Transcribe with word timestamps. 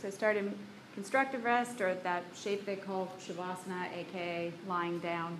So 0.00 0.10
start 0.10 0.36
in 0.36 0.54
constructive 0.94 1.44
rest 1.44 1.80
or 1.80 1.94
that 1.94 2.24
shape 2.34 2.64
they 2.64 2.76
call 2.76 3.12
Shavasana, 3.20 3.86
aka 3.94 4.52
lying 4.66 4.98
down. 5.00 5.38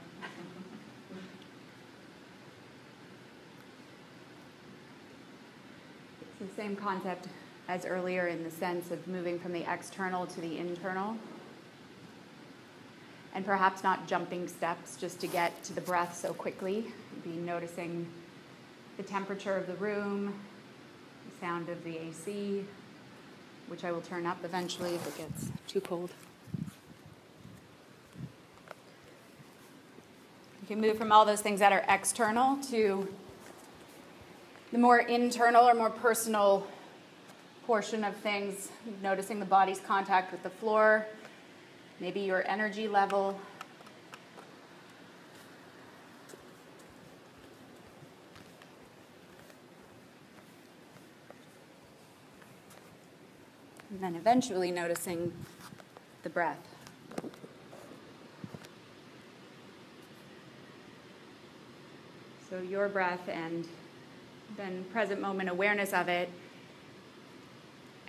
It's 6.22 6.50
the 6.50 6.62
same 6.62 6.76
concept 6.76 7.28
as 7.68 7.86
earlier 7.86 8.26
in 8.26 8.42
the 8.42 8.50
sense 8.50 8.90
of 8.90 9.06
moving 9.06 9.38
from 9.38 9.52
the 9.52 9.70
external 9.72 10.26
to 10.26 10.40
the 10.40 10.58
internal. 10.58 11.16
And 13.34 13.46
perhaps 13.46 13.82
not 13.82 14.08
jumping 14.08 14.48
steps 14.48 14.96
just 14.96 15.20
to 15.20 15.26
get 15.26 15.62
to 15.64 15.72
the 15.72 15.80
breath 15.80 16.16
so 16.16 16.34
quickly. 16.34 16.86
Be 17.22 17.30
noticing 17.30 18.06
the 18.96 19.04
temperature 19.04 19.56
of 19.56 19.66
the 19.66 19.74
room, 19.74 20.34
the 21.30 21.46
sound 21.46 21.68
of 21.68 21.82
the 21.84 21.96
AC, 21.96 22.64
which 23.70 23.84
I 23.84 23.92
will 23.92 24.00
turn 24.00 24.26
up 24.26 24.44
eventually 24.44 24.96
if 24.96 25.06
it 25.06 25.16
gets 25.16 25.48
too 25.68 25.80
cold. 25.80 26.10
You 30.60 30.66
can 30.66 30.80
move 30.80 30.98
from 30.98 31.12
all 31.12 31.24
those 31.24 31.40
things 31.40 31.60
that 31.60 31.72
are 31.72 31.84
external 31.88 32.56
to 32.64 33.06
the 34.72 34.78
more 34.78 34.98
internal 34.98 35.68
or 35.68 35.74
more 35.74 35.90
personal 35.90 36.66
portion 37.64 38.02
of 38.02 38.16
things, 38.16 38.70
noticing 39.02 39.38
the 39.38 39.46
body's 39.46 39.78
contact 39.78 40.32
with 40.32 40.42
the 40.42 40.50
floor, 40.50 41.06
maybe 42.00 42.18
your 42.18 42.44
energy 42.48 42.88
level. 42.88 43.38
And 53.90 54.00
then 54.00 54.14
eventually 54.14 54.70
noticing 54.70 55.32
the 56.22 56.30
breath. 56.30 56.58
So 62.48 62.60
your 62.60 62.88
breath 62.88 63.28
and 63.28 63.66
then 64.56 64.84
present 64.92 65.20
moment 65.20 65.48
awareness 65.48 65.92
of 65.92 66.08
it. 66.08 66.28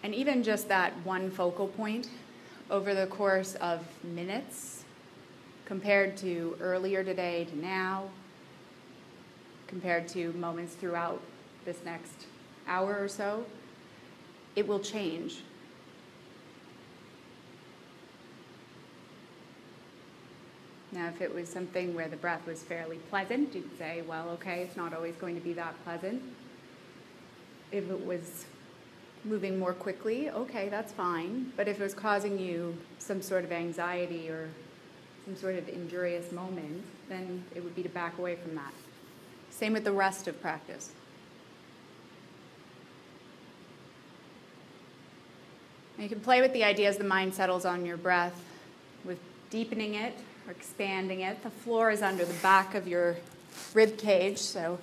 And 0.03 0.15
even 0.15 0.43
just 0.43 0.67
that 0.67 0.93
one 1.03 1.29
focal 1.29 1.67
point 1.67 2.09
over 2.69 2.93
the 2.93 3.07
course 3.07 3.55
of 3.55 3.85
minutes 4.03 4.83
compared 5.65 6.17
to 6.17 6.57
earlier 6.59 7.03
today 7.03 7.45
to 7.45 7.57
now, 7.57 8.09
compared 9.67 10.07
to 10.09 10.33
moments 10.33 10.73
throughout 10.73 11.21
this 11.65 11.77
next 11.85 12.25
hour 12.67 12.97
or 12.99 13.07
so, 13.07 13.45
it 14.55 14.67
will 14.67 14.79
change. 14.79 15.43
Now, 20.91 21.07
if 21.07 21.21
it 21.21 21.33
was 21.33 21.47
something 21.47 21.95
where 21.95 22.09
the 22.09 22.17
breath 22.17 22.45
was 22.45 22.61
fairly 22.61 22.97
pleasant, 23.09 23.55
you'd 23.55 23.77
say, 23.77 24.01
well, 24.01 24.29
okay, 24.31 24.61
it's 24.61 24.75
not 24.75 24.93
always 24.93 25.15
going 25.15 25.35
to 25.35 25.41
be 25.41 25.53
that 25.53 25.73
pleasant. 25.85 26.21
If 27.71 27.89
it 27.89 28.05
was 28.05 28.45
moving 29.23 29.57
more 29.57 29.73
quickly, 29.73 30.29
okay, 30.29 30.67
that's 30.67 30.91
fine. 30.91 31.53
But 31.55 31.69
if 31.69 31.79
it 31.79 31.83
was 31.83 31.93
causing 31.93 32.37
you 32.37 32.77
some 32.99 33.21
sort 33.21 33.45
of 33.45 33.53
anxiety 33.53 34.27
or 34.27 34.49
some 35.25 35.37
sort 35.37 35.55
of 35.55 35.69
injurious 35.69 36.31
moment, 36.33 36.83
then 37.07 37.45
it 37.55 37.63
would 37.63 37.75
be 37.75 37.83
to 37.83 37.89
back 37.89 38.17
away 38.17 38.35
from 38.35 38.55
that. 38.55 38.73
Same 39.49 39.71
with 39.71 39.85
the 39.85 39.91
rest 39.93 40.27
of 40.27 40.41
practice. 40.41 40.91
you 45.97 46.09
can 46.09 46.19
play 46.19 46.41
with 46.41 46.51
the 46.53 46.63
idea 46.63 46.89
as 46.89 46.97
the 46.97 47.03
mind 47.03 47.31
settles 47.31 47.63
on 47.63 47.85
your 47.85 47.97
breath 47.97 48.33
with 49.05 49.19
deepening 49.51 49.93
it 49.93 50.17
or 50.47 50.51
expanding 50.51 51.21
it. 51.21 51.43
The 51.43 51.49
floor 51.49 51.91
is 51.91 52.01
under 52.01 52.25
the 52.25 52.33
back 52.35 52.75
of 52.75 52.87
your 52.87 53.17
rib 53.73 53.97
cage, 53.97 54.37
so 54.37 54.79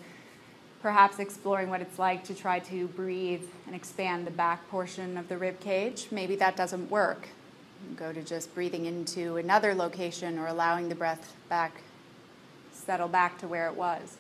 perhaps 0.83 1.19
exploring 1.19 1.71
what 1.71 1.81
it's 1.81 1.99
like 1.99 2.25
to 2.25 2.34
try 2.34 2.59
to 2.60 2.87
breathe 2.88 3.43
and 3.66 3.75
expand 3.75 4.27
the 4.27 4.31
back 4.31 4.69
portion 4.71 5.16
of 5.16 5.28
the 5.28 5.37
rib 5.37 5.60
cage. 5.60 6.09
Maybe 6.10 6.37
that 6.37 6.56
doesn't 6.56 6.91
work. 6.91 7.28
Go 7.97 8.12
to 8.12 8.22
just 8.22 8.55
breathing 8.55 8.87
into 8.87 9.37
another 9.37 9.75
location 9.75 10.38
or 10.38 10.47
allowing 10.47 10.88
the 10.88 10.94
breath 10.94 11.34
back 11.49 11.83
settle 12.72 13.09
back 13.09 13.38
to 13.38 13.47
where 13.47 13.66
it 13.69 13.75
was. 13.75 14.16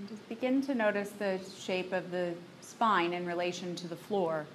And 0.00 0.08
just 0.08 0.19
begin 0.30 0.62
to 0.62 0.76
notice 0.76 1.10
the 1.18 1.40
shape 1.58 1.92
of 1.92 2.12
the 2.12 2.32
spine 2.60 3.12
in 3.12 3.26
relation 3.26 3.74
to 3.74 3.88
the 3.88 3.96
floor. 3.96 4.46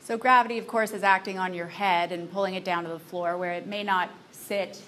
So, 0.00 0.16
gravity, 0.16 0.56
of 0.56 0.68
course, 0.68 0.92
is 0.92 1.02
acting 1.02 1.36
on 1.36 1.52
your 1.52 1.66
head 1.66 2.12
and 2.12 2.30
pulling 2.30 2.54
it 2.54 2.64
down 2.64 2.84
to 2.84 2.90
the 2.90 3.00
floor 3.00 3.36
where 3.36 3.54
it 3.54 3.66
may 3.66 3.82
not 3.82 4.08
sit 4.30 4.80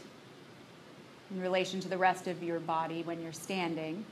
in 1.32 1.40
relation 1.40 1.80
to 1.80 1.88
the 1.88 1.98
rest 1.98 2.28
of 2.28 2.40
your 2.40 2.60
body 2.60 3.02
when 3.02 3.20
you're 3.20 3.32
standing. 3.32 4.04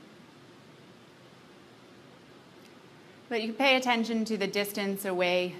But 3.29 3.41
you 3.41 3.53
pay 3.53 3.77
attention 3.77 4.25
to 4.25 4.37
the 4.37 4.47
distance 4.47 5.05
away 5.05 5.55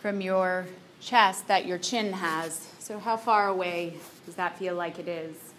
from 0.00 0.20
your 0.20 0.66
chest 1.00 1.48
that 1.48 1.64
your 1.64 1.78
chin 1.78 2.12
has. 2.12 2.68
So, 2.78 2.98
how 2.98 3.16
far 3.16 3.48
away 3.48 3.94
does 4.26 4.34
that 4.34 4.58
feel 4.58 4.74
like 4.74 4.98
it 4.98 5.08
is? 5.08 5.53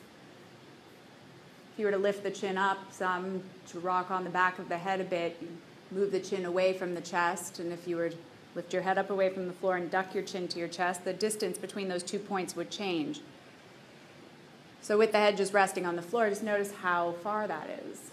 If 1.76 1.80
you 1.80 1.88
were 1.88 1.92
to 1.92 1.98
lift 1.98 2.24
the 2.24 2.32
chin 2.32 2.58
up 2.58 2.78
some 2.90 3.44
to 3.68 3.82
rock 3.82 4.10
on 4.10 4.24
the 4.24 4.30
back 4.30 4.60
of 4.60 4.70
the 4.70 4.78
head 4.78 5.02
a 5.02 5.04
bit, 5.04 5.38
move 5.92 6.10
the 6.10 6.22
chin 6.22 6.46
away 6.46 6.72
from 6.72 6.96
the 6.96 7.02
chest. 7.02 7.60
And 7.60 7.74
if 7.74 7.86
you 7.86 7.98
were 7.98 8.12
to 8.12 8.18
lift 8.56 8.72
your 8.72 8.82
head 8.82 8.98
up 8.98 9.10
away 9.10 9.30
from 9.30 9.46
the 9.46 9.52
floor 9.52 9.76
and 9.76 9.92
duck 9.92 10.16
your 10.16 10.24
chin 10.24 10.48
to 10.48 10.58
your 10.58 10.70
chest, 10.70 11.04
the 11.04 11.12
distance 11.12 11.58
between 11.58 11.90
those 11.90 12.02
two 12.02 12.18
points 12.18 12.56
would 12.56 12.72
change. 12.72 13.20
So 14.80 14.98
with 14.98 15.12
the 15.12 15.18
head 15.18 15.36
just 15.36 15.52
resting 15.52 15.86
on 15.86 15.98
the 15.98 16.02
floor, 16.02 16.30
just 16.30 16.44
notice 16.44 16.72
how 16.72 17.12
far 17.22 17.46
that 17.46 17.70
is. 17.86 18.12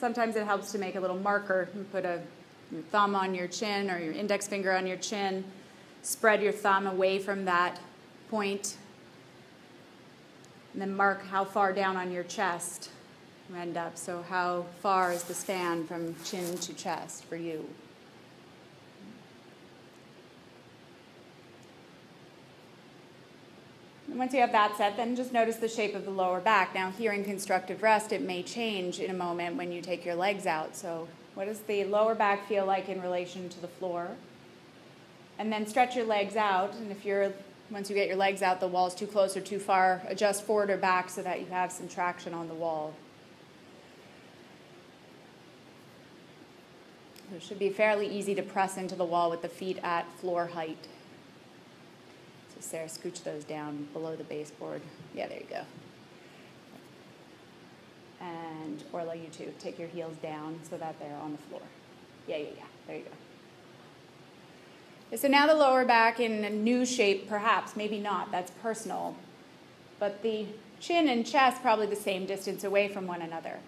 Sometimes 0.00 0.34
it 0.34 0.44
helps 0.44 0.72
to 0.72 0.78
make 0.78 0.96
a 0.96 1.00
little 1.00 1.20
marker. 1.20 1.68
You 1.72 1.86
put 1.92 2.04
a 2.04 2.20
thumb 2.90 3.14
on 3.14 3.32
your 3.32 3.46
chin 3.46 3.92
or 3.92 4.00
your 4.00 4.12
index 4.12 4.48
finger 4.48 4.72
on 4.72 4.88
your 4.88 4.96
chin. 4.96 5.44
Spread 6.02 6.42
your 6.42 6.50
thumb 6.50 6.88
away 6.88 7.20
from 7.20 7.44
that 7.44 7.78
point 8.28 8.76
and 10.76 10.82
then 10.82 10.94
mark 10.94 11.24
how 11.24 11.42
far 11.42 11.72
down 11.72 11.96
on 11.96 12.12
your 12.12 12.24
chest 12.24 12.90
you 13.48 13.56
end 13.56 13.78
up. 13.78 13.96
So, 13.96 14.22
how 14.28 14.66
far 14.82 15.10
is 15.10 15.22
the 15.22 15.32
span 15.32 15.86
from 15.86 16.14
chin 16.22 16.58
to 16.58 16.74
chest 16.74 17.24
for 17.24 17.36
you? 17.36 17.66
Once 24.08 24.34
you 24.34 24.40
have 24.40 24.52
that 24.52 24.76
set, 24.76 24.98
then 24.98 25.16
just 25.16 25.32
notice 25.32 25.56
the 25.56 25.68
shape 25.68 25.94
of 25.94 26.04
the 26.04 26.10
lower 26.10 26.40
back. 26.40 26.74
Now, 26.74 26.90
here 26.90 27.12
in 27.12 27.24
constructive 27.24 27.82
rest, 27.82 28.12
it 28.12 28.20
may 28.20 28.42
change 28.42 29.00
in 29.00 29.10
a 29.10 29.14
moment 29.14 29.56
when 29.56 29.72
you 29.72 29.80
take 29.80 30.04
your 30.04 30.14
legs 30.14 30.44
out. 30.44 30.76
So, 30.76 31.08
what 31.32 31.46
does 31.46 31.60
the 31.60 31.84
lower 31.84 32.14
back 32.14 32.46
feel 32.46 32.66
like 32.66 32.90
in 32.90 33.00
relation 33.00 33.48
to 33.48 33.60
the 33.62 33.68
floor? 33.68 34.10
And 35.38 35.50
then 35.50 35.66
stretch 35.66 35.96
your 35.96 36.04
legs 36.04 36.36
out. 36.36 36.74
And 36.74 36.90
if 36.92 37.06
you're 37.06 37.32
once 37.70 37.90
you 37.90 37.96
get 37.96 38.08
your 38.08 38.16
legs 38.16 38.42
out, 38.42 38.60
the 38.60 38.68
wall's 38.68 38.94
too 38.94 39.06
close 39.06 39.36
or 39.36 39.40
too 39.40 39.58
far, 39.58 40.02
adjust 40.06 40.44
forward 40.44 40.70
or 40.70 40.76
back 40.76 41.10
so 41.10 41.22
that 41.22 41.40
you 41.40 41.46
have 41.46 41.72
some 41.72 41.88
traction 41.88 42.32
on 42.32 42.48
the 42.48 42.54
wall. 42.54 42.94
It 47.34 47.42
should 47.42 47.58
be 47.58 47.70
fairly 47.70 48.06
easy 48.06 48.34
to 48.36 48.42
press 48.42 48.76
into 48.76 48.94
the 48.94 49.04
wall 49.04 49.30
with 49.30 49.42
the 49.42 49.48
feet 49.48 49.78
at 49.82 50.10
floor 50.18 50.46
height. 50.46 50.86
So 52.54 52.60
Sarah, 52.60 52.86
scooch 52.86 53.24
those 53.24 53.42
down 53.42 53.88
below 53.92 54.14
the 54.14 54.24
baseboard. 54.24 54.80
Yeah, 55.12 55.26
there 55.26 55.40
you 55.40 55.46
go. 55.50 55.62
And 58.20 58.82
Orla, 58.92 59.16
you 59.16 59.26
too. 59.26 59.52
Take 59.58 59.78
your 59.78 59.88
heels 59.88 60.16
down 60.22 60.60
so 60.68 60.76
that 60.78 60.98
they're 61.00 61.16
on 61.16 61.32
the 61.32 61.38
floor. 61.38 61.62
Yeah, 62.28 62.36
yeah, 62.36 62.48
yeah. 62.56 62.64
There 62.86 62.96
you 62.96 63.02
go. 63.02 63.10
So 65.16 65.28
now 65.28 65.46
the 65.46 65.54
lower 65.54 65.84
back 65.84 66.20
in 66.20 66.44
a 66.44 66.50
new 66.50 66.84
shape, 66.84 67.28
perhaps, 67.28 67.74
maybe 67.74 67.98
not, 67.98 68.30
that's 68.30 68.50
personal. 68.62 69.16
But 69.98 70.22
the 70.22 70.46
chin 70.78 71.08
and 71.08 71.26
chest 71.26 71.62
probably 71.62 71.86
the 71.86 71.96
same 71.96 72.26
distance 72.26 72.64
away 72.64 72.88
from 72.88 73.06
one 73.06 73.22
another. 73.22 73.58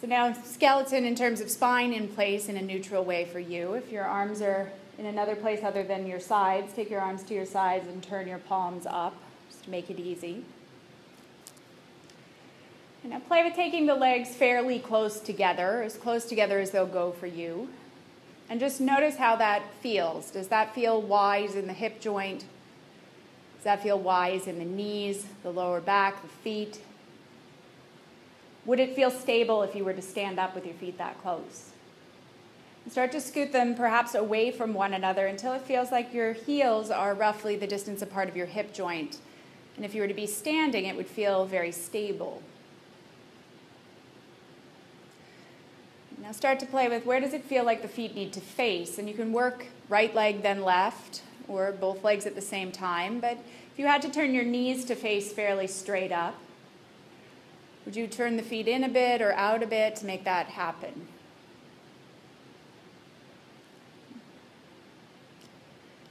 So 0.00 0.06
now 0.06 0.32
skeleton 0.32 1.04
in 1.04 1.14
terms 1.14 1.40
of 1.40 1.50
spine 1.50 1.92
in 1.92 2.08
place 2.08 2.48
in 2.48 2.56
a 2.56 2.62
neutral 2.62 3.04
way 3.04 3.26
for 3.26 3.40
you. 3.40 3.74
If 3.74 3.92
your 3.92 4.04
arms 4.04 4.40
are 4.40 4.72
in 4.96 5.06
another 5.06 5.36
place 5.36 5.62
other 5.62 5.82
than 5.82 6.06
your 6.06 6.20
sides, 6.20 6.72
take 6.72 6.88
your 6.88 7.00
arms 7.00 7.22
to 7.24 7.34
your 7.34 7.46
sides 7.46 7.86
and 7.86 8.02
turn 8.02 8.28
your 8.28 8.38
palms 8.38 8.86
up 8.86 9.14
just 9.50 9.64
to 9.64 9.70
make 9.70 9.90
it 9.90 9.98
easy. 9.98 10.44
And 13.02 13.12
now 13.12 13.20
play 13.20 13.44
with 13.44 13.54
taking 13.54 13.86
the 13.86 13.94
legs 13.94 14.30
fairly 14.30 14.78
close 14.78 15.20
together, 15.20 15.82
as 15.82 15.96
close 15.96 16.24
together 16.24 16.60
as 16.60 16.70
they'll 16.70 16.86
go 16.86 17.12
for 17.12 17.26
you. 17.26 17.68
And 18.50 18.60
just 18.60 18.80
notice 18.80 19.16
how 19.16 19.36
that 19.36 19.62
feels. 19.80 20.30
Does 20.30 20.48
that 20.48 20.74
feel 20.74 21.02
wise 21.02 21.54
in 21.54 21.66
the 21.66 21.72
hip 21.72 22.00
joint? 22.00 22.44
Does 23.56 23.64
that 23.64 23.82
feel 23.82 23.98
wise 23.98 24.46
in 24.46 24.58
the 24.58 24.64
knees, 24.64 25.26
the 25.42 25.50
lower 25.50 25.80
back, 25.80 26.22
the 26.22 26.28
feet? 26.28 26.80
Would 28.64 28.80
it 28.80 28.94
feel 28.94 29.10
stable 29.10 29.62
if 29.62 29.74
you 29.74 29.84
were 29.84 29.92
to 29.92 30.02
stand 30.02 30.38
up 30.38 30.54
with 30.54 30.64
your 30.64 30.74
feet 30.74 30.96
that 30.98 31.20
close? 31.20 31.70
And 32.84 32.92
start 32.92 33.12
to 33.12 33.20
scoot 33.20 33.52
them 33.52 33.74
perhaps 33.74 34.14
away 34.14 34.50
from 34.50 34.72
one 34.72 34.94
another 34.94 35.26
until 35.26 35.52
it 35.52 35.62
feels 35.62 35.90
like 35.90 36.14
your 36.14 36.32
heels 36.32 36.90
are 36.90 37.14
roughly 37.14 37.56
the 37.56 37.66
distance 37.66 38.00
apart 38.00 38.28
of 38.28 38.36
your 38.36 38.46
hip 38.46 38.72
joint. 38.72 39.18
And 39.76 39.84
if 39.84 39.94
you 39.94 40.00
were 40.00 40.08
to 40.08 40.14
be 40.14 40.26
standing, 40.26 40.86
it 40.86 40.96
would 40.96 41.06
feel 41.06 41.44
very 41.44 41.72
stable. 41.72 42.42
Now 46.22 46.32
start 46.32 46.58
to 46.60 46.66
play 46.66 46.88
with 46.88 47.06
where 47.06 47.20
does 47.20 47.32
it 47.32 47.44
feel 47.44 47.64
like 47.64 47.82
the 47.82 47.88
feet 47.88 48.14
need 48.14 48.32
to 48.32 48.40
face? 48.40 48.98
And 48.98 49.08
you 49.08 49.14
can 49.14 49.32
work 49.32 49.66
right 49.88 50.14
leg, 50.14 50.42
then 50.42 50.62
left, 50.62 51.22
or 51.46 51.72
both 51.72 52.02
legs 52.04 52.26
at 52.26 52.34
the 52.34 52.40
same 52.40 52.72
time. 52.72 53.20
But 53.20 53.38
if 53.72 53.78
you 53.78 53.86
had 53.86 54.02
to 54.02 54.10
turn 54.10 54.34
your 54.34 54.44
knees 54.44 54.84
to 54.86 54.94
face 54.94 55.32
fairly 55.32 55.66
straight 55.66 56.12
up, 56.12 56.34
would 57.84 57.96
you 57.96 58.06
turn 58.06 58.36
the 58.36 58.42
feet 58.42 58.68
in 58.68 58.84
a 58.84 58.88
bit 58.88 59.22
or 59.22 59.32
out 59.32 59.62
a 59.62 59.66
bit 59.66 59.96
to 59.96 60.06
make 60.06 60.24
that 60.24 60.46
happen? 60.46 61.08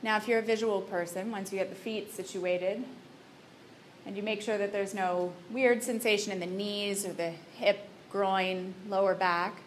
Now, 0.01 0.17
if 0.17 0.27
you're 0.27 0.39
a 0.39 0.43
visual 0.43 0.81
person, 0.81 1.31
once 1.31 1.51
you 1.51 1.59
get 1.59 1.69
the 1.69 1.75
feet 1.75 2.13
situated, 2.13 2.83
and 4.05 4.15
you 4.15 4.23
make 4.23 4.41
sure 4.41 4.57
that 4.57 4.71
there's 4.71 4.93
no 4.93 5.33
weird 5.51 5.83
sensation 5.83 6.31
in 6.31 6.39
the 6.39 6.45
knees 6.45 7.05
or 7.05 7.11
the 7.11 7.33
hip, 7.55 7.79
groin, 8.09 8.73
lower 8.87 9.13
back, 9.13 9.57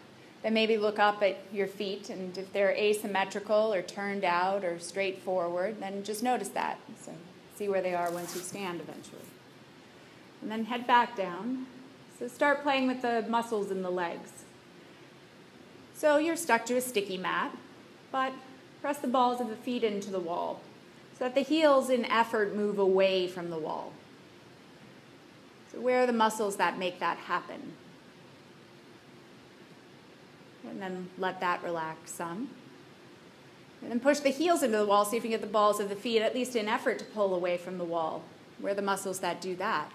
then 0.43 0.53
maybe 0.53 0.77
look 0.77 0.97
up 0.97 1.21
at 1.21 1.37
your 1.53 1.67
feet, 1.67 2.09
and 2.09 2.35
if 2.37 2.51
they're 2.51 2.71
asymmetrical 2.71 3.73
or 3.73 3.81
turned 3.81 4.23
out 4.23 4.63
or 4.63 4.79
straight 4.79 5.19
forward, 5.19 5.79
then 5.79 6.03
just 6.03 6.23
notice 6.23 6.49
that. 6.49 6.79
So 7.03 7.13
see 7.55 7.69
where 7.69 7.81
they 7.81 7.93
are 7.93 8.11
once 8.11 8.35
you 8.35 8.41
stand 8.41 8.81
eventually. 8.81 9.21
And 10.41 10.49
then 10.49 10.65
head 10.65 10.87
back 10.87 11.15
down. 11.15 11.67
So 12.17 12.27
start 12.27 12.63
playing 12.63 12.87
with 12.87 13.01
the 13.01 13.25
muscles 13.29 13.69
in 13.69 13.83
the 13.83 13.91
legs. 13.91 14.31
So 15.93 16.17
you're 16.17 16.35
stuck 16.35 16.65
to 16.65 16.77
a 16.77 16.81
sticky 16.81 17.17
mat, 17.17 17.55
but 18.11 18.33
press 18.81 18.97
the 18.97 19.07
balls 19.07 19.39
of 19.39 19.49
the 19.49 19.55
feet 19.55 19.83
into 19.83 20.09
the 20.09 20.19
wall 20.19 20.61
so 21.17 21.25
that 21.25 21.35
the 21.35 21.41
heels 21.41 21.91
in 21.91 22.03
effort 22.05 22.55
move 22.55 22.79
away 22.79 23.27
from 23.27 23.51
the 23.51 23.59
wall. 23.59 23.93
So 25.71 25.79
where 25.79 26.01
are 26.01 26.07
the 26.07 26.13
muscles 26.13 26.55
that 26.55 26.79
make 26.79 26.99
that 26.99 27.17
happen? 27.17 27.73
And 30.69 30.81
then 30.81 31.09
let 31.17 31.39
that 31.39 31.63
relax 31.63 32.11
some. 32.11 32.49
And 33.81 33.91
then 33.91 33.99
push 33.99 34.19
the 34.19 34.29
heels 34.29 34.61
into 34.61 34.77
the 34.77 34.85
wall, 34.85 35.05
see 35.05 35.17
if 35.17 35.23
you 35.23 35.29
can 35.29 35.39
get 35.39 35.41
the 35.41 35.51
balls 35.51 35.79
of 35.79 35.89
the 35.89 35.95
feet, 35.95 36.21
at 36.21 36.35
least 36.35 36.55
in 36.55 36.67
effort 36.67 36.99
to 36.99 37.05
pull 37.05 37.33
away 37.33 37.57
from 37.57 37.77
the 37.77 37.83
wall. 37.83 38.23
Where 38.59 38.73
are 38.73 38.75
the 38.75 38.81
muscles 38.81 39.19
that 39.19 39.41
do 39.41 39.55
that? 39.55 39.91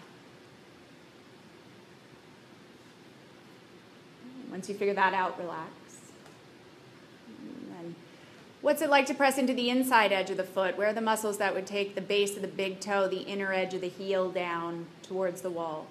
Once 4.50 4.68
you 4.68 4.74
figure 4.74 4.94
that 4.94 5.14
out, 5.14 5.38
relax. 5.38 5.70
What's 8.62 8.82
it 8.82 8.90
like 8.90 9.06
to 9.06 9.14
press 9.14 9.38
into 9.38 9.54
the 9.54 9.70
inside 9.70 10.10
edge 10.10 10.30
of 10.30 10.38
the 10.38 10.42
foot? 10.42 10.76
Where 10.76 10.88
are 10.88 10.92
the 10.92 11.00
muscles 11.00 11.38
that 11.38 11.54
would 11.54 11.68
take 11.68 11.94
the 11.94 12.00
base 12.00 12.34
of 12.34 12.42
the 12.42 12.48
big 12.48 12.80
toe, 12.80 13.06
the 13.06 13.20
inner 13.20 13.52
edge 13.52 13.74
of 13.74 13.80
the 13.80 13.88
heel 13.88 14.28
down 14.28 14.86
towards 15.02 15.42
the 15.42 15.50
wall? 15.50 15.86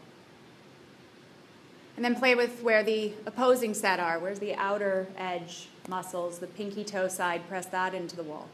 And 1.95 2.03
then 2.03 2.15
play 2.15 2.35
with 2.35 2.61
where 2.61 2.83
the 2.83 3.13
opposing 3.25 3.73
set 3.73 3.99
are. 3.99 4.19
Where's 4.19 4.39
the 4.39 4.53
outer 4.55 5.07
edge 5.17 5.69
muscles, 5.87 6.39
the 6.39 6.47
pinky 6.47 6.83
toe 6.83 7.07
side, 7.07 7.47
press 7.47 7.65
that 7.67 7.93
into 7.93 8.15
the 8.15 8.23
wall. 8.23 8.49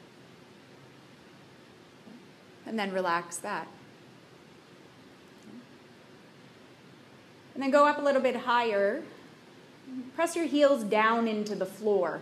And 2.66 2.78
then 2.78 2.92
relax 2.92 3.38
that. 3.38 3.68
And 7.54 7.64
then 7.64 7.72
go 7.72 7.88
up 7.88 7.98
a 7.98 8.02
little 8.02 8.22
bit 8.22 8.36
higher. 8.36 9.02
Press 10.16 10.36
your 10.36 10.46
heels 10.46 10.84
down 10.84 11.28
into 11.28 11.56
the 11.56 11.66
floor. 11.66 12.22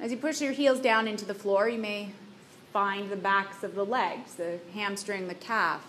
As 0.00 0.10
you 0.10 0.16
push 0.16 0.40
your 0.40 0.52
heels 0.52 0.80
down 0.80 1.06
into 1.06 1.24
the 1.24 1.34
floor, 1.34 1.68
you 1.68 1.78
may 1.78 2.10
find 2.72 3.10
the 3.10 3.16
backs 3.16 3.62
of 3.62 3.74
the 3.74 3.84
legs, 3.84 4.34
the 4.34 4.58
hamstring, 4.74 5.28
the 5.28 5.34
calf. 5.34 5.82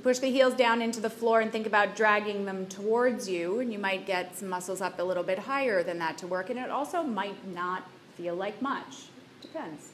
Push 0.00 0.20
the 0.20 0.30
heels 0.30 0.54
down 0.54 0.80
into 0.80 1.00
the 1.00 1.10
floor 1.10 1.42
and 1.42 1.52
think 1.52 1.66
about 1.66 1.94
dragging 1.94 2.46
them 2.46 2.64
towards 2.66 3.28
you, 3.28 3.60
and 3.60 3.70
you 3.70 3.78
might 3.78 4.06
get 4.06 4.34
some 4.34 4.48
muscles 4.48 4.80
up 4.80 4.98
a 4.98 5.02
little 5.02 5.22
bit 5.22 5.40
higher 5.40 5.82
than 5.82 5.98
that 5.98 6.16
to 6.18 6.26
work, 6.26 6.48
and 6.48 6.58
it 6.58 6.70
also 6.70 7.02
might 7.02 7.46
not 7.46 7.86
feel 8.16 8.34
like 8.34 8.62
much. 8.62 9.08
Depends. 9.42 9.90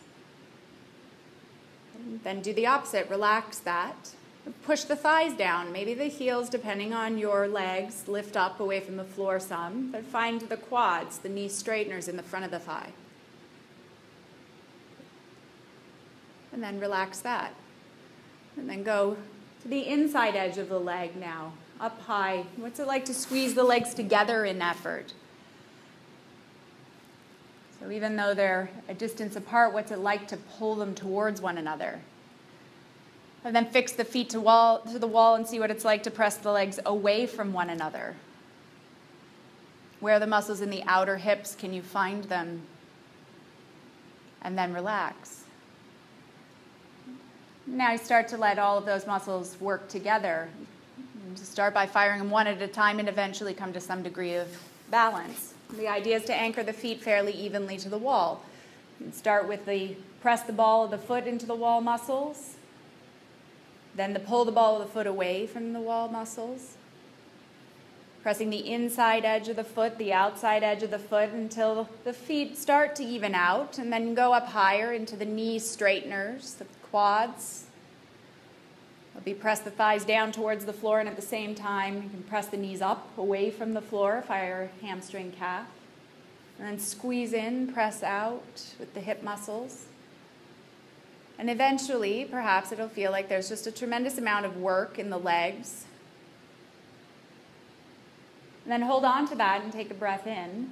then 2.22 2.40
do 2.40 2.52
the 2.52 2.66
opposite, 2.66 3.10
relax 3.10 3.58
that. 3.58 4.10
Push 4.64 4.84
the 4.84 4.94
thighs 4.94 5.34
down. 5.34 5.72
Maybe 5.72 5.94
the 5.94 6.04
heels, 6.04 6.48
depending 6.48 6.94
on 6.94 7.18
your 7.18 7.48
legs, 7.48 8.06
lift 8.06 8.36
up 8.36 8.60
away 8.60 8.78
from 8.78 8.96
the 8.96 9.04
floor 9.04 9.40
some, 9.40 9.90
but 9.90 10.04
find 10.04 10.42
the 10.42 10.56
quads, 10.56 11.18
the 11.18 11.28
knee 11.28 11.48
straighteners 11.48 12.06
in 12.06 12.16
the 12.16 12.22
front 12.22 12.44
of 12.44 12.50
the 12.52 12.60
thigh. 12.60 12.92
And 16.52 16.62
then 16.62 16.78
relax 16.78 17.18
that. 17.20 17.52
And 18.56 18.70
then 18.70 18.84
go 18.84 19.16
the 19.68 19.86
inside 19.86 20.34
edge 20.34 20.58
of 20.58 20.68
the 20.68 20.80
leg 20.80 21.14
now, 21.16 21.52
up 21.80 22.00
high. 22.02 22.44
What's 22.56 22.80
it 22.80 22.86
like 22.86 23.04
to 23.04 23.14
squeeze 23.14 23.54
the 23.54 23.64
legs 23.64 23.94
together 23.94 24.44
in 24.44 24.62
effort? 24.62 25.12
So 27.80 27.90
even 27.90 28.16
though 28.16 28.34
they're 28.34 28.70
a 28.88 28.94
distance 28.94 29.36
apart, 29.36 29.72
what's 29.72 29.92
it 29.92 29.98
like 29.98 30.26
to 30.28 30.36
pull 30.36 30.74
them 30.74 30.94
towards 30.94 31.40
one 31.40 31.58
another? 31.58 32.00
And 33.44 33.54
then 33.54 33.66
fix 33.66 33.92
the 33.92 34.04
feet 34.04 34.30
to, 34.30 34.40
wall, 34.40 34.80
to 34.80 34.98
the 34.98 35.06
wall 35.06 35.36
and 35.36 35.46
see 35.46 35.60
what 35.60 35.70
it's 35.70 35.84
like 35.84 36.02
to 36.04 36.10
press 36.10 36.36
the 36.38 36.50
legs 36.50 36.80
away 36.84 37.26
from 37.26 37.52
one 37.52 37.70
another. 37.70 38.16
Where 40.00 40.16
are 40.16 40.20
the 40.20 40.26
muscles 40.26 40.60
in 40.60 40.70
the 40.70 40.82
outer 40.86 41.18
hips? 41.18 41.54
Can 41.54 41.72
you 41.72 41.82
find 41.82 42.24
them? 42.24 42.62
And 44.42 44.58
then 44.58 44.72
relax. 44.72 45.37
Now 47.68 47.92
you 47.92 47.98
start 47.98 48.28
to 48.28 48.38
let 48.38 48.58
all 48.58 48.78
of 48.78 48.86
those 48.86 49.06
muscles 49.06 49.60
work 49.60 49.88
together. 49.88 50.48
start 51.36 51.74
by 51.74 51.86
firing 51.86 52.18
them 52.18 52.30
one 52.30 52.46
at 52.46 52.62
a 52.62 52.66
time 52.66 52.98
and 52.98 53.10
eventually 53.10 53.52
come 53.52 53.74
to 53.74 53.80
some 53.80 54.02
degree 54.02 54.36
of 54.36 54.48
balance. 54.90 55.52
The 55.76 55.86
idea 55.86 56.16
is 56.16 56.24
to 56.24 56.34
anchor 56.34 56.62
the 56.62 56.72
feet 56.72 57.02
fairly 57.02 57.32
evenly 57.32 57.76
to 57.76 57.90
the 57.90 57.98
wall. 57.98 58.42
start 59.12 59.46
with 59.46 59.66
the 59.66 59.96
press 60.22 60.42
the 60.44 60.52
ball 60.52 60.84
of 60.84 60.90
the 60.90 60.98
foot 60.98 61.26
into 61.26 61.44
the 61.44 61.54
wall 61.54 61.82
muscles, 61.82 62.54
then 63.94 64.14
the 64.14 64.20
pull 64.20 64.46
the 64.46 64.52
ball 64.52 64.80
of 64.80 64.86
the 64.86 64.92
foot 64.92 65.06
away 65.06 65.46
from 65.46 65.74
the 65.74 65.80
wall 65.80 66.08
muscles, 66.08 66.76
pressing 68.22 68.48
the 68.48 68.72
inside 68.72 69.26
edge 69.26 69.48
of 69.48 69.56
the 69.56 69.62
foot, 69.62 69.98
the 69.98 70.12
outside 70.12 70.62
edge 70.62 70.82
of 70.82 70.90
the 70.90 70.98
foot 70.98 71.28
until 71.30 71.86
the 72.04 72.14
feet 72.14 72.56
start 72.56 72.96
to 72.96 73.04
even 73.04 73.34
out, 73.34 73.76
and 73.76 73.92
then 73.92 74.14
go 74.14 74.32
up 74.32 74.46
higher 74.46 74.92
into 74.94 75.16
the 75.16 75.26
knee 75.26 75.58
straighteners, 75.58 76.54
the 76.54 76.64
quads. 76.90 77.66
Maybe 79.14 79.34
press 79.34 79.60
the 79.60 79.70
thighs 79.70 80.04
down 80.04 80.32
towards 80.32 80.64
the 80.64 80.72
floor, 80.72 81.00
and 81.00 81.08
at 81.08 81.16
the 81.16 81.22
same 81.22 81.54
time, 81.54 82.02
you 82.02 82.08
can 82.08 82.22
press 82.22 82.46
the 82.46 82.56
knees 82.56 82.80
up 82.80 83.10
away 83.18 83.50
from 83.50 83.74
the 83.74 83.80
floor, 83.80 84.22
fire 84.26 84.70
hamstring 84.80 85.32
calf. 85.32 85.66
And 86.58 86.68
then 86.68 86.78
squeeze 86.78 87.32
in, 87.32 87.72
press 87.72 88.02
out 88.02 88.74
with 88.78 88.94
the 88.94 89.00
hip 89.00 89.22
muscles. 89.22 89.86
And 91.38 91.50
eventually, 91.50 92.24
perhaps 92.24 92.72
it'll 92.72 92.88
feel 92.88 93.10
like 93.10 93.28
there's 93.28 93.48
just 93.48 93.66
a 93.66 93.72
tremendous 93.72 94.18
amount 94.18 94.46
of 94.46 94.56
work 94.56 94.98
in 94.98 95.10
the 95.10 95.18
legs. 95.18 95.84
And 98.64 98.72
then 98.72 98.82
hold 98.82 99.04
on 99.04 99.28
to 99.28 99.34
that 99.36 99.62
and 99.62 99.72
take 99.72 99.90
a 99.90 99.94
breath 99.94 100.26
in. 100.26 100.70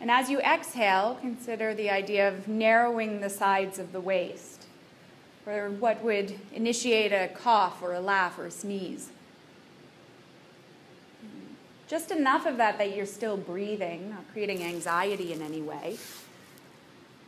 And 0.00 0.10
as 0.10 0.28
you 0.28 0.40
exhale, 0.40 1.18
consider 1.20 1.74
the 1.74 1.90
idea 1.90 2.28
of 2.28 2.48
narrowing 2.48 3.20
the 3.20 3.30
sides 3.30 3.78
of 3.78 3.92
the 3.92 4.00
waist 4.00 4.61
or 5.46 5.70
what 5.70 6.02
would 6.02 6.38
initiate 6.52 7.12
a 7.12 7.28
cough 7.34 7.82
or 7.82 7.92
a 7.92 8.00
laugh 8.00 8.38
or 8.38 8.46
a 8.46 8.50
sneeze. 8.50 9.10
Just 11.88 12.10
enough 12.10 12.46
of 12.46 12.56
that 12.56 12.78
that 12.78 12.96
you're 12.96 13.04
still 13.04 13.36
breathing, 13.36 14.10
not 14.10 14.24
creating 14.32 14.62
anxiety 14.62 15.32
in 15.32 15.42
any 15.42 15.60
way. 15.60 15.98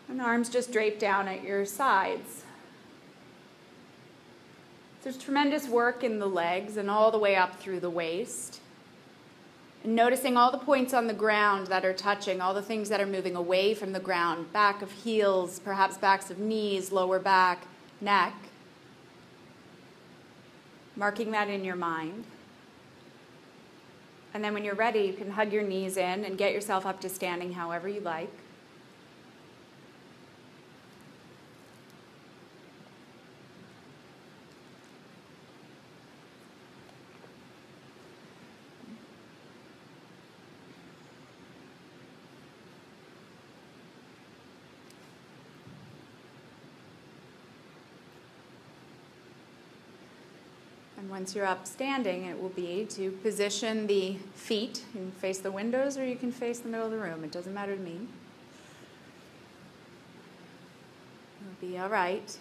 And 0.09 0.21
arms 0.21 0.49
just 0.49 0.73
draped 0.73 1.01
down 1.01 1.29
at 1.29 1.43
your 1.43 1.67
sides. 1.67 2.45
There's 5.03 5.19
tremendous 5.19 5.69
work 5.69 6.03
in 6.03 6.19
the 6.19 6.27
legs 6.27 6.79
and 6.79 6.89
all 6.89 7.11
the 7.11 7.19
way 7.19 7.37
up 7.37 7.61
through 7.61 7.81
the 7.81 7.91
waist. 7.91 8.61
And 9.83 9.95
noticing 9.95 10.39
all 10.39 10.51
the 10.51 10.57
points 10.57 10.95
on 10.95 11.09
the 11.09 11.15
ground 11.15 11.67
that 11.67 11.85
are 11.85 11.93
touching, 11.93 12.41
all 12.41 12.55
the 12.55 12.63
things 12.63 12.89
that 12.89 13.03
are 13.03 13.07
moving 13.07 13.37
away 13.37 13.75
from 13.75 13.93
the 13.93 14.01
ground 14.01 14.51
back 14.51 14.81
of 14.81 14.91
heels, 14.91 15.59
perhaps 15.59 15.99
backs 15.99 16.31
of 16.31 16.39
knees, 16.39 16.91
lower 16.91 17.19
back, 17.19 17.67
neck. 18.05 18.35
Marking 20.95 21.33
that 21.33 21.49
in 21.49 21.65
your 21.65 21.77
mind. 21.77 22.25
And 24.33 24.45
then 24.45 24.53
when 24.53 24.65
you're 24.65 24.75
ready, 24.75 25.01
you 25.01 25.13
can 25.13 25.31
hug 25.31 25.53
your 25.53 25.63
knees 25.63 25.97
in 25.97 26.25
and 26.25 26.37
get 26.37 26.53
yourself 26.53 26.87
up 26.87 27.01
to 27.01 27.09
standing 27.09 27.53
however 27.53 27.89
you 27.89 28.01
like. 28.01 28.31
And 51.05 51.11
once 51.11 51.35
you're 51.35 51.45
up 51.45 51.67
standing, 51.67 52.25
it 52.25 52.41
will 52.41 52.49
be 52.49 52.87
to 52.93 53.11
position 53.11 53.87
the 53.87 54.17
feet. 54.35 54.85
You 54.95 55.01
can 55.01 55.11
face 55.11 55.37
the 55.37 55.53
windows 55.53 55.99
or 55.99 56.07
you 56.07 56.17
can 56.17 56.33
face 56.33 56.61
the 56.61 56.71
middle 56.71 56.87
of 56.87 56.93
the 56.93 56.99
room. 56.99 57.23
It 57.23 57.31
doesn't 57.31 57.53
matter 57.53 57.77
to 57.77 57.83
me. 57.83 57.99
It'll 61.43 61.71
be 61.71 61.79
all 61.79 61.91
right. 61.91 62.39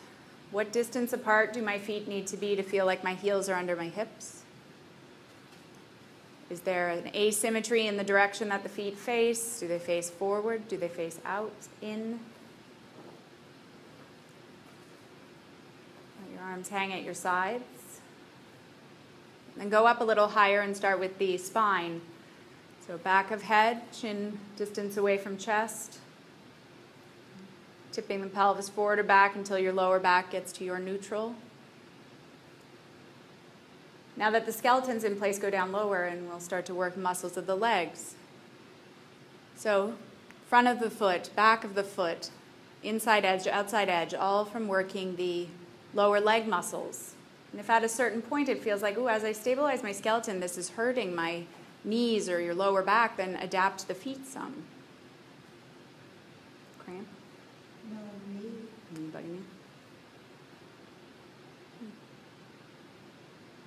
What 0.51 0.71
distance 0.71 1.11
apart 1.11 1.51
do 1.51 1.61
my 1.61 1.77
feet 1.77 2.07
need 2.07 2.25
to 2.27 2.37
be 2.37 2.55
to 2.55 2.63
feel 2.63 2.85
like 2.85 3.03
my 3.03 3.15
heels 3.15 3.49
are 3.49 3.55
under 3.55 3.75
my 3.75 3.89
hips? 3.89 4.43
Is 6.49 6.61
there 6.61 6.87
an 6.87 7.13
asymmetry 7.13 7.85
in 7.85 7.97
the 7.97 8.03
direction 8.05 8.47
that 8.47 8.63
the 8.63 8.69
feet 8.69 8.97
face? 8.97 9.59
Do 9.59 9.67
they 9.67 9.77
face 9.77 10.09
forward? 10.09 10.69
Do 10.69 10.77
they 10.77 10.87
face 10.87 11.19
out, 11.25 11.51
in? 11.81 12.17
Let 16.21 16.33
your 16.33 16.43
arms 16.43 16.69
hang 16.69 16.93
at 16.93 17.03
your 17.03 17.13
sides. 17.13 17.82
And 19.59 19.69
go 19.69 19.85
up 19.85 20.01
a 20.01 20.03
little 20.03 20.29
higher 20.29 20.61
and 20.61 20.75
start 20.75 20.99
with 20.99 21.17
the 21.17 21.37
spine. 21.37 22.01
So 22.87 22.97
back 22.97 23.31
of 23.31 23.43
head, 23.43 23.81
chin 23.93 24.39
distance 24.57 24.97
away 24.97 25.17
from 25.17 25.37
chest. 25.37 25.99
Tipping 27.91 28.21
the 28.21 28.27
pelvis 28.27 28.69
forward 28.69 28.99
or 28.99 29.03
back 29.03 29.35
until 29.35 29.59
your 29.59 29.73
lower 29.73 29.99
back 29.99 30.31
gets 30.31 30.51
to 30.53 30.63
your 30.63 30.79
neutral. 30.79 31.35
Now 34.15 34.29
that 34.31 34.45
the 34.45 34.51
skeleton's 34.51 35.03
in 35.03 35.17
place, 35.17 35.39
go 35.39 35.49
down 35.49 35.71
lower 35.71 36.03
and 36.03 36.27
we'll 36.27 36.39
start 36.39 36.65
to 36.67 36.75
work 36.75 36.97
muscles 36.97 37.37
of 37.37 37.47
the 37.47 37.55
legs. 37.55 38.15
So, 39.55 39.93
front 40.47 40.67
of 40.67 40.79
the 40.79 40.89
foot, 40.89 41.29
back 41.35 41.63
of 41.63 41.73
the 41.73 41.83
foot, 41.83 42.29
inside 42.83 43.25
edge, 43.25 43.47
outside 43.47 43.89
edge, 43.89 44.13
all 44.13 44.45
from 44.45 44.67
working 44.67 45.15
the 45.15 45.47
lower 45.93 46.19
leg 46.19 46.47
muscles. 46.47 47.12
And 47.53 47.59
if 47.59 47.69
at 47.69 47.83
a 47.83 47.89
certain 47.89 48.23
point 48.23 48.49
it 48.49 48.63
feels 48.63 48.81
like, 48.81 48.97
oh, 48.97 49.05
as 49.05 49.23
I 49.23 49.31
stabilize 49.31 49.83
my 49.83 49.91
skeleton, 49.91 50.39
this 50.39 50.57
is 50.57 50.71
hurting 50.71 51.13
my 51.13 51.43
knees 51.83 52.27
or 52.27 52.41
your 52.41 52.55
lower 52.55 52.81
back, 52.81 53.15
then 53.17 53.35
adapt 53.35 53.87
the 53.87 53.93
feet 53.93 54.25
some. 54.25 54.63
Cramp? 56.79 57.07
No, 57.91 57.97
me. 58.33 58.49
Anybody 58.95 59.27
me? 59.27 59.39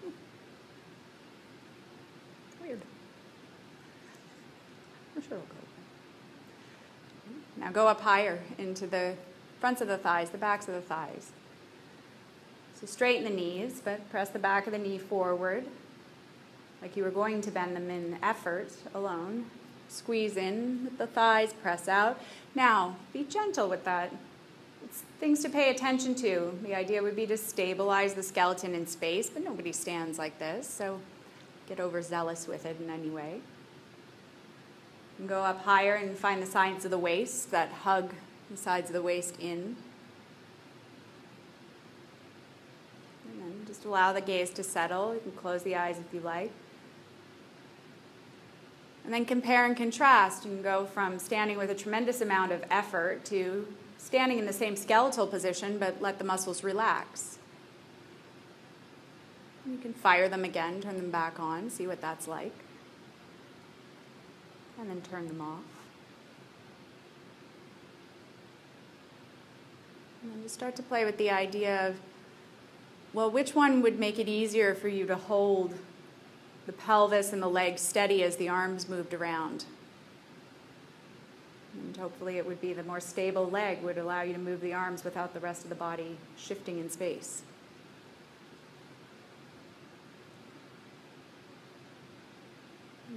Hmm. 0.03 0.11
Weird. 2.61 2.81
I'm 5.15 5.23
sure 5.23 5.37
it'll 5.37 5.47
go. 5.47 5.55
Now 7.57 7.71
go 7.71 7.87
up 7.87 8.01
higher 8.01 8.41
into 8.59 8.89
the 8.89 9.15
fronts 9.61 9.81
of 9.81 9.87
the 9.87 9.97
thighs, 9.97 10.31
the 10.31 10.39
backs 10.39 10.67
of 10.67 10.75
the 10.75 10.81
thighs. 10.81 11.31
So 12.79 12.87
straighten 12.87 13.25
the 13.25 13.31
knees, 13.31 13.81
but 13.83 14.09
press 14.11 14.29
the 14.29 14.39
back 14.39 14.67
of 14.67 14.73
the 14.73 14.79
knee 14.79 14.99
forward, 14.99 15.65
like 16.83 16.95
you 16.95 17.05
were 17.05 17.11
going 17.11 17.41
to 17.41 17.51
bend 17.51 17.75
them 17.75 17.89
in 17.89 18.19
effort 18.23 18.71
alone. 18.95 19.47
Squeeze 19.89 20.37
in 20.37 20.85
with 20.85 20.99
the 20.99 21.07
thighs, 21.07 21.55
press 21.55 21.89
out. 21.89 22.21
Now, 22.55 22.97
be 23.15 23.25
gentle 23.25 23.71
with 23.71 23.85
that. 23.85 24.13
It's 24.85 25.05
things 25.19 25.41
to 25.41 25.49
pay 25.49 25.71
attention 25.71 26.15
to. 26.17 26.59
The 26.63 26.75
idea 26.75 27.03
would 27.03 27.17
be 27.17 27.27
to 27.29 27.39
stabilize 27.39 28.13
the 28.13 28.23
skeleton 28.23 28.75
in 28.75 28.87
space, 28.87 29.31
but 29.31 29.43
nobody 29.43 29.73
stands 29.73 30.19
like 30.19 30.39
this, 30.39 30.69
so 30.69 31.01
get 31.67 31.81
overzealous 31.81 32.47
with 32.47 32.67
it 32.67 32.79
in 32.79 32.91
any 32.91 33.09
way. 33.09 33.41
And 35.19 35.27
go 35.27 35.41
up 35.41 35.65
higher 35.65 35.95
and 35.95 36.15
find 36.15 36.43
the 36.43 36.47
sides 36.47 36.85
of 36.85 36.91
the 36.91 36.99
waist 36.99 37.51
that 37.53 37.71
hug 37.71 38.13
the 38.51 38.57
sides 38.59 38.91
of 38.91 38.95
the 38.95 39.03
waist 39.03 39.41
in. 39.41 39.77
Just 43.67 43.76
allow 43.87 44.13
the 44.13 44.21
gaze 44.21 44.51
to 44.51 44.63
settle. 44.63 45.15
You 45.15 45.21
can 45.21 45.33
close 45.33 45.63
the 45.63 45.77
eyes 45.77 45.99
if 45.99 46.13
you 46.13 46.21
like. 46.21 46.51
And 49.05 49.15
then 49.15 49.25
compare 49.25 49.65
and 49.65 49.77
contrast. 49.77 50.45
You 50.45 50.51
can 50.51 50.63
go 50.63 50.87
from 50.87 51.19
standing 51.19 51.59
with 51.59 51.71
a 51.71 51.75
tremendous 51.75 52.21
amount 52.21 52.53
of 52.53 52.65
effort 52.71 53.25
to 53.27 53.67
standing 53.99 54.39
in 54.39 54.47
the 54.47 54.53
same 54.53 54.77
skeletal 54.77 55.27
position, 55.27 55.79
but 55.79 56.03
let 56.03 56.19
the 56.19 56.25
muscles 56.25 56.65
relax. 56.65 57.39
You 59.69 59.79
can 59.79 59.95
fire 59.95 60.29
them 60.29 60.45
again, 60.45 60.81
turn 60.81 60.97
them 60.97 61.11
back 61.11 61.41
on, 61.41 61.71
see 61.71 61.87
what 61.87 62.01
that's 62.01 62.29
like. 62.29 62.53
And 64.79 64.91
then 64.91 65.01
turn 65.03 65.27
them 65.27 65.41
off. 65.41 65.63
And 70.23 70.33
then 70.33 70.43
just 70.43 70.55
start 70.55 70.77
to 70.77 70.83
play 70.83 71.05
with 71.05 71.17
the 71.19 71.31
idea 71.31 71.89
of 71.89 71.97
well, 73.17 73.31
which 73.31 73.55
one 73.55 73.81
would 73.81 73.99
make 73.99 74.19
it 74.19 74.29
easier 74.29 74.75
for 74.75 74.89
you 74.89 75.07
to 75.07 75.17
hold 75.17 75.73
the 76.67 76.73
pelvis 76.73 77.33
and 77.33 77.43
the 77.43 77.49
legs 77.49 77.81
steady 77.81 78.23
as 78.23 78.37
the 78.37 78.51
arms 78.51 78.91
moved 78.91 79.15
around? 79.15 79.65
And 81.73 81.97
hopefully, 81.97 82.37
it 82.37 82.45
would 82.45 82.61
be 82.61 82.75
the 82.75 82.83
more 82.83 83.01
stable 83.01 83.49
leg 83.49 83.83
would 83.83 83.97
allow 83.97 84.21
you 84.21 84.35
to 84.35 84.39
move 84.39 84.61
the 84.61 84.75
arms 84.75 85.03
without 85.03 85.33
the 85.33 85.41
rest 85.41 85.63
of 85.63 85.71
the 85.71 85.77
body 85.77 86.19
shifting 86.37 86.79
in 86.79 86.91
space. 86.91 87.41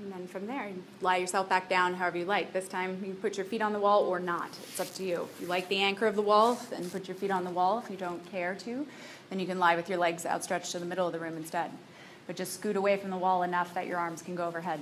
And 0.02 0.14
then 0.14 0.28
from 0.28 0.48
there, 0.48 0.70
you 0.70 0.82
lie 1.02 1.18
yourself 1.18 1.50
back 1.50 1.68
down 1.68 1.94
however 1.94 2.18
you 2.18 2.26
like. 2.26 2.54
This 2.54 2.70
time, 2.70 3.04
you 3.06 3.14
put 3.14 3.36
your 3.36 3.46
feet 3.46 3.62
on 3.62 3.74
the 3.74 3.80
wall 3.80 4.06
or 4.06 4.20
not. 4.20 4.50
It's 4.64 4.80
up 4.80 4.94
to 4.94 5.04
you. 5.04 5.28
If 5.36 5.42
you 5.42 5.48
like 5.48 5.68
the 5.68 5.78
anchor 5.78 6.08
of 6.08 6.16
the 6.16 6.22
wall, 6.22 6.58
then 6.70 6.90
put 6.90 7.10
your 7.10 7.16
feet 7.16 7.32
on 7.32 7.44
the 7.44 7.50
wall. 7.50 7.80
If 7.80 7.92
you 7.92 7.98
don't 7.98 8.26
care 8.32 8.56
to, 8.56 8.88
then 9.30 9.40
you 9.40 9.46
can 9.46 9.60
lie 9.60 9.76
with 9.76 9.90
your 9.90 9.98
legs 9.98 10.26
outstretched 10.26 10.72
to 10.72 10.80
the 10.80 10.86
middle 10.86 11.06
of 11.06 11.12
the 11.12 11.20
room 11.20 11.36
instead. 11.36 11.72
But 12.28 12.38
just 12.38 12.54
scoot 12.54 12.78
away 12.78 12.96
from 12.96 13.10
the 13.10 13.18
wall 13.18 13.44
enough 13.44 13.74
that 13.74 13.88
your 13.88 13.98
arms 13.98 14.22
can 14.22 14.36
go 14.36 14.48
overhead. 14.48 14.80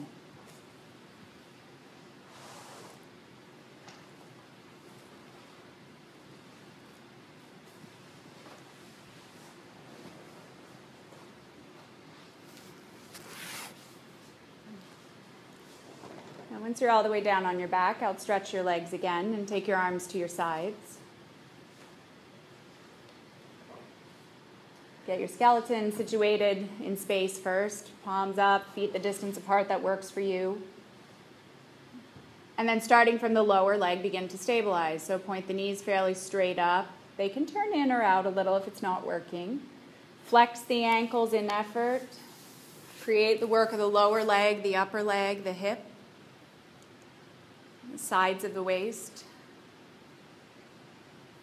Now, 16.50 16.57
once 16.68 16.82
you're 16.82 16.92
all 16.92 17.02
the 17.02 17.10
way 17.10 17.22
down 17.22 17.46
on 17.46 17.60
your 17.60 17.68
back, 17.70 18.04
outstretch 18.04 18.54
your 18.54 18.62
legs 18.62 18.92
again 18.92 19.34
and 19.34 19.48
take 19.48 19.70
your 19.70 19.78
arms 19.78 20.06
to 20.06 20.18
your 20.18 20.28
sides. 20.28 20.98
Get 25.06 25.18
your 25.18 25.30
skeleton 25.30 25.94
situated 25.94 26.68
in 26.84 26.98
space 26.98 27.40
first, 27.40 27.92
palms 28.04 28.38
up, 28.38 28.66
feet 28.76 28.92
the 28.92 29.00
distance 29.00 29.38
apart 29.38 29.70
that 29.70 29.82
works 29.82 30.12
for 30.12 30.20
you. 30.20 30.62
And 32.58 32.68
then 32.68 32.82
starting 32.82 33.18
from 33.18 33.34
the 33.34 33.44
lower 33.44 33.78
leg, 33.78 34.04
begin 34.04 34.28
to 34.28 34.38
stabilize. 34.38 35.02
So 35.02 35.18
point 35.18 35.48
the 35.48 35.54
knees 35.54 35.82
fairly 35.82 36.16
straight 36.16 36.60
up. 36.60 36.88
They 37.16 37.30
can 37.30 37.46
turn 37.46 37.74
in 37.74 37.94
or 37.94 38.02
out 38.02 38.26
a 38.26 38.30
little 38.30 38.58
if 38.58 38.68
it's 38.68 38.82
not 38.82 39.08
working. 39.08 39.62
Flex 40.26 40.64
the 40.64 40.84
ankles 40.84 41.32
in 41.32 41.50
effort. 41.50 42.10
Create 43.02 43.40
the 43.40 43.48
work 43.48 43.72
of 43.72 43.78
the 43.78 43.88
lower 43.88 44.22
leg, 44.26 44.64
the 44.64 44.76
upper 44.76 45.02
leg, 45.02 45.46
the 45.46 45.54
hip, 45.54 45.87
sides 47.98 48.44
of 48.44 48.54
the 48.54 48.64
waist. 48.64 49.24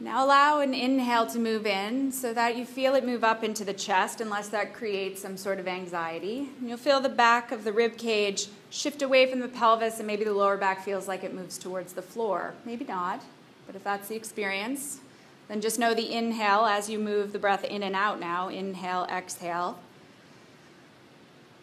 Now 0.00 0.24
allow 0.24 0.60
an 0.60 0.74
inhale 0.74 1.26
to 1.28 1.38
move 1.38 1.66
in 1.66 2.12
so 2.12 2.34
that 2.34 2.56
you 2.56 2.66
feel 2.66 2.94
it 2.94 3.06
move 3.06 3.24
up 3.24 3.44
into 3.44 3.64
the 3.64 3.72
chest, 3.72 4.20
unless 4.20 4.48
that 4.48 4.74
creates 4.74 5.22
some 5.22 5.36
sort 5.36 5.58
of 5.58 5.68
anxiety. 5.68 6.50
And 6.58 6.68
you'll 6.68 6.78
feel 6.78 7.00
the 7.00 7.08
back 7.08 7.52
of 7.52 7.64
the 7.64 7.72
rib 7.72 7.96
cage 7.96 8.48
shift 8.70 9.02
away 9.02 9.30
from 9.30 9.40
the 9.40 9.48
pelvis, 9.48 9.98
and 9.98 10.06
maybe 10.06 10.24
the 10.24 10.34
lower 10.34 10.56
back 10.56 10.84
feels 10.84 11.08
like 11.08 11.24
it 11.24 11.32
moves 11.32 11.56
towards 11.56 11.92
the 11.92 12.02
floor. 12.02 12.54
Maybe 12.64 12.84
not, 12.84 13.22
but 13.66 13.76
if 13.76 13.84
that's 13.84 14.08
the 14.08 14.16
experience, 14.16 15.00
then 15.48 15.60
just 15.60 15.78
know 15.78 15.94
the 15.94 16.12
inhale 16.12 16.64
as 16.64 16.90
you 16.90 16.98
move 16.98 17.32
the 17.32 17.38
breath 17.38 17.64
in 17.64 17.82
and 17.82 17.94
out 17.94 18.18
now. 18.18 18.48
Inhale, 18.48 19.06
exhale. 19.10 19.78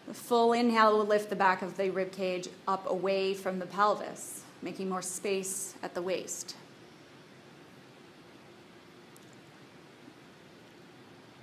The 0.08 0.14
full 0.14 0.54
inhale 0.54 0.98
will 0.98 1.06
lift 1.06 1.30
the 1.30 1.36
back 1.36 1.62
of 1.62 1.78
the 1.78 1.90
rib 1.90 2.12
cage 2.12 2.48
up 2.68 2.90
away 2.90 3.34
from 3.34 3.60
the 3.60 3.66
pelvis, 3.66 4.44
making 4.62 4.90
more 4.90 5.02
space 5.02 5.74
at 5.82 5.94
the 5.94 6.02
waist. 6.02 6.56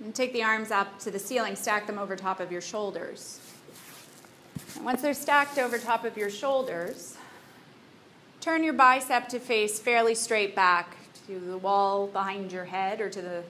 And 0.03 0.15
take 0.15 0.31
the 0.31 0.43
arms 0.43 0.71
up 0.71 0.99
to 0.99 1.11
the 1.11 1.19
ceiling, 1.19 1.55
stack 1.55 1.85
them 1.85 1.97
over 1.97 2.15
top 2.15 2.39
of 2.39 2.51
your 2.51 2.61
shoulders. 2.61 3.39
And 4.75 4.85
once 4.85 5.01
they're 5.01 5.13
stacked 5.13 5.57
over 5.57 5.77
top 5.77 6.05
of 6.05 6.15
your 6.15 6.29
shoulders, 6.29 7.17
turn 8.39 8.63
your 8.63 8.73
bicep 8.73 9.27
to 9.29 9.39
face 9.39 9.79
fairly 9.79 10.15
straight 10.15 10.55
back 10.55 10.95
to 11.27 11.39
the 11.39 11.57
wall 11.57 12.07
behind 12.07 12.51
your 12.51 12.65
head 12.65 13.01
or 13.01 13.09
to 13.09 13.21
the 13.21 13.43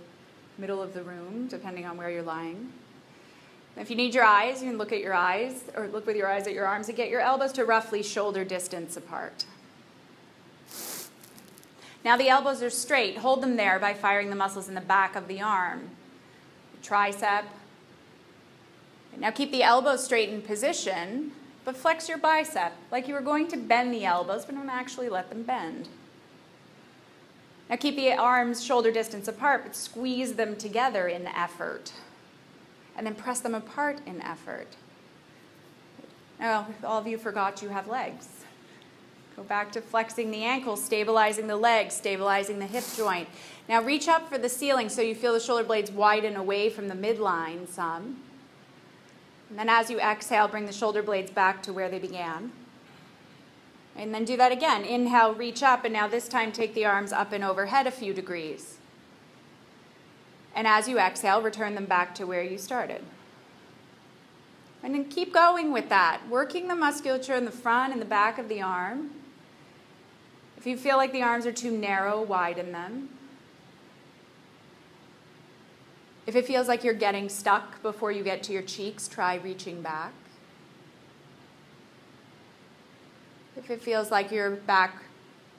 middle 0.58 0.82
of 0.82 0.94
the 0.94 1.04
room, 1.04 1.48
depending 1.48 1.86
on 1.86 1.98
where 1.98 2.10
you're 2.10 2.24
lying. 2.24 2.74
If 3.78 3.90
you 3.90 3.96
need 3.96 4.14
your 4.14 4.26
eyes, 4.26 4.62
you 4.62 4.70
can 4.70 4.78
look 4.78 4.92
at 4.92 5.00
your 5.00 5.14
eyes 5.14 5.64
or 5.78 5.88
look 5.88 6.06
with 6.06 6.18
your 6.18 6.28
eyes 6.28 6.48
at 6.48 6.54
your 6.54 6.66
arms 6.66 6.88
and 6.88 6.98
get 6.98 7.10
your 7.10 7.22
elbows 7.22 7.54
to 7.54 7.64
roughly 7.64 8.04
shoulder 8.04 8.44
distance 8.44 8.98
apart. 8.98 9.46
Now 12.04 12.18
the 12.18 12.30
elbows 12.30 12.64
are 12.64 12.70
straight. 12.70 13.18
Hold 13.18 13.42
them 13.42 13.58
there 13.58 13.80
by 13.80 13.94
firing 13.94 14.30
the 14.30 14.36
muscles 14.36 14.68
in 14.70 14.76
the 14.76 14.82
back 14.82 15.16
of 15.16 15.28
the 15.28 15.42
arm 15.42 15.90
tricep. 16.82 17.44
Now 19.18 19.32
keep 19.32 19.52
the 19.52 19.64
elbows 19.64 20.04
straight 20.04 20.30
in 20.30 20.42
position, 20.42 21.32
but 21.66 21.76
flex 21.76 22.08
your 22.08 22.18
bicep 22.18 22.74
like 22.92 23.08
you 23.08 23.14
were 23.14 23.22
going 23.22 23.48
to 23.50 23.58
bend 23.58 23.94
the 23.94 24.06
elbows, 24.06 24.46
but 24.46 24.56
don't 24.56 24.70
actually 24.70 25.10
let 25.10 25.30
them 25.30 25.44
bend. 25.44 25.90
Now 27.70 27.76
keep 27.76 27.96
the 27.96 28.14
arms 28.14 28.64
shoulder 28.64 28.92
distance 28.92 29.28
apart, 29.28 29.64
but 29.64 29.76
squeeze 29.76 30.34
them 30.34 30.56
together 30.56 31.08
in 31.08 31.28
effort. 31.28 31.92
And 32.96 33.06
then 33.06 33.16
press 33.16 33.40
them 33.40 33.54
apart 33.54 34.00
in 34.06 34.22
effort. 34.22 34.76
Now, 36.40 36.68
all 36.84 36.98
of 36.98 37.08
you 37.08 37.18
forgot 37.18 37.62
you 37.62 37.70
have 37.70 37.88
legs. 37.88 38.39
Go 39.40 39.46
back 39.46 39.72
to 39.72 39.82
flexing 39.82 40.32
the 40.32 40.44
ankles, 40.44 40.84
stabilizing 40.84 41.48
the 41.48 41.56
legs, 41.56 41.96
stabilizing 41.96 42.60
the 42.60 42.66
hip 42.66 42.84
joint. 42.98 43.30
Now 43.70 43.82
reach 43.82 44.10
up 44.10 44.28
for 44.28 44.38
the 44.38 44.50
ceiling 44.50 44.90
so 44.90 45.02
you 45.02 45.16
feel 45.16 45.32
the 45.32 45.40
shoulder 45.40 45.64
blades 45.64 45.90
widen 45.90 46.36
away 46.36 46.70
from 46.70 46.90
the 46.90 46.94
midline 46.94 47.66
some. 47.66 48.22
And 49.50 49.58
then 49.58 49.70
as 49.70 49.90
you 49.90 49.98
exhale, 50.02 50.50
bring 50.50 50.66
the 50.66 50.74
shoulder 50.74 51.02
blades 51.02 51.32
back 51.32 51.64
to 51.64 51.72
where 51.72 51.88
they 51.88 52.00
began. 52.00 52.52
And 53.96 54.14
then 54.14 54.26
do 54.26 54.36
that 54.36 54.52
again. 54.52 54.84
Inhale, 54.84 55.34
reach 55.34 55.64
up, 55.64 55.86
and 55.86 55.94
now 55.94 56.10
this 56.10 56.28
time 56.28 56.52
take 56.52 56.74
the 56.74 56.84
arms 56.84 57.14
up 57.14 57.32
and 57.32 57.42
overhead 57.42 57.88
a 57.88 57.92
few 57.92 58.14
degrees. 58.14 58.76
And 60.54 60.68
as 60.68 60.90
you 60.90 61.00
exhale, 61.00 61.42
return 61.42 61.76
them 61.76 61.86
back 61.86 62.14
to 62.16 62.26
where 62.26 62.44
you 62.44 62.58
started. 62.58 63.04
And 64.84 64.94
then 64.94 65.06
keep 65.06 65.34
going 65.34 65.72
with 65.72 65.88
that, 65.88 66.28
working 66.30 66.68
the 66.68 66.76
musculature 66.76 67.36
in 67.36 67.46
the 67.46 67.52
front 67.52 67.94
and 67.94 68.02
the 68.02 68.06
back 68.06 68.38
of 68.38 68.50
the 68.50 68.62
arm. 68.62 69.12
If 70.60 70.68
you 70.68 70.76
feel 70.76 70.98
like 70.98 71.14
the 71.14 71.22
arms 71.22 71.46
are 71.46 71.54
too 71.54 71.72
narrow, 71.72 72.22
widen 72.22 72.74
them. 72.74 73.08
If 76.28 76.36
it 76.36 76.46
feels 76.46 76.68
like 76.68 76.84
you're 76.84 76.94
getting 76.94 77.30
stuck 77.30 77.82
before 77.82 78.12
you 78.12 78.24
get 78.24 78.44
to 78.44 78.52
your 78.52 78.62
cheeks, 78.62 79.08
try 79.08 79.36
reaching 79.36 79.82
back. 79.82 80.12
If 83.56 83.72
it 83.72 83.82
feels 83.82 84.12
like 84.12 84.32
your 84.32 84.52
back 84.52 85.02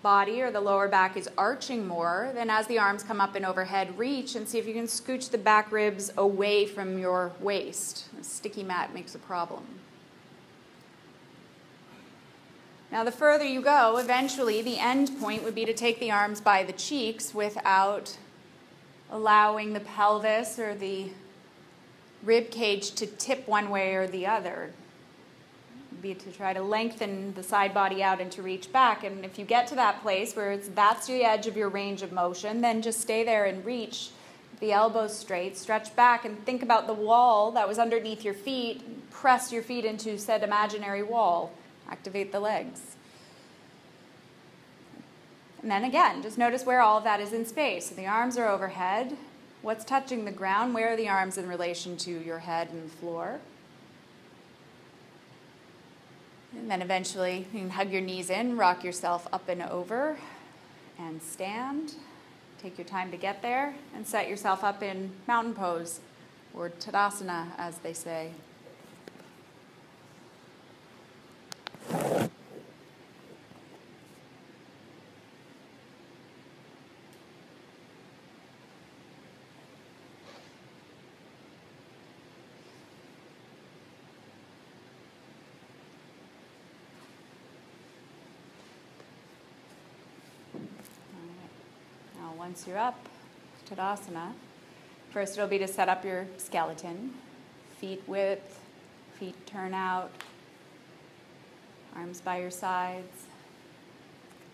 body 0.03 0.43
or 0.43 0.51
the 0.51 0.61
lower 0.61 0.87
back 0.87 1.17
is 1.17 1.31
arching 1.39 1.89
more, 1.89 2.31
then 2.35 2.51
as 2.51 2.67
the 2.67 2.79
arms 2.79 3.03
come 3.03 3.23
up 3.23 3.35
and 3.35 3.47
overhead, 3.47 3.99
reach 3.99 4.35
and 4.35 4.47
see 4.47 4.59
if 4.59 4.67
you 4.67 4.75
can 4.75 4.85
scooch 4.85 5.31
the 5.31 5.39
back 5.39 5.73
ribs 5.73 6.13
away 6.19 6.67
from 6.67 6.99
your 6.99 7.33
waist. 7.41 8.09
A 8.21 8.23
sticky 8.23 8.65
mat 8.65 8.93
makes 8.93 9.15
a 9.15 9.19
problem. 9.19 9.65
Now, 12.93 13.05
the 13.05 13.13
further 13.13 13.45
you 13.45 13.63
go, 13.63 13.99
eventually 13.99 14.63
the 14.63 14.79
end 14.79 15.13
point 15.21 15.45
would 15.45 15.55
be 15.55 15.65
to 15.65 15.73
take 15.73 16.01
the 16.01 16.11
arms 16.11 16.41
by 16.41 16.65
the 16.65 16.73
cheeks 16.73 17.33
without 17.33 18.17
allowing 19.11 19.73
the 19.73 19.81
pelvis 19.81 20.59
or 20.59 20.75
the 20.75 21.11
rib 22.25 22.51
cage 22.51 22.91
to 22.93 23.07
tip 23.07 23.47
one 23.47 23.71
way 23.71 23.95
or 23.95 24.09
the 24.09 24.27
other. 24.27 24.73
Be 26.03 26.15
to 26.15 26.33
try 26.33 26.53
to 26.53 26.63
lengthen 26.63 27.35
the 27.35 27.43
side 27.43 27.73
body 27.73 28.03
out 28.03 28.21
and 28.21 28.33
to 28.33 28.43
reach 28.43 28.73
back. 28.73 29.05
And 29.05 29.25
if 29.25 29.39
you 29.39 29.45
get 29.45 29.69
to 29.69 29.77
that 29.77 30.03
place 30.03 30.35
where 30.35 30.51
it's 30.51 30.69
that's 30.69 31.07
the 31.07 31.23
edge 31.23 31.47
of 31.47 31.57
your 31.57 31.69
range 31.69 32.03
of 32.03 32.11
motion, 32.11 32.61
then 32.61 32.83
just 32.83 33.01
stay 33.01 33.23
there 33.23 33.45
and 33.45 33.65
reach 33.65 34.11
the 34.59 34.73
elbows 34.73 35.17
straight, 35.17 35.57
stretch 35.57 35.95
back, 35.95 36.25
and 36.25 36.45
think 36.45 36.63
about 36.63 36.87
the 36.87 36.95
wall 36.95 37.53
that 37.53 37.69
was 37.69 37.79
underneath 37.79 38.25
your 38.25 38.35
feet. 38.35 39.11
Press 39.11 39.53
your 39.53 39.63
feet 39.63 39.85
into 39.85 40.19
said 40.19 40.43
imaginary 40.43 41.03
wall. 41.03 41.53
Activate 41.91 42.33
the 42.33 42.41
legs. 42.41 42.97
And 45.63 45.71
then 45.71 45.85
again, 45.85 46.23
just 46.23 46.39
notice 46.39 46.65
where 46.65 46.81
all 46.81 46.99
of 46.99 47.05
that 47.05 47.21
is 47.21 47.33
in 47.33 47.45
space. 47.45 47.91
So 47.91 47.95
the 47.95 48.07
arms 48.07 48.39
are 48.39 48.49
overhead. 48.49 49.17
What's 49.63 49.85
touching 49.85 50.25
the 50.25 50.31
ground? 50.31 50.73
Where 50.73 50.93
are 50.93 50.97
the 50.97 51.09
arms 51.09 51.37
in 51.37 51.47
relation 51.47 51.97
to 51.99 52.11
your 52.11 52.39
head 52.39 52.71
and 52.71 52.91
the 52.91 52.97
floor? 52.97 53.41
And 56.57 56.71
then 56.71 56.83
eventually 56.83 57.47
you 57.53 57.61
can 57.61 57.71
hug 57.71 57.93
your 57.93 58.01
knees 58.01 58.31
in, 58.31 58.57
rock 58.57 58.83
yourself 58.83 59.29
up 59.33 59.49
and 59.49 59.63
over, 59.63 60.19
and 60.99 61.23
stand. 61.23 61.95
Take 62.61 62.77
your 62.77 62.87
time 62.87 63.11
to 63.11 63.17
get 63.17 63.43
there, 63.43 63.75
and 63.95 64.07
set 64.07 64.29
yourself 64.29 64.65
up 64.65 64.83
in 64.83 65.13
mountain 65.27 65.55
pose, 65.55 66.01
or 66.55 66.69
Tadasana, 66.69 67.47
as 67.57 67.79
they 67.79 67.93
say. 67.93 68.33
Once 92.51 92.67
you're 92.67 92.79
up, 92.79 92.99
Tadasana, 93.71 94.33
first 95.13 95.39
it'll 95.39 95.47
be 95.49 95.59
to 95.59 95.69
set 95.69 95.89
up 95.89 96.05
your 96.05 96.27
skeleton, 96.37 97.15
feet 97.79 98.03
width, 98.09 98.59
feet 99.21 99.47
turn 99.47 99.73
out, 99.73 100.11
arms 101.95 102.21
by 102.21 102.41
your 102.41 102.51
sides. 102.51 103.27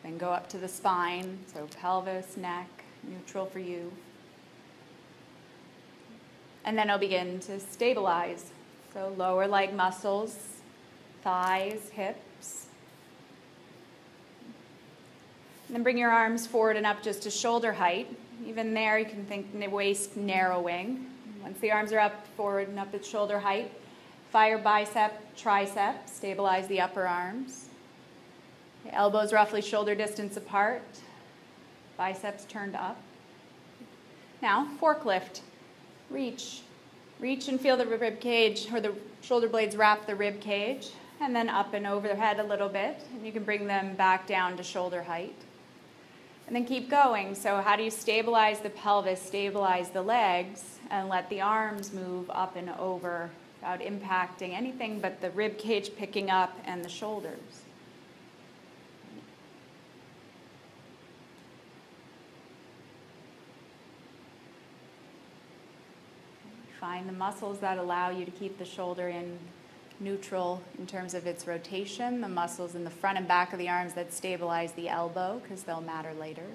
Then 0.02 0.18
go 0.18 0.28
up 0.28 0.46
to 0.50 0.58
the 0.58 0.68
spine, 0.68 1.38
so 1.50 1.66
pelvis, 1.80 2.36
neck, 2.36 2.68
neutral 3.02 3.46
for 3.46 3.60
you. 3.60 3.90
And 6.66 6.76
then 6.76 6.90
I'll 6.90 6.98
begin 6.98 7.40
to 7.40 7.58
stabilize. 7.58 8.52
So 8.92 9.14
lower 9.16 9.48
leg 9.48 9.72
muscles, 9.72 10.36
thighs, 11.22 11.88
hips 11.94 12.25
And 15.66 15.74
then 15.74 15.82
bring 15.82 15.98
your 15.98 16.10
arms 16.10 16.46
forward 16.46 16.76
and 16.76 16.86
up 16.86 17.02
just 17.02 17.22
to 17.22 17.30
shoulder 17.30 17.72
height. 17.72 18.08
Even 18.46 18.74
there, 18.74 18.98
you 18.98 19.04
can 19.04 19.24
think 19.24 19.46
waist 19.72 20.16
narrowing. 20.16 21.06
Once 21.42 21.58
the 21.60 21.72
arms 21.72 21.92
are 21.92 21.98
up, 21.98 22.26
forward 22.36 22.68
and 22.68 22.78
up 22.78 22.94
at 22.94 23.04
shoulder 23.04 23.38
height, 23.38 23.72
fire 24.30 24.58
bicep, 24.58 25.12
tricep, 25.36 25.94
stabilize 26.06 26.66
the 26.68 26.80
upper 26.80 27.06
arms. 27.06 27.68
The 28.84 28.94
elbows 28.94 29.32
roughly 29.32 29.62
shoulder 29.62 29.94
distance 29.94 30.36
apart, 30.36 30.82
biceps 31.96 32.44
turned 32.44 32.76
up. 32.76 33.00
Now, 34.42 34.68
forklift, 34.80 35.40
reach. 36.10 36.60
Reach 37.18 37.48
and 37.48 37.60
feel 37.60 37.76
the 37.76 37.86
rib 37.86 38.20
cage 38.20 38.68
or 38.72 38.80
the 38.80 38.92
shoulder 39.22 39.48
blades 39.48 39.74
wrap 39.74 40.06
the 40.06 40.14
rib 40.14 40.40
cage, 40.40 40.90
and 41.20 41.34
then 41.34 41.48
up 41.48 41.72
and 41.72 41.86
over 41.86 42.06
the 42.06 42.14
head 42.14 42.38
a 42.38 42.44
little 42.44 42.68
bit. 42.68 43.02
And 43.14 43.24
you 43.24 43.32
can 43.32 43.42
bring 43.42 43.66
them 43.66 43.96
back 43.96 44.26
down 44.26 44.56
to 44.58 44.62
shoulder 44.62 45.02
height. 45.02 45.34
And 46.46 46.54
then 46.54 46.64
keep 46.64 46.88
going. 46.88 47.34
So, 47.34 47.60
how 47.60 47.74
do 47.76 47.82
you 47.82 47.90
stabilize 47.90 48.60
the 48.60 48.70
pelvis, 48.70 49.20
stabilize 49.20 49.90
the 49.90 50.02
legs, 50.02 50.78
and 50.90 51.08
let 51.08 51.28
the 51.28 51.40
arms 51.40 51.92
move 51.92 52.30
up 52.30 52.54
and 52.54 52.70
over 52.70 53.30
without 53.56 53.80
impacting 53.80 54.52
anything 54.52 55.00
but 55.00 55.20
the 55.20 55.30
rib 55.30 55.58
cage 55.58 55.90
picking 55.96 56.30
up 56.30 56.56
and 56.64 56.84
the 56.84 56.88
shoulders? 56.88 57.62
Find 66.78 67.08
the 67.08 67.12
muscles 67.12 67.58
that 67.58 67.78
allow 67.78 68.10
you 68.10 68.24
to 68.24 68.30
keep 68.30 68.58
the 68.58 68.64
shoulder 68.64 69.08
in 69.08 69.36
neutral 69.98 70.62
in 70.78 70.86
terms 70.86 71.14
of 71.14 71.26
its 71.26 71.46
rotation, 71.46 72.20
the 72.20 72.28
muscles 72.28 72.74
in 72.74 72.84
the 72.84 72.90
front 72.90 73.18
and 73.18 73.26
back 73.26 73.52
of 73.52 73.58
the 73.58 73.68
arms 73.68 73.94
that 73.94 74.12
stabilize 74.12 74.72
the 74.72 74.88
elbow, 74.88 75.40
because 75.42 75.62
they'll 75.62 75.80
matter 75.80 76.12
later. 76.14 76.46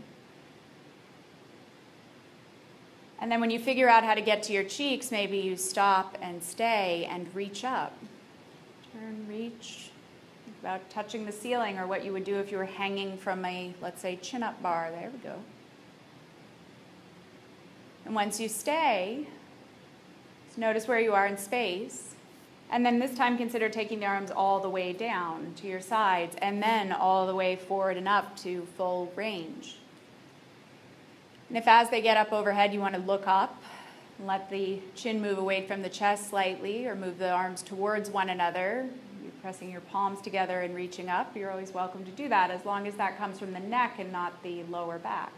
And 3.20 3.32
then 3.32 3.40
when 3.40 3.52
you 3.52 3.60
figure 3.60 3.88
out 3.88 4.04
how 4.04 4.16
to 4.16 4.22
get 4.22 4.42
to 4.44 4.54
your 4.54 4.64
cheeks, 4.64 5.12
maybe 5.12 5.38
you 5.38 5.56
stop 5.56 6.18
and 6.22 6.42
stay 6.42 7.08
and 7.10 7.34
reach 7.36 7.64
up. 7.64 7.96
Turn, 8.94 9.26
reach. 9.30 9.92
Think 10.44 10.58
about 10.60 10.90
touching 10.90 11.26
the 11.26 11.32
ceiling 11.32 11.78
or 11.78 11.86
what 11.86 12.04
you 12.04 12.14
would 12.14 12.24
do 12.24 12.38
if 12.38 12.52
you 12.52 12.58
were 12.58 12.66
hanging 12.66 13.18
from 13.18 13.46
a, 13.46 13.76
let's 13.80 14.02
say, 14.02 14.16
chin 14.16 14.42
up 14.42 14.62
bar. 14.64 14.90
There 14.92 15.12
we 15.12 15.20
go. 15.20 15.36
And 18.06 18.16
once 18.16 18.40
you 18.40 18.50
stay, 18.50 19.28
notice 20.58 20.88
where 20.88 21.00
you 21.00 21.14
are 21.14 21.28
in 21.28 21.38
space. 21.38 22.16
And 22.72 22.86
then 22.86 23.00
this 23.00 23.14
time 23.16 23.38
consider 23.38 23.70
taking 23.70 24.00
the 24.00 24.06
arms 24.06 24.32
all 24.32 24.60
the 24.60 24.70
way 24.70 24.94
down 24.94 25.54
to 25.58 25.68
your 25.68 25.82
sides 25.82 26.36
and 26.42 26.64
then 26.64 26.92
all 26.92 27.28
the 27.28 27.36
way 27.36 27.58
forward 27.58 27.98
and 27.98 28.08
up 28.08 28.36
to 28.38 28.66
full 28.78 29.12
range. 29.16 29.78
And 31.50 31.58
if 31.58 31.68
as 31.68 31.90
they 31.90 32.02
get 32.02 32.16
up 32.16 32.32
overhead 32.32 32.74
you 32.74 32.80
want 32.80 32.96
to 32.96 33.02
look 33.02 33.28
up, 33.28 33.62
and 34.22 34.28
let 34.28 34.52
the 34.52 34.80
chin 34.94 35.20
move 35.20 35.40
away 35.40 35.66
from 35.66 35.82
the 35.82 35.90
chest 35.90 36.30
slightly 36.30 36.86
or 36.86 36.96
move 36.96 37.18
the 37.18 37.32
arms 37.32 37.64
towards 37.64 38.12
one 38.12 38.30
another. 38.30 38.88
You're 39.24 39.32
pressing 39.42 39.72
your 39.72 39.82
palms 39.82 40.22
together 40.22 40.62
and 40.62 40.76
reaching 40.76 41.10
up. 41.10 41.36
You're 41.36 41.50
always 41.50 41.72
welcome 41.72 42.06
to 42.06 42.12
do 42.12 42.30
that 42.30 42.52
as 42.52 42.64
long 42.64 42.88
as 42.88 42.94
that 42.98 43.18
comes 43.18 43.40
from 43.40 43.52
the 43.52 43.60
neck 43.60 43.96
and 43.98 44.12
not 44.12 44.44
the 44.44 44.62
lower 44.64 45.00
back. 45.00 45.34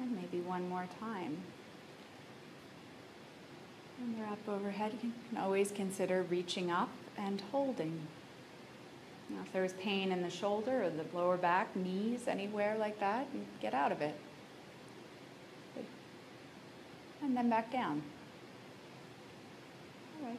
And 0.00 0.14
maybe 0.14 0.37
one 0.48 0.68
more 0.68 0.88
time. 0.98 1.36
When 3.98 4.16
they're 4.16 4.28
up 4.28 4.48
overhead, 4.48 4.92
you 5.02 5.12
can 5.28 5.38
always 5.38 5.70
consider 5.70 6.22
reaching 6.22 6.70
up 6.70 6.88
and 7.16 7.42
holding. 7.52 8.00
Now, 9.28 9.42
if 9.44 9.52
there's 9.52 9.74
pain 9.74 10.10
in 10.10 10.22
the 10.22 10.30
shoulder 10.30 10.84
or 10.84 10.90
the 10.90 11.04
lower 11.14 11.36
back, 11.36 11.76
knees, 11.76 12.26
anywhere 12.26 12.76
like 12.78 12.98
that, 13.00 13.26
get 13.60 13.74
out 13.74 13.92
of 13.92 14.00
it. 14.00 14.14
And 17.22 17.36
then 17.36 17.50
back 17.50 17.70
down. 17.70 18.02
All 20.20 20.28
right. 20.28 20.38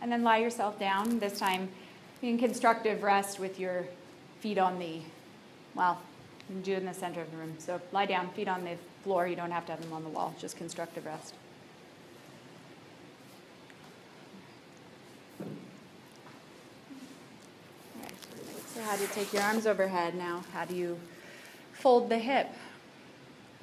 And 0.00 0.10
then 0.10 0.24
lie 0.24 0.38
yourself 0.38 0.78
down. 0.78 1.18
This 1.18 1.38
time 1.38 1.68
in 2.22 2.38
constructive 2.38 3.02
rest 3.02 3.38
with 3.38 3.60
your 3.60 3.84
feet 4.40 4.58
on 4.58 4.78
the, 4.78 5.00
well, 5.74 6.00
do 6.62 6.72
in 6.72 6.86
the 6.86 6.94
center 6.94 7.20
of 7.20 7.30
the 7.30 7.36
room. 7.36 7.54
So 7.58 7.80
lie 7.92 8.06
down, 8.06 8.30
feet 8.30 8.48
on 8.48 8.64
the 8.64 8.76
floor. 9.08 9.26
You 9.26 9.36
don't 9.36 9.50
have 9.50 9.64
to 9.64 9.72
have 9.72 9.80
them 9.80 9.94
on 9.94 10.02
the 10.04 10.10
wall, 10.10 10.34
just 10.38 10.58
constructive 10.58 11.06
rest. 11.06 11.32
So 18.74 18.82
how 18.82 18.96
do 18.96 19.02
you 19.02 19.08
take 19.14 19.32
your 19.32 19.40
arms 19.40 19.66
overhead 19.66 20.14
now? 20.14 20.44
How 20.52 20.66
do 20.66 20.76
you 20.76 20.98
fold 21.72 22.10
the 22.10 22.18
hip? 22.18 22.48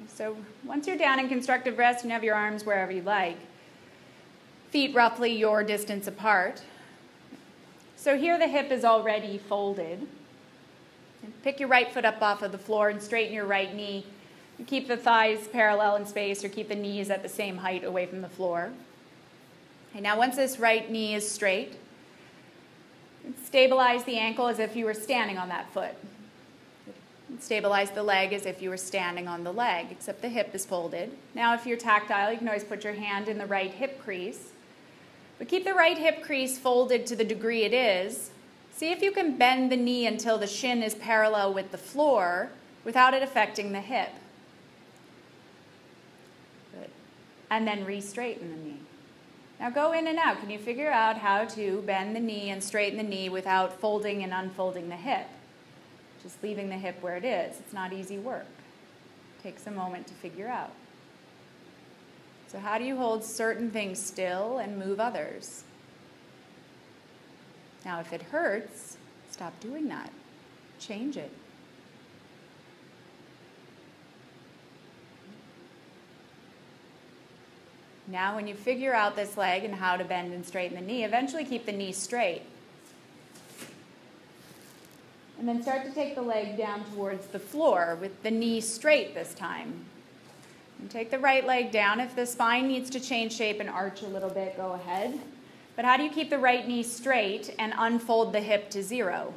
So 0.08 0.36
once 0.64 0.88
you're 0.88 0.98
down 0.98 1.20
in 1.20 1.28
constructive 1.28 1.78
rest, 1.78 2.04
you 2.04 2.10
have 2.10 2.24
your 2.24 2.34
arms 2.34 2.66
wherever 2.66 2.90
you 2.90 3.02
like. 3.02 3.38
Feet 4.70 4.96
roughly 4.96 5.30
your 5.30 5.62
distance 5.62 6.08
apart. 6.08 6.60
So 7.94 8.18
here 8.18 8.36
the 8.36 8.48
hip 8.48 8.72
is 8.72 8.84
already 8.84 9.38
folded. 9.38 10.08
Pick 11.44 11.60
your 11.60 11.68
right 11.68 11.92
foot 11.92 12.04
up 12.04 12.20
off 12.20 12.42
of 12.42 12.50
the 12.50 12.58
floor 12.58 12.88
and 12.88 13.00
straighten 13.00 13.32
your 13.32 13.46
right 13.46 13.72
knee. 13.72 14.04
Keep 14.66 14.88
the 14.88 14.96
thighs 14.96 15.48
parallel 15.48 15.96
in 15.96 16.06
space 16.06 16.42
or 16.44 16.48
keep 16.48 16.68
the 16.68 16.74
knees 16.74 17.10
at 17.10 17.22
the 17.22 17.28
same 17.28 17.58
height 17.58 17.84
away 17.84 18.06
from 18.06 18.22
the 18.22 18.28
floor. 18.28 18.70
Now 19.94 20.18
once 20.18 20.36
this 20.36 20.58
right 20.58 20.90
knee 20.90 21.14
is 21.14 21.30
straight, 21.30 21.76
stabilize 23.44 24.04
the 24.04 24.18
ankle 24.18 24.46
as 24.46 24.58
if 24.58 24.76
you 24.76 24.84
were 24.84 24.94
standing 24.94 25.38
on 25.38 25.48
that 25.48 25.72
foot. 25.72 25.94
Stabilize 27.40 27.90
the 27.90 28.02
leg 28.02 28.32
as 28.32 28.46
if 28.46 28.62
you 28.62 28.70
were 28.70 28.76
standing 28.76 29.26
on 29.26 29.44
the 29.44 29.52
leg, 29.52 29.86
except 29.90 30.22
the 30.22 30.28
hip 30.28 30.54
is 30.54 30.64
folded. 30.64 31.10
Now, 31.34 31.54
if 31.54 31.66
you're 31.66 31.76
tactile, 31.76 32.30
you 32.30 32.38
can 32.38 32.46
always 32.46 32.64
put 32.64 32.84
your 32.84 32.92
hand 32.92 33.28
in 33.28 33.38
the 33.38 33.46
right 33.46 33.70
hip 33.70 34.02
crease. 34.02 34.52
But 35.38 35.48
keep 35.48 35.64
the 35.64 35.74
right 35.74 35.98
hip 35.98 36.22
crease 36.22 36.58
folded 36.58 37.06
to 37.06 37.16
the 37.16 37.24
degree 37.24 37.64
it 37.64 37.74
is, 37.74 38.30
See 38.76 38.92
if 38.92 39.00
you 39.00 39.10
can 39.10 39.38
bend 39.38 39.72
the 39.72 39.76
knee 39.76 40.06
until 40.06 40.36
the 40.36 40.46
shin 40.46 40.82
is 40.82 40.94
parallel 40.94 41.54
with 41.54 41.72
the 41.72 41.78
floor 41.78 42.50
without 42.84 43.14
it 43.14 43.22
affecting 43.22 43.72
the 43.72 43.80
hip. 43.80 44.10
Good. 46.74 46.90
And 47.50 47.66
then 47.66 47.84
re-straighten 47.84 48.50
the 48.50 48.56
knee. 48.56 48.80
Now 49.60 49.70
go 49.70 49.92
in 49.92 50.06
and 50.06 50.18
out. 50.18 50.40
Can 50.40 50.50
you 50.50 50.58
figure 50.58 50.90
out 50.90 51.18
how 51.18 51.44
to 51.44 51.82
bend 51.86 52.14
the 52.14 52.20
knee 52.20 52.50
and 52.50 52.62
straighten 52.62 52.98
the 52.98 53.04
knee 53.04 53.28
without 53.28 53.80
folding 53.80 54.22
and 54.22 54.32
unfolding 54.32 54.88
the 54.88 54.96
hip? 54.96 55.26
Just 56.22 56.42
leaving 56.42 56.68
the 56.68 56.76
hip 56.76 57.00
where 57.00 57.16
it 57.16 57.24
is. 57.24 57.58
It's 57.58 57.72
not 57.72 57.92
easy 57.92 58.18
work. 58.18 58.46
It 59.38 59.42
takes 59.42 59.66
a 59.66 59.70
moment 59.70 60.06
to 60.08 60.14
figure 60.14 60.48
out. 60.48 60.72
So 62.48 62.58
how 62.58 62.78
do 62.78 62.84
you 62.84 62.96
hold 62.96 63.24
certain 63.24 63.70
things 63.70 64.02
still 64.02 64.58
and 64.58 64.78
move 64.78 65.00
others? 65.00 65.64
Now, 67.84 68.00
if 68.00 68.12
it 68.12 68.22
hurts, 68.22 68.96
stop 69.30 69.58
doing 69.60 69.88
that. 69.88 70.10
Change 70.78 71.16
it. 71.16 71.30
Now, 78.08 78.36
when 78.36 78.46
you 78.46 78.54
figure 78.54 78.94
out 78.94 79.16
this 79.16 79.36
leg 79.36 79.64
and 79.64 79.74
how 79.74 79.96
to 79.96 80.04
bend 80.04 80.32
and 80.32 80.46
straighten 80.46 80.76
the 80.76 80.82
knee, 80.82 81.04
eventually 81.04 81.44
keep 81.44 81.66
the 81.66 81.72
knee 81.72 81.92
straight. 81.92 82.42
And 85.38 85.46
then 85.48 85.62
start 85.62 85.84
to 85.84 85.92
take 85.92 86.14
the 86.14 86.22
leg 86.22 86.56
down 86.56 86.84
towards 86.94 87.26
the 87.26 87.38
floor 87.38 87.98
with 88.00 88.22
the 88.22 88.30
knee 88.30 88.60
straight 88.60 89.14
this 89.14 89.34
time. 89.34 89.84
And 90.78 90.90
take 90.90 91.10
the 91.10 91.18
right 91.18 91.44
leg 91.44 91.72
down. 91.72 92.00
If 92.00 92.14
the 92.14 92.26
spine 92.26 92.68
needs 92.68 92.90
to 92.90 93.00
change 93.00 93.34
shape 93.34 93.60
and 93.60 93.68
arch 93.68 94.02
a 94.02 94.08
little 94.08 94.30
bit, 94.30 94.56
go 94.56 94.72
ahead. 94.72 95.18
But 95.74 95.84
how 95.84 95.96
do 95.96 96.04
you 96.04 96.10
keep 96.10 96.30
the 96.30 96.38
right 96.38 96.66
knee 96.66 96.82
straight 96.82 97.54
and 97.58 97.74
unfold 97.76 98.32
the 98.32 98.40
hip 98.40 98.70
to 98.70 98.82
zero? 98.82 99.34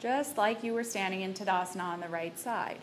Just 0.00 0.38
like 0.38 0.62
you 0.62 0.72
were 0.72 0.84
standing 0.84 1.22
in 1.22 1.34
Tadasana 1.34 1.82
on 1.82 2.00
the 2.00 2.08
right 2.08 2.38
side. 2.38 2.78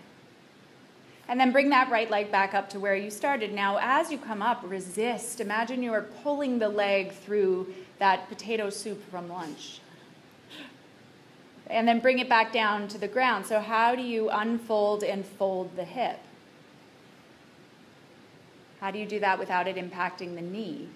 And 1.28 1.40
then 1.40 1.52
bring 1.52 1.70
that 1.70 1.90
right 1.90 2.10
leg 2.10 2.32
back 2.32 2.54
up 2.54 2.70
to 2.72 2.80
where 2.80 2.96
you 2.96 3.10
started. 3.10 3.54
Now, 3.54 3.78
as 3.82 4.12
you 4.12 4.18
come 4.18 4.42
up, 4.42 4.62
resist. 4.64 5.40
Imagine 5.40 5.82
you 5.82 5.94
are 5.94 6.02
pulling 6.02 6.60
the 6.60 6.68
leg 6.68 7.14
through 7.14 7.74
that 8.00 8.28
potato 8.28 8.70
soup 8.70 9.02
from 9.10 9.30
lunch. 9.30 9.80
And 11.68 11.88
then 11.88 12.00
bring 12.00 12.20
it 12.20 12.28
back 12.28 12.52
down 12.52 12.90
to 12.90 12.98
the 12.98 13.08
ground. 13.08 13.46
So, 13.46 13.62
how 13.62 13.96
do 13.96 14.02
you 14.02 14.30
unfold 14.30 15.04
and 15.04 15.26
fold 15.26 15.76
the 15.78 15.86
hip? 15.86 16.20
How 18.82 18.92
do 18.92 18.98
you 19.00 19.06
do 19.06 19.20
that 19.20 19.40
without 19.40 19.68
it 19.68 19.78
impacting 19.78 20.36
the 20.36 20.42
knee? 20.42 20.90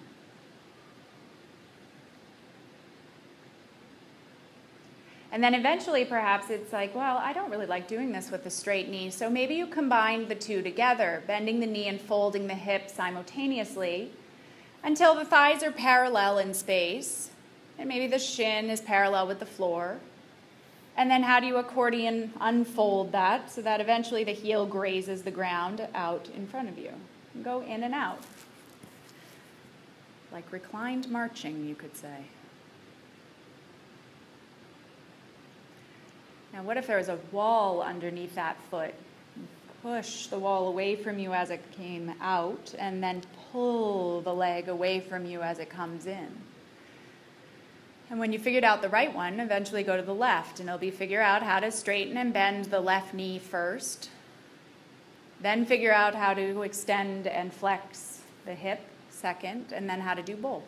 And 5.36 5.44
then 5.44 5.54
eventually, 5.54 6.06
perhaps 6.06 6.48
it's 6.48 6.72
like, 6.72 6.94
well, 6.94 7.18
I 7.18 7.34
don't 7.34 7.50
really 7.50 7.66
like 7.66 7.86
doing 7.86 8.10
this 8.10 8.30
with 8.30 8.46
a 8.46 8.50
straight 8.50 8.88
knee. 8.88 9.10
So 9.10 9.28
maybe 9.28 9.54
you 9.54 9.66
combine 9.66 10.28
the 10.28 10.34
two 10.34 10.62
together, 10.62 11.22
bending 11.26 11.60
the 11.60 11.66
knee 11.66 11.88
and 11.88 12.00
folding 12.00 12.46
the 12.46 12.54
hip 12.54 12.88
simultaneously 12.88 14.12
until 14.82 15.14
the 15.14 15.26
thighs 15.26 15.62
are 15.62 15.70
parallel 15.70 16.38
in 16.38 16.54
space. 16.54 17.32
And 17.78 17.86
maybe 17.86 18.06
the 18.06 18.18
shin 18.18 18.70
is 18.70 18.80
parallel 18.80 19.26
with 19.26 19.38
the 19.38 19.44
floor. 19.44 19.98
And 20.96 21.10
then 21.10 21.22
how 21.22 21.38
do 21.38 21.46
you 21.46 21.58
accordion 21.58 22.32
unfold 22.40 23.12
that 23.12 23.50
so 23.50 23.60
that 23.60 23.82
eventually 23.82 24.24
the 24.24 24.32
heel 24.32 24.64
grazes 24.64 25.20
the 25.20 25.30
ground 25.30 25.86
out 25.94 26.30
in 26.34 26.46
front 26.46 26.70
of 26.70 26.78
you? 26.78 26.92
And 27.34 27.44
go 27.44 27.60
in 27.60 27.82
and 27.82 27.92
out. 27.92 28.22
Like 30.32 30.50
reclined 30.50 31.10
marching, 31.10 31.66
you 31.68 31.74
could 31.74 31.94
say. 31.94 32.24
Now, 36.56 36.62
what 36.62 36.78
if 36.78 36.86
there 36.86 36.96
was 36.96 37.10
a 37.10 37.18
wall 37.32 37.82
underneath 37.82 38.34
that 38.36 38.56
foot? 38.70 38.94
Push 39.82 40.28
the 40.28 40.38
wall 40.38 40.68
away 40.68 40.96
from 40.96 41.18
you 41.18 41.34
as 41.34 41.50
it 41.50 41.60
came 41.72 42.14
out, 42.22 42.74
and 42.78 43.02
then 43.02 43.20
pull 43.52 44.22
the 44.22 44.32
leg 44.32 44.68
away 44.68 45.00
from 45.00 45.26
you 45.26 45.42
as 45.42 45.58
it 45.58 45.68
comes 45.68 46.06
in. 46.06 46.28
And 48.08 48.18
when 48.18 48.32
you 48.32 48.38
figured 48.38 48.64
out 48.64 48.80
the 48.80 48.88
right 48.88 49.14
one, 49.14 49.38
eventually 49.38 49.82
go 49.82 49.98
to 49.98 50.02
the 50.02 50.14
left, 50.14 50.58
and 50.58 50.66
it'll 50.70 50.78
be 50.78 50.90
figure 50.90 51.20
out 51.20 51.42
how 51.42 51.60
to 51.60 51.70
straighten 51.70 52.16
and 52.16 52.32
bend 52.32 52.64
the 52.66 52.80
left 52.80 53.12
knee 53.12 53.38
first. 53.38 54.08
Then 55.42 55.66
figure 55.66 55.92
out 55.92 56.14
how 56.14 56.32
to 56.32 56.62
extend 56.62 57.26
and 57.26 57.52
flex 57.52 58.22
the 58.46 58.54
hip 58.54 58.80
second, 59.10 59.72
and 59.74 59.90
then 59.90 60.00
how 60.00 60.14
to 60.14 60.22
do 60.22 60.34
both. 60.34 60.64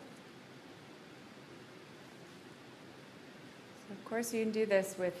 So 3.87 3.95
of 3.95 4.05
course, 4.05 4.31
you 4.35 4.43
can 4.43 4.51
do 4.51 4.67
this 4.67 4.95
with 4.95 5.15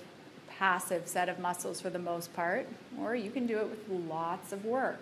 passive 0.59 1.07
set 1.07 1.29
of 1.29 1.39
muscles 1.39 1.79
for 1.79 1.89
the 1.89 1.97
most 1.97 2.33
part, 2.33 2.67
or 2.99 3.15
you 3.15 3.31
can 3.31 3.47
do 3.47 3.57
it 3.59 3.69
with 3.69 3.79
lots 4.09 4.51
of 4.51 4.65
work. 4.65 5.01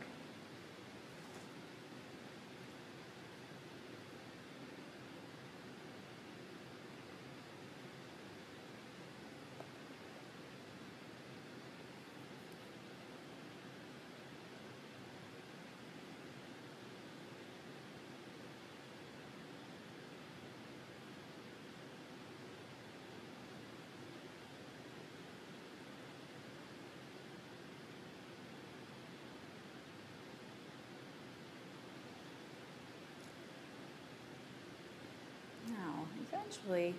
Eventually, 36.48 36.94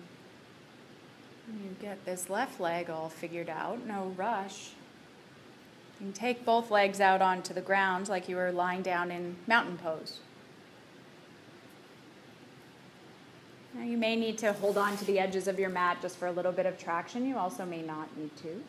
you 1.47 1.75
get 1.81 2.03
this 2.05 2.29
left 2.29 2.59
leg 2.59 2.89
all 2.89 3.09
figured 3.09 3.49
out, 3.49 3.85
no 3.85 4.13
rush. 4.15 4.71
You 5.99 6.07
can 6.07 6.13
take 6.13 6.45
both 6.45 6.69
legs 6.69 7.01
out 7.01 7.21
onto 7.21 7.53
the 7.53 7.61
ground 7.61 8.07
like 8.07 8.29
you 8.29 8.35
were 8.35 8.51
lying 8.51 8.81
down 8.81 9.11
in 9.11 9.35
mountain 9.47 9.77
pose. 9.77 10.19
Now 13.73 13.83
you 13.83 13.97
may 13.97 14.15
need 14.15 14.37
to 14.39 14.53
hold 14.53 14.77
on 14.77 14.97
to 14.97 15.05
the 15.05 15.19
edges 15.19 15.47
of 15.47 15.59
your 15.59 15.69
mat 15.69 15.97
just 16.01 16.17
for 16.17 16.27
a 16.27 16.31
little 16.31 16.51
bit 16.51 16.65
of 16.65 16.77
traction. 16.77 17.25
You 17.25 17.37
also 17.37 17.65
may 17.65 17.81
not 17.81 18.15
need 18.17 18.35
to. 18.37 18.63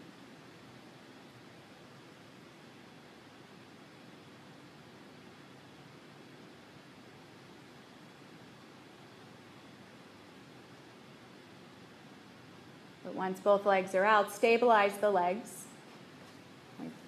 Once 13.20 13.38
both 13.38 13.66
legs 13.66 13.94
are 13.94 14.02
out, 14.02 14.32
stabilize 14.32 14.94
the 14.94 15.10
legs. 15.10 15.64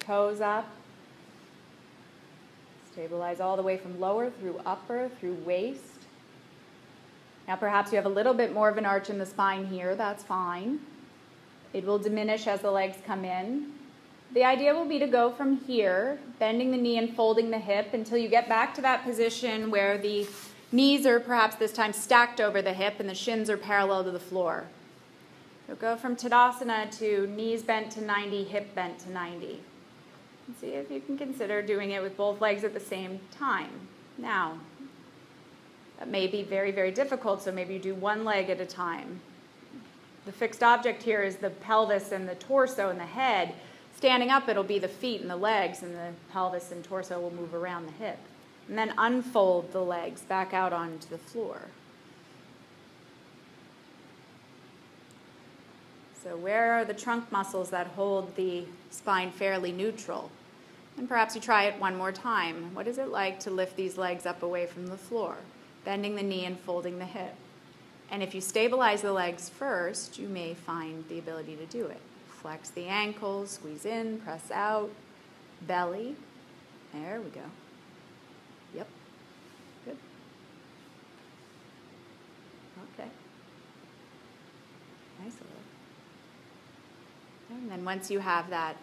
Toes 0.01 0.43
up. 0.43 0.69
Stabilize 2.93 3.41
all 3.41 3.57
the 3.57 3.63
way 3.63 3.79
from 3.79 3.99
lower 3.99 4.29
through 4.29 4.61
upper, 4.67 5.09
through 5.19 5.33
waist. 5.47 5.81
Now, 7.49 7.57
perhaps 7.57 7.93
you 7.93 7.97
have 7.97 8.05
a 8.05 8.11
little 8.11 8.35
bit 8.35 8.53
more 8.53 8.69
of 8.69 8.77
an 8.77 8.85
arch 8.85 9.09
in 9.09 9.17
the 9.17 9.25
spine 9.25 9.65
here. 9.65 9.97
That's 9.97 10.23
fine. 10.23 10.81
It 11.73 11.87
will 11.87 11.99
diminish 11.99 12.47
as 12.47 12.61
the 12.61 12.71
legs 12.71 12.99
come 13.07 13.25
in. 13.25 13.73
The 14.35 14.45
idea 14.45 14.75
will 14.75 14.85
be 14.85 14.99
to 14.99 15.07
go 15.07 15.33
from 15.33 15.57
here, 15.61 16.19
bending 16.39 16.73
the 16.73 16.77
knee 16.77 16.99
and 16.99 17.17
folding 17.17 17.51
the 17.51 17.59
hip 17.59 17.95
until 17.95 18.19
you 18.19 18.29
get 18.29 18.51
back 18.51 18.75
to 18.75 18.83
that 18.83 19.03
position 19.03 19.71
where 19.71 19.97
the 19.97 20.29
knees 20.73 21.07
are 21.07 21.21
perhaps 21.21 21.57
this 21.57 21.73
time 21.73 21.95
stacked 21.95 22.39
over 22.39 22.61
the 22.61 22.75
hip 22.75 22.97
and 23.01 23.09
the 23.09 23.15
shins 23.15 23.49
are 23.49 23.57
parallel 23.57 24.05
to 24.05 24.11
the 24.11 24.21
floor. 24.21 24.67
So 25.67 25.75
go 25.77 25.97
from 25.97 26.17
Tadasana 26.17 26.91
to 26.99 27.27
knees 27.29 27.63
bent 27.63 27.93
to 27.93 28.03
90, 28.03 28.45
hip 28.45 28.75
bent 28.75 28.99
to 29.01 29.11
90. 29.11 29.61
And 30.47 30.57
see 30.57 30.69
if 30.69 30.91
you 30.91 31.01
can 31.01 31.17
consider 31.17 31.63
doing 31.63 31.93
it 31.93 32.03
with 32.03 32.17
both 32.17 32.41
legs 32.41 32.65
at 32.65 32.75
the 32.75 32.81
same 32.81 33.21
time. 33.31 33.71
Now, 34.19 34.59
that 35.99 36.09
may 36.09 36.27
be 36.27 36.43
very, 36.43 36.73
very 36.73 36.91
difficult, 36.91 37.43
so 37.43 37.53
maybe 37.53 37.75
you 37.75 37.81
do 37.81 37.95
one 37.95 38.25
leg 38.25 38.51
at 38.51 38.61
a 38.61 38.67
time. 38.67 39.21
The 40.25 40.33
fixed 40.33 40.63
object 40.63 41.03
here 41.03 41.23
is 41.23 41.37
the 41.37 41.51
pelvis 41.51 42.13
and 42.13 42.29
the 42.29 42.35
torso 42.35 42.91
and 42.91 42.99
the 42.99 43.07
head. 43.07 43.55
Standing 43.97 44.31
up, 44.31 44.49
it'll 44.49 44.65
be 44.65 44.79
the 44.79 44.89
feet 44.89 45.21
and 45.21 45.31
the 45.31 45.37
legs, 45.37 45.83
and 45.83 45.95
the 45.95 46.11
pelvis 46.33 46.73
and 46.73 46.83
torso 46.83 47.21
will 47.21 47.33
move 47.33 47.55
around 47.55 47.87
the 47.87 47.93
hip. 47.93 48.19
And 48.69 48.77
then 48.77 48.95
unfold 48.99 49.73
the 49.73 49.83
legs 49.83 50.23
back 50.23 50.53
out 50.53 50.73
onto 50.73 51.09
the 51.09 51.19
floor. 51.19 51.63
So, 56.23 56.37
where 56.37 56.75
are 56.75 56.85
the 56.85 56.95
trunk 56.95 57.33
muscles 57.33 57.71
that 57.71 57.89
hold 57.89 58.37
the 58.37 58.65
spine 58.91 59.33
fairly 59.33 59.73
neutral? 59.73 60.31
And 60.97 61.09
perhaps 61.09 61.35
you 61.35 61.41
try 61.41 61.65
it 61.65 61.81
one 61.81 61.97
more 61.97 62.13
time. 62.13 62.73
What 62.75 62.87
is 62.87 62.99
it 62.99 63.09
like 63.09 63.41
to 63.41 63.51
lift 63.51 63.77
these 63.77 63.99
legs 63.99 64.25
up 64.25 64.43
away 64.45 64.67
from 64.67 64.87
the 64.87 64.97
floor? 64.97 65.37
Bending 65.85 66.15
the 66.15 66.23
knee 66.23 66.45
and 66.45 66.61
folding 66.61 67.01
the 67.01 67.07
hip. 67.07 67.35
And 68.09 68.23
if 68.23 68.37
you 68.37 68.41
stabilize 68.41 69.03
the 69.03 69.13
legs 69.13 69.49
first, 69.49 70.17
you 70.19 70.29
may 70.29 70.55
find 70.55 71.05
the 71.09 71.19
ability 71.19 71.57
to 71.57 71.67
do 71.67 71.87
it. 71.87 72.01
Flex 72.29 72.71
the 72.71 72.87
ankles, 72.87 73.53
squeeze 73.53 73.85
in, 73.85 74.21
press 74.21 74.51
out, 74.53 74.91
belly. 75.63 76.15
There 76.93 77.21
we 77.21 77.31
go. 77.31 77.41
Yep. 78.75 78.87
Good. 79.87 79.97
Okay. 82.95 83.09
And 87.53 87.71
then 87.71 87.85
once 87.85 88.11
you 88.11 88.19
have 88.21 88.51
that 88.51 88.77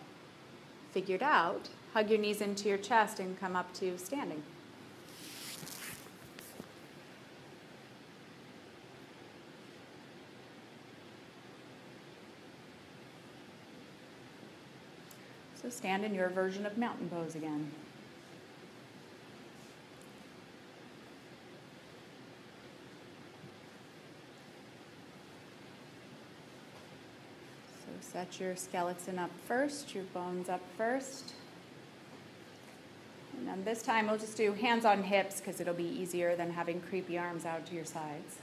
figured 0.91 1.23
out, 1.23 1.69
hug 1.93 2.09
your 2.09 2.19
knees 2.19 2.41
into 2.41 2.69
your 2.69 2.77
chest 2.77 3.19
and 3.19 3.39
come 3.39 3.55
up 3.55 3.73
to 3.75 3.97
standing. 3.97 4.43
So 15.61 15.69
stand 15.69 16.05
in 16.05 16.13
your 16.13 16.29
version 16.29 16.65
of 16.65 16.77
mountain 16.77 17.09
pose 17.09 17.35
again. 17.35 17.71
Set 28.11 28.39
your 28.39 28.55
skeleton 28.55 29.19
up 29.19 29.29
first, 29.47 29.93
your 29.93 30.03
bones 30.05 30.49
up 30.49 30.61
first. 30.75 31.33
And 33.37 33.47
then 33.47 33.63
this 33.63 33.83
time 33.83 34.07
we'll 34.07 34.17
just 34.17 34.35
do 34.35 34.53
hands 34.53 34.83
on 34.83 35.03
hips 35.03 35.39
because 35.39 35.61
it'll 35.61 35.75
be 35.75 35.83
easier 35.83 36.35
than 36.35 36.51
having 36.51 36.81
creepy 36.81 37.19
arms 37.19 37.45
out 37.45 37.67
to 37.67 37.75
your 37.75 37.85
sides. 37.85 38.37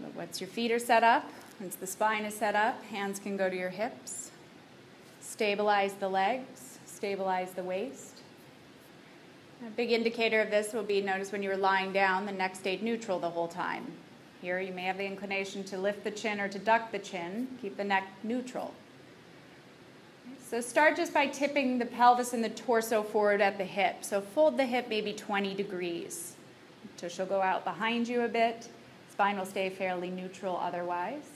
But 0.00 0.14
Once 0.16 0.40
your 0.40 0.48
feet 0.48 0.72
are 0.72 0.80
set 0.80 1.04
up, 1.04 1.30
once 1.60 1.76
the 1.76 1.86
spine 1.86 2.24
is 2.24 2.34
set 2.34 2.56
up, 2.56 2.82
hands 2.86 3.20
can 3.20 3.36
go 3.36 3.48
to 3.48 3.56
your 3.56 3.70
hips. 3.70 4.32
Stabilize 5.20 5.92
the 5.94 6.08
legs, 6.08 6.78
stabilize 6.84 7.52
the 7.52 7.62
waist. 7.62 8.22
A 9.64 9.70
big 9.70 9.92
indicator 9.92 10.40
of 10.40 10.50
this 10.50 10.72
will 10.72 10.82
be 10.82 11.00
notice 11.00 11.30
when 11.30 11.44
you're 11.44 11.56
lying 11.56 11.92
down, 11.92 12.26
the 12.26 12.32
neck 12.32 12.56
stayed 12.56 12.82
neutral 12.82 13.20
the 13.20 13.30
whole 13.30 13.46
time. 13.46 13.86
Here 14.42 14.58
you 14.58 14.72
may 14.72 14.82
have 14.82 14.98
the 14.98 15.06
inclination 15.06 15.62
to 15.64 15.78
lift 15.78 16.02
the 16.02 16.10
chin 16.10 16.40
or 16.40 16.48
to 16.48 16.58
duck 16.58 16.90
the 16.90 16.98
chin. 16.98 17.46
Keep 17.62 17.76
the 17.76 17.84
neck 17.84 18.08
neutral. 18.24 18.74
So 20.40 20.60
start 20.60 20.96
just 20.96 21.14
by 21.14 21.28
tipping 21.28 21.78
the 21.78 21.86
pelvis 21.86 22.32
and 22.32 22.42
the 22.42 22.50
torso 22.50 23.04
forward 23.04 23.40
at 23.40 23.56
the 23.56 23.64
hip. 23.64 23.98
So 24.00 24.20
fold 24.20 24.56
the 24.56 24.66
hip 24.66 24.88
maybe 24.88 25.12
20 25.12 25.54
degrees. 25.54 26.34
So 26.96 27.08
she'll 27.08 27.24
go 27.24 27.40
out 27.40 27.62
behind 27.62 28.08
you 28.08 28.22
a 28.22 28.28
bit. 28.28 28.68
Spine 29.12 29.38
will 29.38 29.46
stay 29.46 29.70
fairly 29.70 30.10
neutral 30.10 30.56
otherwise. 30.56 31.30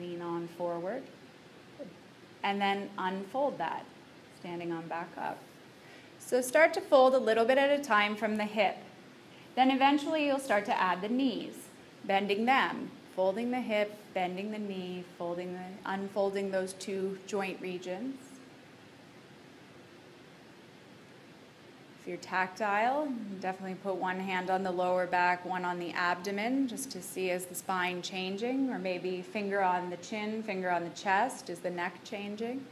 Lean 0.00 0.20
on 0.20 0.48
forward. 0.48 1.04
And 2.42 2.60
then 2.60 2.90
unfold 2.98 3.58
that, 3.58 3.86
standing 4.40 4.72
on 4.72 4.88
back 4.88 5.08
up. 5.16 5.38
So 6.18 6.40
start 6.40 6.74
to 6.74 6.80
fold 6.80 7.14
a 7.14 7.18
little 7.18 7.44
bit 7.44 7.58
at 7.58 7.78
a 7.78 7.82
time 7.82 8.16
from 8.16 8.36
the 8.36 8.44
hip. 8.44 8.76
Then 9.54 9.70
eventually 9.70 10.26
you'll 10.26 10.40
start 10.40 10.64
to 10.64 10.80
add 10.80 11.00
the 11.00 11.08
knees 11.08 11.63
bending 12.06 12.44
them, 12.44 12.90
folding 13.14 13.50
the 13.50 13.60
hip, 13.60 13.96
bending 14.12 14.50
the 14.50 14.58
knee, 14.58 15.04
folding 15.18 15.52
the, 15.54 15.60
unfolding 15.86 16.50
those 16.50 16.72
two 16.74 17.18
joint 17.26 17.60
regions. 17.60 18.16
If 22.00 22.08
you're 22.08 22.16
tactile, 22.18 23.08
definitely 23.40 23.76
put 23.76 23.96
one 23.96 24.20
hand 24.20 24.50
on 24.50 24.62
the 24.62 24.70
lower 24.70 25.06
back, 25.06 25.46
one 25.46 25.64
on 25.64 25.78
the 25.78 25.90
abdomen, 25.92 26.68
just 26.68 26.90
to 26.90 27.00
see 27.00 27.30
is 27.30 27.46
the 27.46 27.54
spine 27.54 28.02
changing, 28.02 28.68
or 28.68 28.78
maybe 28.78 29.22
finger 29.22 29.62
on 29.62 29.88
the 29.88 29.96
chin, 29.96 30.42
finger 30.42 30.70
on 30.70 30.84
the 30.84 30.90
chest, 30.90 31.48
is 31.48 31.60
the 31.60 31.70
neck 31.70 31.94
changing? 32.04 32.62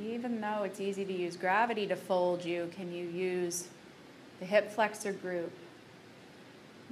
Even 0.00 0.40
though 0.40 0.62
it's 0.64 0.80
easy 0.80 1.04
to 1.04 1.12
use 1.12 1.36
gravity 1.36 1.86
to 1.86 1.96
fold 1.96 2.44
you, 2.44 2.70
can 2.74 2.92
you 2.92 3.06
use 3.06 3.68
the 4.40 4.46
hip 4.46 4.70
flexor 4.70 5.12
group? 5.12 5.52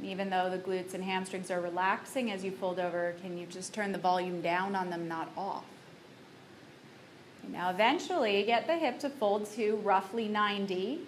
Even 0.03 0.31
though 0.31 0.51
the 0.51 0.59
glutes 0.59 0.95
and 0.95 1.05
hamstrings 1.05 1.51
are 1.51 1.61
relaxing 1.61 2.31
as 2.31 2.45
you 2.45 2.51
fold 2.51 2.79
over, 2.79 3.15
can 3.23 3.37
you 3.37 3.47
just 3.47 3.73
turn 3.75 3.93
the 3.93 3.99
volume 3.99 4.41
down 4.41 4.75
on 4.75 4.91
them, 4.91 5.07
not 5.09 5.31
off? 5.37 5.65
Now, 7.49 7.71
eventually, 7.71 8.43
get 8.45 8.67
the 8.67 8.77
hip 8.77 8.99
to 9.01 9.11
fold 9.11 9.51
to 9.55 9.77
roughly 9.77 10.29
90 10.29 11.01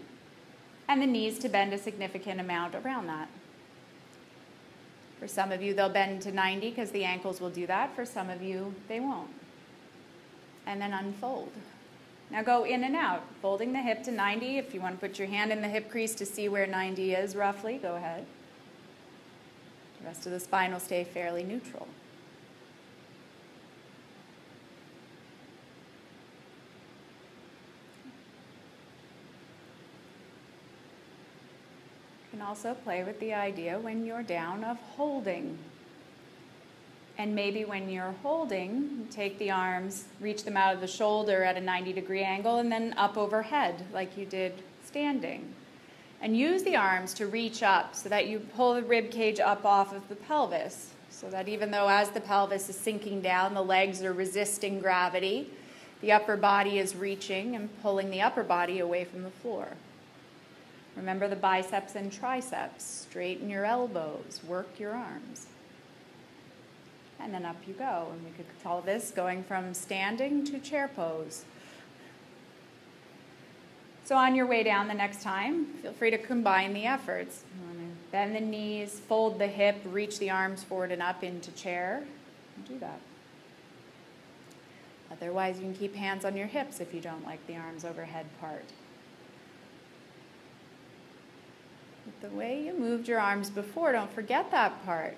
and 0.89 1.01
the 1.01 1.07
knees 1.07 1.39
to 1.39 1.49
bend 1.49 1.73
a 1.73 1.79
significant 1.79 2.41
amount 2.41 2.75
around 2.75 3.07
that. 3.07 3.29
For 5.19 5.29
some 5.29 5.53
of 5.53 5.63
you, 5.63 5.75
they'll 5.75 5.89
bend 5.89 6.23
to 6.23 6.33
90 6.33 6.71
because 6.71 6.91
the 6.91 7.05
ankles 7.05 7.41
will 7.41 7.51
do 7.51 7.67
that. 7.67 7.95
For 7.95 8.05
some 8.05 8.29
of 8.29 8.43
you, 8.43 8.75
they 8.89 9.01
won't. 9.01 9.31
And 10.67 10.81
then 10.81 10.93
unfold. 10.93 11.53
Now 12.31 12.43
go 12.43 12.65
in 12.65 12.83
and 12.85 12.97
out, 12.97 13.23
folding 13.41 13.73
the 13.73 13.81
hip 13.81 14.03
to 14.05 14.11
90. 14.11 14.59
If 14.59 14.75
you 14.75 14.81
want 14.81 15.01
to 15.01 15.07
put 15.07 15.19
your 15.19 15.29
hand 15.29 15.53
in 15.53 15.63
the 15.63 15.69
hip 15.69 15.91
crease 15.91 16.15
to 16.17 16.27
see 16.27 16.49
where 16.49 16.67
90 16.67 17.15
is 17.15 17.37
roughly, 17.37 17.79
go 17.79 17.97
ahead. 17.97 18.27
The 20.01 20.07
rest 20.07 20.27
of 20.27 20.33
the 20.33 20.41
spine 20.41 20.73
will 20.73 20.81
stay 20.81 21.05
fairly 21.05 21.45
neutral. 21.45 21.87
You 32.33 32.39
can 32.39 32.43
also 32.43 32.75
play 32.75 33.05
with 33.05 33.21
the 33.21 33.33
idea 33.33 33.79
when 33.79 34.05
you're 34.05 34.23
down 34.23 34.65
of 34.65 34.77
holding 34.79 35.57
and 37.17 37.35
maybe 37.35 37.65
when 37.65 37.89
you're 37.89 38.15
holding, 38.23 39.07
take 39.11 39.39
the 39.39 39.51
arms, 39.51 40.05
reach 40.21 40.45
them 40.45 40.57
out 40.57 40.75
of 40.75 40.81
the 40.81 40.87
shoulder 40.87 41.45
at 41.45 41.57
a 41.57 41.61
90 41.61 41.93
degree 41.93 42.23
angle, 42.23 42.59
and 42.59 42.71
then 42.73 42.95
up 42.97 43.17
overhead, 43.17 43.85
like 43.93 44.17
you 44.17 44.27
did 44.27 44.53
standing. 44.85 45.55
And 46.21 46.37
use 46.37 46.63
the 46.63 46.77
arms 46.77 47.15
to 47.15 47.27
reach 47.27 47.63
up 47.63 47.95
so 47.95 48.09
that 48.09 48.27
you 48.27 48.41
pull 48.41 48.75
the 48.75 48.83
rib 48.83 49.11
cage 49.11 49.39
up 49.39 49.65
off 49.65 49.95
of 49.95 50.09
the 50.09 50.17
pelvis. 50.17 50.91
So 51.11 51.31
that 51.31 51.49
even 51.49 51.71
though 51.71 51.89
as 51.89 52.11
the 52.11 52.21
pelvis 52.21 52.69
is 52.69 52.77
sinking 52.77 53.21
down, 53.21 53.55
the 53.55 53.63
legs 53.63 54.03
are 54.03 54.13
resisting 54.13 54.81
gravity, 54.81 55.49
the 56.01 56.13
upper 56.13 56.37
body 56.37 56.79
is 56.79 56.97
reaching 56.97 57.55
and 57.55 57.71
pulling 57.81 58.11
the 58.11 58.21
upper 58.21 58.43
body 58.43 58.81
away 58.81 59.05
from 59.05 59.23
the 59.23 59.31
floor. 59.31 59.69
Remember 60.97 61.29
the 61.29 61.37
biceps 61.37 61.95
and 61.95 62.13
triceps. 62.13 62.85
Straighten 63.09 63.49
your 63.49 63.65
elbows, 63.65 64.41
work 64.47 64.69
your 64.79 64.93
arms. 64.93 65.47
And 67.21 67.33
then 67.33 67.45
up 67.45 67.57
you 67.67 67.75
go. 67.75 68.09
And 68.13 68.25
we 68.25 68.31
could 68.31 68.47
call 68.63 68.81
this 68.81 69.11
going 69.11 69.45
from 69.45 69.75
standing 69.75 70.45
to 70.47 70.59
chair 70.59 70.89
pose. 70.95 71.45
So 74.05 74.17
on 74.17 74.35
your 74.35 74.47
way 74.47 74.63
down 74.63 74.89
the 74.89 74.95
next 74.95 75.23
time, 75.23 75.67
feel 75.81 75.93
free 75.95 76.11
to 76.11 76.19
combine 76.19 76.75
the 76.75 76.85
efforts. 76.85 77.43
Bend 78.13 78.37
the 78.37 78.41
knees, 78.41 79.01
fold 79.01 79.39
the 79.39 79.47
hip, 79.47 79.77
reach 79.87 80.19
the 80.19 80.31
arms 80.31 80.63
forward 80.63 80.93
and 80.93 81.03
up 81.03 81.25
into 81.25 81.51
chair. 81.53 82.05
Do 82.69 82.79
that. 82.79 83.01
Otherwise, 85.11 85.57
you 85.57 85.63
can 85.63 85.75
keep 85.75 85.95
hands 85.95 86.25
on 86.25 86.37
your 86.37 86.47
hips 86.47 86.81
if 86.81 86.93
you 86.93 87.01
don't 87.01 87.25
like 87.25 87.45
the 87.47 87.57
arms 87.57 87.85
overhead 87.85 88.27
part. 88.41 88.65
the 92.21 92.29
way 92.31 92.63
you 92.63 92.73
moved 92.79 93.09
your 93.09 93.21
arms 93.21 93.51
before, 93.51 93.93
don't 93.93 94.13
forget 94.13 94.51
that 94.51 94.85
part. 94.85 95.17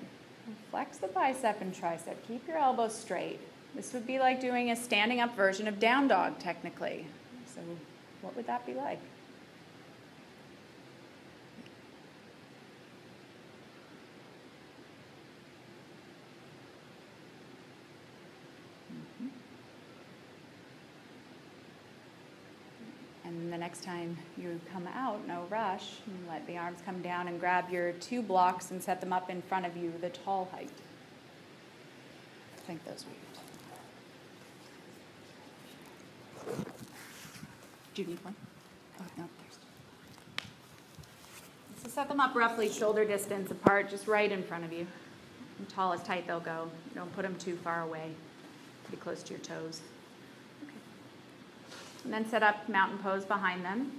Flex 0.77 0.99
the 0.99 1.09
bicep 1.09 1.63
and 1.63 1.75
tricep. 1.75 2.17
Keep 2.29 2.47
your 2.47 2.59
elbows 2.59 2.95
straight. 2.95 3.41
This 3.75 3.95
would 3.95 4.07
be 4.07 4.19
like 4.19 4.43
doing 4.43 4.73
a 4.73 4.77
standing 4.77 5.21
up 5.21 5.35
version 5.35 5.67
of 5.69 5.81
down 5.81 6.07
dog, 6.07 6.39
technically. 6.39 7.07
So, 7.47 7.63
what 8.21 8.37
would 8.37 8.47
that 8.47 8.67
be 8.67 8.75
like? 8.75 9.01
And 23.25 23.51
the 23.51 23.56
next 23.67 23.83
time 23.83 24.17
you 24.39 24.61
come 24.73 24.87
out, 24.95 25.27
no 25.27 25.45
rush, 25.51 25.95
let 26.29 26.47
the 26.47 26.57
arms 26.57 26.79
come 26.87 27.03
down 27.03 27.27
and 27.27 27.41
grab 27.41 27.69
your 27.69 27.91
two 27.95 28.23
blocks 28.23 28.71
and 28.71 28.81
set 28.81 29.01
them 29.01 29.13
up 29.13 29.29
in 29.29 29.43
front 29.43 29.67
of 29.67 29.77
you, 29.77 29.93
the 30.01 30.09
tall 30.09 30.49
height. 30.53 30.71
I 32.57 32.61
think 32.61 32.85
those 32.85 33.05
were 33.05 33.11
Do 37.95 38.03
you 38.03 38.07
need 38.07 38.25
one? 38.25 38.37
Oh, 39.01 39.05
no, 39.19 39.25
there's. 39.41 39.59
So 41.83 41.89
set 41.89 42.07
them 42.07 42.21
up 42.21 42.37
roughly 42.37 42.69
shoulder 42.69 43.05
distance 43.05 43.51
apart, 43.51 43.91
just 43.91 44.07
right 44.07 44.31
in 44.31 44.45
front 44.45 44.65
of 44.65 44.73
you. 44.73 44.87
And 45.59 45.69
tall 45.69 45.93
as 45.93 46.05
tight 46.05 46.29
they'll 46.29 46.39
go. 46.39 46.71
Don't 46.95 47.13
put 47.17 47.23
them 47.23 47.35
too 47.35 47.57
far 47.57 47.83
away, 47.83 48.13
pretty 48.85 49.03
close 49.03 49.25
to 49.25 49.33
your 49.33 49.41
toes. 49.41 49.81
And 52.07 52.15
then 52.15 52.29
set 52.29 52.45
up 52.45 52.69
mountain 52.69 52.99
pose 52.99 53.25
behind 53.25 53.65
them. 53.65 53.91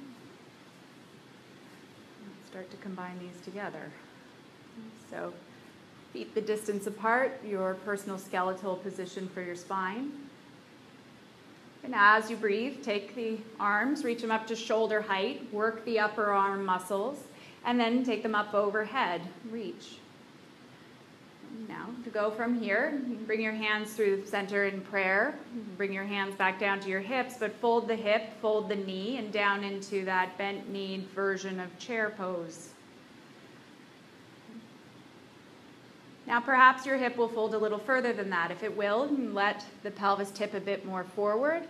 Start 2.49 2.71
to 2.71 2.77
combine 2.77 3.19
these 3.19 3.43
together. 3.43 3.91
So 5.11 5.33
feet 6.13 6.33
the 6.33 6.39
distance 6.39 6.87
apart, 6.87 7.41
your 7.45 7.73
personal 7.83 8.17
skeletal 8.17 8.77
position 8.77 9.27
for 9.27 9.41
your 9.41 9.57
spine. 9.57 10.13
And 11.83 11.93
as 11.93 12.29
you 12.29 12.37
breathe, 12.37 12.81
take 12.81 13.13
the 13.13 13.39
arms, 13.59 14.05
reach 14.05 14.21
them 14.21 14.31
up 14.31 14.47
to 14.47 14.55
shoulder 14.55 15.01
height, 15.01 15.53
work 15.53 15.83
the 15.83 15.99
upper 15.99 16.31
arm 16.31 16.65
muscles, 16.65 17.17
and 17.65 17.77
then 17.77 18.05
take 18.05 18.23
them 18.23 18.35
up 18.35 18.53
overhead. 18.53 19.21
Reach. 19.51 19.97
Now, 21.67 21.89
to 22.03 22.09
go 22.09 22.29
from 22.29 22.59
here, 22.59 23.01
bring 23.25 23.41
your 23.41 23.53
hands 23.53 23.93
through 23.93 24.21
the 24.21 24.27
center 24.27 24.65
in 24.65 24.81
prayer. 24.81 25.35
Bring 25.75 25.91
your 25.91 26.03
hands 26.03 26.35
back 26.35 26.59
down 26.59 26.79
to 26.81 26.89
your 26.89 26.99
hips, 26.99 27.35
but 27.39 27.55
fold 27.55 27.87
the 27.87 27.95
hip, 27.95 28.39
fold 28.41 28.69
the 28.69 28.75
knee, 28.75 29.17
and 29.17 29.31
down 29.31 29.63
into 29.63 30.05
that 30.05 30.37
bent 30.37 30.69
knee 30.69 31.07
version 31.15 31.59
of 31.59 31.77
chair 31.79 32.13
pose. 32.15 32.69
Now, 36.27 36.41
perhaps 36.41 36.85
your 36.85 36.97
hip 36.97 37.17
will 37.17 37.29
fold 37.29 37.55
a 37.55 37.57
little 37.57 37.79
further 37.79 38.13
than 38.13 38.29
that. 38.29 38.51
If 38.51 38.61
it 38.61 38.75
will, 38.75 39.09
let 39.09 39.65
the 39.81 39.91
pelvis 39.91 40.29
tip 40.31 40.53
a 40.53 40.59
bit 40.59 40.85
more 40.85 41.05
forward, 41.05 41.63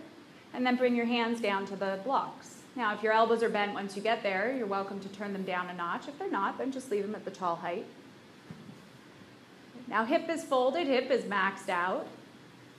and 0.52 0.66
then 0.66 0.76
bring 0.76 0.96
your 0.96 1.06
hands 1.06 1.40
down 1.40 1.64
to 1.66 1.76
the 1.76 2.00
blocks. 2.04 2.56
Now, 2.76 2.94
if 2.94 3.02
your 3.02 3.12
elbows 3.12 3.42
are 3.42 3.48
bent 3.48 3.72
once 3.72 3.96
you 3.96 4.02
get 4.02 4.22
there, 4.22 4.54
you're 4.56 4.66
welcome 4.66 5.00
to 5.00 5.08
turn 5.08 5.32
them 5.32 5.44
down 5.44 5.70
a 5.70 5.74
notch. 5.74 6.08
If 6.08 6.18
they're 6.18 6.30
not, 6.30 6.58
then 6.58 6.72
just 6.72 6.90
leave 6.90 7.04
them 7.04 7.14
at 7.14 7.24
the 7.24 7.30
tall 7.30 7.56
height. 7.56 7.86
Now 9.88 10.04
hip 10.04 10.28
is 10.28 10.44
folded, 10.44 10.86
hip 10.86 11.10
is 11.10 11.24
maxed 11.24 11.68
out. 11.68 12.06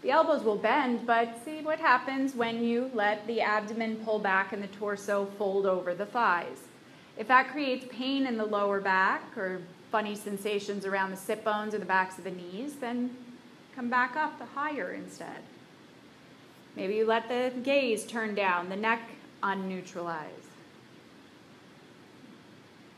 The 0.02 0.12
elbows 0.12 0.44
will 0.44 0.56
bend, 0.56 1.06
but 1.06 1.44
see 1.44 1.62
what 1.62 1.80
happens 1.80 2.34
when 2.34 2.64
you 2.64 2.90
let 2.94 3.28
the 3.28 3.42
abdomen 3.42 3.98
pull 4.06 4.20
back 4.20 4.54
and 4.54 4.64
the 4.64 4.68
torso 4.68 5.26
fold 5.38 5.66
over 5.66 5.94
the 5.94 6.06
thighs. 6.06 6.68
If 7.18 7.28
that 7.28 7.50
creates 7.50 7.86
pain 7.92 8.26
in 8.26 8.38
the 8.38 8.46
lower 8.46 8.80
back 8.80 9.36
or 9.38 9.62
funny 9.92 10.16
sensations 10.16 10.86
around 10.86 11.12
the 11.12 11.18
sit 11.18 11.44
bones 11.44 11.74
or 11.74 11.80
the 11.80 11.86
backs 11.86 12.18
of 12.18 12.24
the 12.24 12.32
knees, 12.32 12.76
then 12.76 13.16
come 13.76 13.90
back 13.90 14.16
up 14.16 14.40
higher 14.56 14.94
instead. 14.94 15.42
Maybe 16.76 16.96
you 16.96 17.06
let 17.06 17.28
the 17.28 17.52
gaze 17.62 18.06
turn 18.06 18.36
down, 18.36 18.70
the 18.70 18.76
neck 18.76 19.02
unneutralize. 19.44 20.46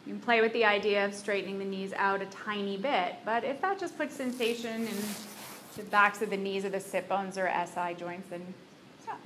You 0.06 0.14
can 0.14 0.22
play 0.22 0.42
with 0.42 0.54
the 0.54 0.66
idea 0.66 1.06
of 1.06 1.14
straightening 1.14 1.60
the 1.60 1.66
knees 1.66 1.94
out 1.94 2.22
a 2.22 2.26
tiny 2.26 2.78
bit, 2.78 3.16
but 3.24 3.44
if 3.44 3.62
that 3.62 3.80
just 3.80 3.98
puts 3.98 4.16
sensation 4.16 4.88
in 4.88 4.96
the 5.78 5.84
backs 5.84 6.22
of 6.22 6.30
the 6.30 6.38
knees 6.38 6.66
or 6.66 6.70
the 6.70 6.80
sit 6.80 7.08
bones 7.08 7.38
or 7.38 7.52
SI 7.66 7.94
joints, 7.94 8.30
then 8.30 8.42
stop. 9.02 9.20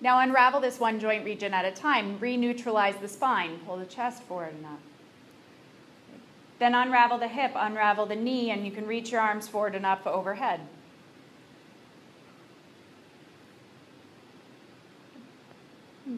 Now 0.00 0.18
unravel 0.20 0.60
this 0.60 0.80
one 0.80 0.98
joint 0.98 1.24
region 1.24 1.54
at 1.54 1.64
a 1.64 1.70
time. 1.70 2.18
Re-neutralize 2.18 2.96
the 2.96 3.08
spine. 3.08 3.58
Pull 3.64 3.76
the 3.76 3.86
chest 3.86 4.22
forward 4.24 4.54
enough. 4.58 4.80
Then 6.58 6.74
unravel 6.74 7.18
the 7.18 7.28
hip, 7.28 7.52
unravel 7.54 8.06
the 8.06 8.16
knee, 8.16 8.50
and 8.50 8.64
you 8.64 8.72
can 8.72 8.86
reach 8.86 9.12
your 9.12 9.20
arms 9.20 9.46
forward 9.46 9.76
and 9.76 9.86
up 9.86 10.04
overhead. 10.04 10.60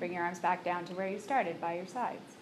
Bring 0.00 0.12
your 0.14 0.24
arms 0.24 0.40
back 0.40 0.64
down 0.64 0.84
to 0.86 0.94
where 0.94 1.06
you 1.06 1.20
started 1.20 1.60
by 1.60 1.74
your 1.74 1.86
sides. 1.86 2.36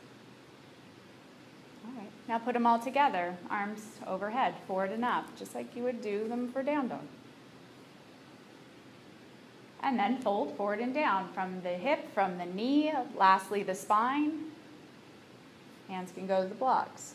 All 1.85 1.92
right, 1.92 2.11
now 2.29 2.38
put 2.38 2.55
them 2.55 2.66
all 2.66 2.79
together, 2.79 3.37
arms 3.51 3.83
overhead, 4.07 4.55
forward 4.66 4.92
and 4.92 5.05
up, 5.05 5.37
just 5.37 5.55
like 5.55 5.77
you 5.77 5.83
would 5.83 6.01
do 6.01 6.29
them 6.29 6.51
for 6.51 6.62
down 6.62 6.88
dog. 6.88 7.03
And 9.83 9.99
then 9.99 10.18
fold 10.18 10.57
forward 10.57 10.80
and 10.80 10.95
down 10.95 11.33
from 11.33 11.61
the 11.62 11.70
hip, 11.70 12.14
from 12.14 12.39
the 12.39 12.47
knee, 12.47 12.93
lastly 13.16 13.62
the 13.62 13.74
spine. 13.74 14.53
Hands 15.89 16.11
can 16.12 16.26
go 16.26 16.43
to 16.43 16.49
the 16.49 16.55
blocks. 16.55 17.14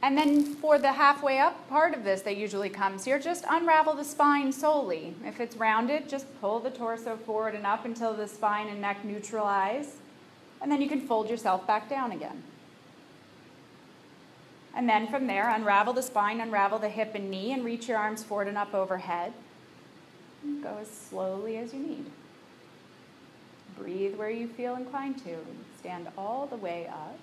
And 0.00 0.16
then 0.16 0.44
for 0.44 0.78
the 0.78 0.92
halfway 0.92 1.38
up 1.38 1.68
part 1.68 1.92
of 1.92 2.04
this 2.04 2.22
that 2.22 2.36
usually 2.36 2.68
comes 2.68 3.04
here, 3.04 3.18
just 3.18 3.44
unravel 3.48 3.94
the 3.94 4.04
spine 4.04 4.52
solely. 4.52 5.14
If 5.24 5.40
it's 5.40 5.56
rounded, 5.56 6.08
just 6.08 6.26
pull 6.40 6.60
the 6.60 6.70
torso 6.70 7.16
forward 7.16 7.54
and 7.54 7.66
up 7.66 7.84
until 7.84 8.14
the 8.14 8.28
spine 8.28 8.68
and 8.68 8.80
neck 8.80 9.04
neutralize. 9.04 9.96
And 10.60 10.70
then 10.70 10.80
you 10.80 10.88
can 10.88 11.00
fold 11.00 11.28
yourself 11.28 11.66
back 11.66 11.88
down 11.88 12.12
again. 12.12 12.42
And 14.74 14.88
then 14.88 15.08
from 15.08 15.26
there, 15.26 15.48
unravel 15.48 15.92
the 15.92 16.02
spine, 16.02 16.40
unravel 16.40 16.78
the 16.78 16.88
hip 16.88 17.16
and 17.16 17.30
knee, 17.30 17.52
and 17.52 17.64
reach 17.64 17.88
your 17.88 17.98
arms 17.98 18.22
forward 18.22 18.46
and 18.46 18.56
up 18.56 18.74
overhead. 18.74 19.32
Go 20.62 20.78
as 20.80 20.88
slowly 20.88 21.56
as 21.56 21.74
you 21.74 21.80
need. 21.80 22.06
Breathe 23.76 24.14
where 24.14 24.30
you 24.30 24.46
feel 24.46 24.76
inclined 24.76 25.18
to. 25.24 25.36
Stand 25.80 26.06
all 26.16 26.46
the 26.46 26.56
way 26.56 26.86
up. 26.86 27.18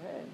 Good. 0.00 0.26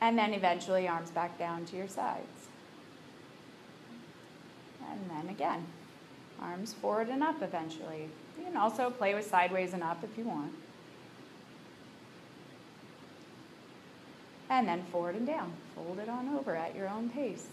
And 0.00 0.18
then 0.18 0.34
eventually 0.34 0.86
arms 0.86 1.10
back 1.10 1.38
down 1.38 1.64
to 1.66 1.76
your 1.76 1.88
sides. 1.88 2.48
And 4.90 5.10
then 5.10 5.28
again, 5.30 5.66
arms 6.40 6.74
forward 6.74 7.08
and 7.08 7.22
up 7.22 7.42
eventually. 7.42 8.08
You 8.38 8.44
can 8.44 8.56
also 8.56 8.90
play 8.90 9.14
with 9.14 9.26
sideways 9.26 9.72
and 9.72 9.82
up 9.82 10.04
if 10.04 10.16
you 10.18 10.24
want. 10.24 10.52
And 14.48 14.68
then 14.68 14.84
forward 14.92 15.16
and 15.16 15.26
down. 15.26 15.52
Fold 15.74 15.98
it 15.98 16.08
on 16.08 16.28
over 16.28 16.54
at 16.54 16.76
your 16.76 16.88
own 16.88 17.10
pace. 17.10 17.46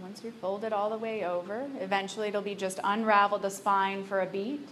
Once 0.00 0.22
you're 0.22 0.32
folded 0.32 0.72
all 0.72 0.90
the 0.90 0.98
way 0.98 1.24
over, 1.24 1.66
eventually 1.80 2.28
it'll 2.28 2.42
be 2.42 2.54
just 2.54 2.78
unravel 2.84 3.38
the 3.38 3.50
spine 3.50 4.04
for 4.04 4.20
a 4.20 4.26
beat 4.26 4.68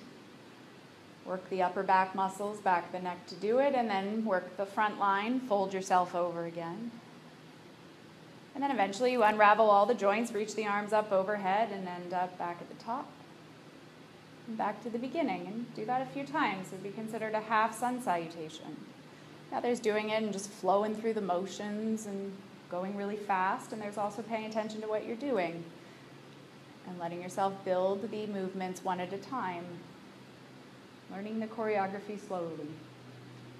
Work 1.26 1.48
the 1.48 1.62
upper 1.62 1.82
back 1.82 2.14
muscles, 2.14 2.58
back 2.58 2.92
the 2.92 3.00
neck 3.00 3.26
to 3.28 3.34
do 3.36 3.58
it, 3.58 3.74
and 3.74 3.88
then 3.88 4.24
work 4.24 4.56
the 4.56 4.66
front 4.66 4.98
line. 4.98 5.40
Fold 5.40 5.72
yourself 5.72 6.14
over 6.14 6.44
again. 6.44 6.90
And 8.54 8.62
then 8.62 8.70
eventually 8.70 9.12
you 9.12 9.22
unravel 9.22 9.68
all 9.70 9.86
the 9.86 9.94
joints, 9.94 10.32
reach 10.32 10.54
the 10.54 10.66
arms 10.66 10.92
up 10.92 11.10
overhead, 11.10 11.70
and 11.72 11.88
end 11.88 12.12
up 12.12 12.38
back 12.38 12.58
at 12.60 12.68
the 12.68 12.84
top. 12.84 13.08
And 14.46 14.58
back 14.58 14.82
to 14.82 14.90
the 14.90 14.98
beginning. 14.98 15.46
And 15.46 15.74
do 15.74 15.84
that 15.86 16.02
a 16.02 16.06
few 16.06 16.24
times. 16.24 16.68
It 16.68 16.72
would 16.72 16.82
be 16.82 16.90
considered 16.90 17.34
a 17.34 17.40
half 17.40 17.76
sun 17.76 18.02
salutation. 18.02 18.76
Now 19.50 19.60
there's 19.60 19.80
doing 19.80 20.10
it 20.10 20.22
and 20.22 20.32
just 20.32 20.50
flowing 20.50 20.94
through 20.94 21.14
the 21.14 21.20
motions 21.20 22.06
and 22.06 22.32
going 22.70 22.96
really 22.96 23.16
fast. 23.16 23.72
And 23.72 23.80
there's 23.80 23.98
also 23.98 24.20
paying 24.20 24.44
attention 24.44 24.82
to 24.82 24.88
what 24.88 25.06
you're 25.06 25.16
doing 25.16 25.64
and 26.86 26.98
letting 26.98 27.22
yourself 27.22 27.54
build 27.64 28.10
the 28.10 28.26
movements 28.26 28.84
one 28.84 29.00
at 29.00 29.12
a 29.12 29.18
time. 29.18 29.64
Learning 31.10 31.40
the 31.40 31.46
choreography 31.46 32.18
slowly 32.26 32.68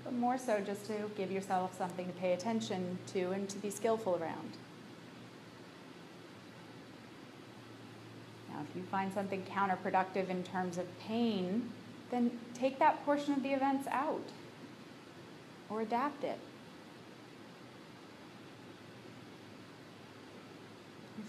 but 0.05 0.12
more 0.12 0.36
so 0.36 0.61
just 0.61 0.84
to 0.86 1.11
give 1.16 1.32
yourself 1.32 1.76
something 1.76 2.07
to 2.07 2.12
pay 2.12 2.34
attention 2.34 2.99
to 3.07 3.30
and 3.30 3.49
to 3.49 3.59
be 3.59 3.70
skillful 3.70 4.16
around. 4.20 4.53
Now, 8.51 8.61
if 8.68 8.76
you 8.76 8.82
find 8.82 9.12
something 9.12 9.42
counterproductive 9.45 10.28
in 10.28 10.45
terms 10.45 10.76
of 10.76 10.86
pain, 11.01 11.72
then 12.11 12.38
take 12.53 12.78
that 12.78 13.05
portion 13.05 13.32
of 13.32 13.42
the 13.42 13.53
events 13.53 13.88
out 13.88 14.28
or 15.70 15.80
adapt 15.80 16.22
it. 16.22 16.38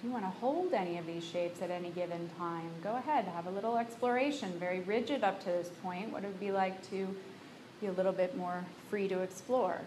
You 0.05 0.11
want 0.11 0.23
to 0.23 0.29
hold 0.39 0.71
any 0.71 0.99
of 0.99 1.07
these 1.07 1.25
shapes 1.25 1.63
at 1.63 1.71
any 1.71 1.89
given 1.89 2.29
time, 2.37 2.69
go 2.83 2.95
ahead, 2.95 3.25
have 3.25 3.47
a 3.47 3.49
little 3.49 3.75
exploration. 3.75 4.53
Very 4.59 4.81
rigid 4.81 5.23
up 5.23 5.39
to 5.39 5.47
this 5.47 5.69
point. 5.81 6.11
What 6.11 6.23
it 6.23 6.27
would 6.27 6.39
be 6.39 6.51
like 6.51 6.87
to 6.91 7.07
be 7.81 7.87
a 7.87 7.91
little 7.91 8.11
bit 8.11 8.37
more 8.37 8.63
free 8.89 9.07
to 9.07 9.21
explore. 9.21 9.81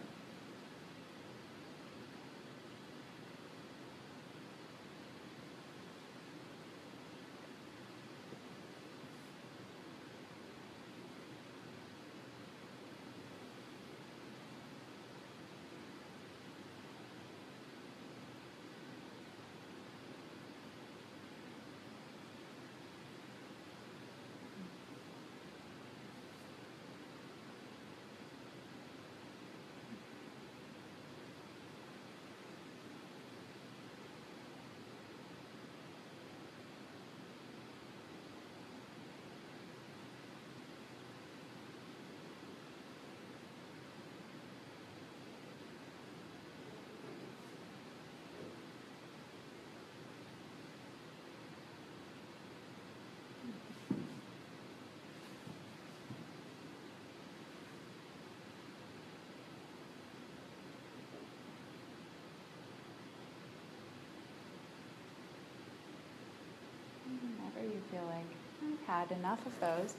you 67.69 67.83
feel 67.91 68.07
like 68.07 68.25
I've 68.65 68.78
had 68.89 69.13
enough 69.13 69.45
of 69.45 69.61
those. 69.61 69.95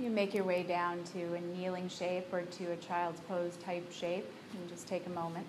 You 0.00 0.10
make 0.10 0.34
your 0.34 0.42
way 0.42 0.64
down 0.64 1.04
to 1.12 1.34
a 1.34 1.40
kneeling 1.40 1.88
shape 1.88 2.26
or 2.32 2.42
to 2.42 2.72
a 2.72 2.76
child's 2.76 3.20
pose 3.20 3.56
type 3.64 3.90
shape 3.92 4.26
and 4.52 4.68
just 4.68 4.88
take 4.88 5.06
a 5.06 5.10
moment. 5.10 5.46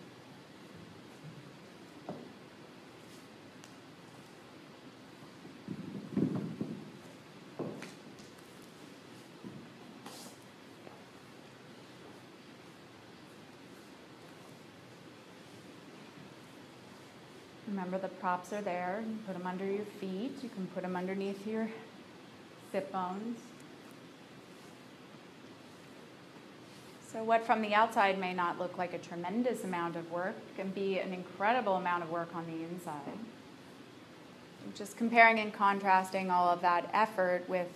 Remember 17.67 17.97
the 17.97 18.07
props 18.07 18.53
are 18.53 18.61
there. 18.61 19.03
You 19.05 19.17
put 19.25 19.33
them 19.33 19.47
under 19.47 19.65
your 19.65 19.85
feet. 19.99 20.31
You 20.43 20.49
can 20.49 20.67
put 20.67 20.83
them 20.83 20.95
underneath 20.95 21.45
your 21.47 21.67
sit 22.75 22.91
bones. 22.91 23.39
So, 27.09 27.23
what 27.23 27.45
from 27.45 27.61
the 27.61 27.73
outside 27.73 28.19
may 28.19 28.33
not 28.33 28.59
look 28.59 28.77
like 28.77 28.93
a 28.93 28.97
tremendous 28.97 29.63
amount 29.63 29.95
of 29.95 30.11
work 30.11 30.35
can 30.57 30.71
be 30.71 30.99
an 30.99 31.13
incredible 31.13 31.77
amount 31.77 32.03
of 32.03 32.09
work 32.09 32.35
on 32.35 32.45
the 32.47 32.63
inside. 32.65 33.17
Just 34.75 34.97
comparing 34.97 35.39
and 35.39 35.53
contrasting 35.53 36.29
all 36.29 36.49
of 36.49 36.59
that 36.63 36.89
effort 36.91 37.47
with 37.47 37.67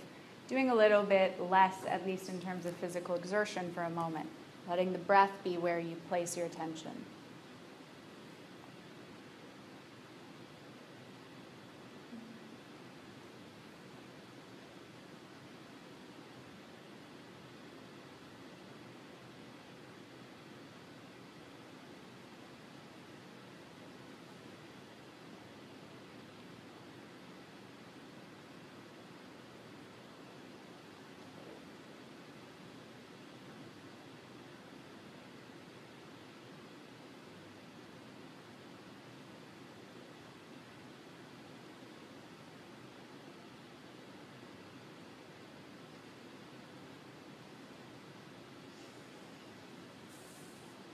doing 0.50 0.70
a 0.70 0.76
little 0.76 1.04
bit 1.04 1.40
less, 1.50 1.78
at 1.88 2.06
least 2.06 2.28
in 2.28 2.42
terms 2.42 2.66
of 2.66 2.74
physical 2.76 3.16
exertion, 3.16 3.72
for 3.72 3.84
a 3.84 3.90
moment, 3.90 4.28
letting 4.68 4.92
the 4.92 5.00
breath 5.00 5.32
be 5.46 5.58
where 5.58 5.80
you 5.80 5.96
place 6.10 6.36
your 6.36 6.46
attention. 6.46 7.06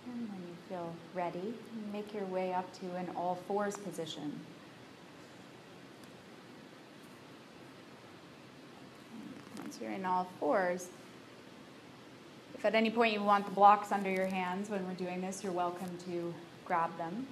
when 0.06 0.42
you 0.48 0.56
feel 0.86 0.96
ready, 1.14 1.54
make 1.92 2.14
your 2.14 2.26
way 2.26 2.54
up 2.54 2.72
to 2.80 2.86
an 2.96 3.08
all 3.16 3.40
fours 3.48 3.78
position. 3.78 4.40
Once 9.60 9.80
you're 9.82 9.92
in 9.92 10.06
all 10.06 10.28
fours, 10.40 10.88
if 12.54 12.66
at 12.66 12.76
any 12.76 12.90
point 12.90 13.14
you 13.14 13.24
want 13.24 13.46
the 13.46 13.52
blocks 13.52 13.92
under 13.92 14.10
your 14.10 14.28
hands 14.28 14.70
when 14.70 14.86
we're 14.88 14.94
doing 14.94 15.22
this, 15.22 15.44
you're 15.44 15.54
welcome 15.54 15.90
to 16.06 16.34
grab 16.66 16.96
them. 16.98 17.28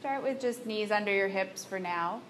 Start 0.00 0.22
with 0.22 0.40
just 0.40 0.66
knees 0.66 0.90
under 0.90 1.14
your 1.14 1.28
hips 1.28 1.64
for 1.64 1.78
now. 1.78 2.20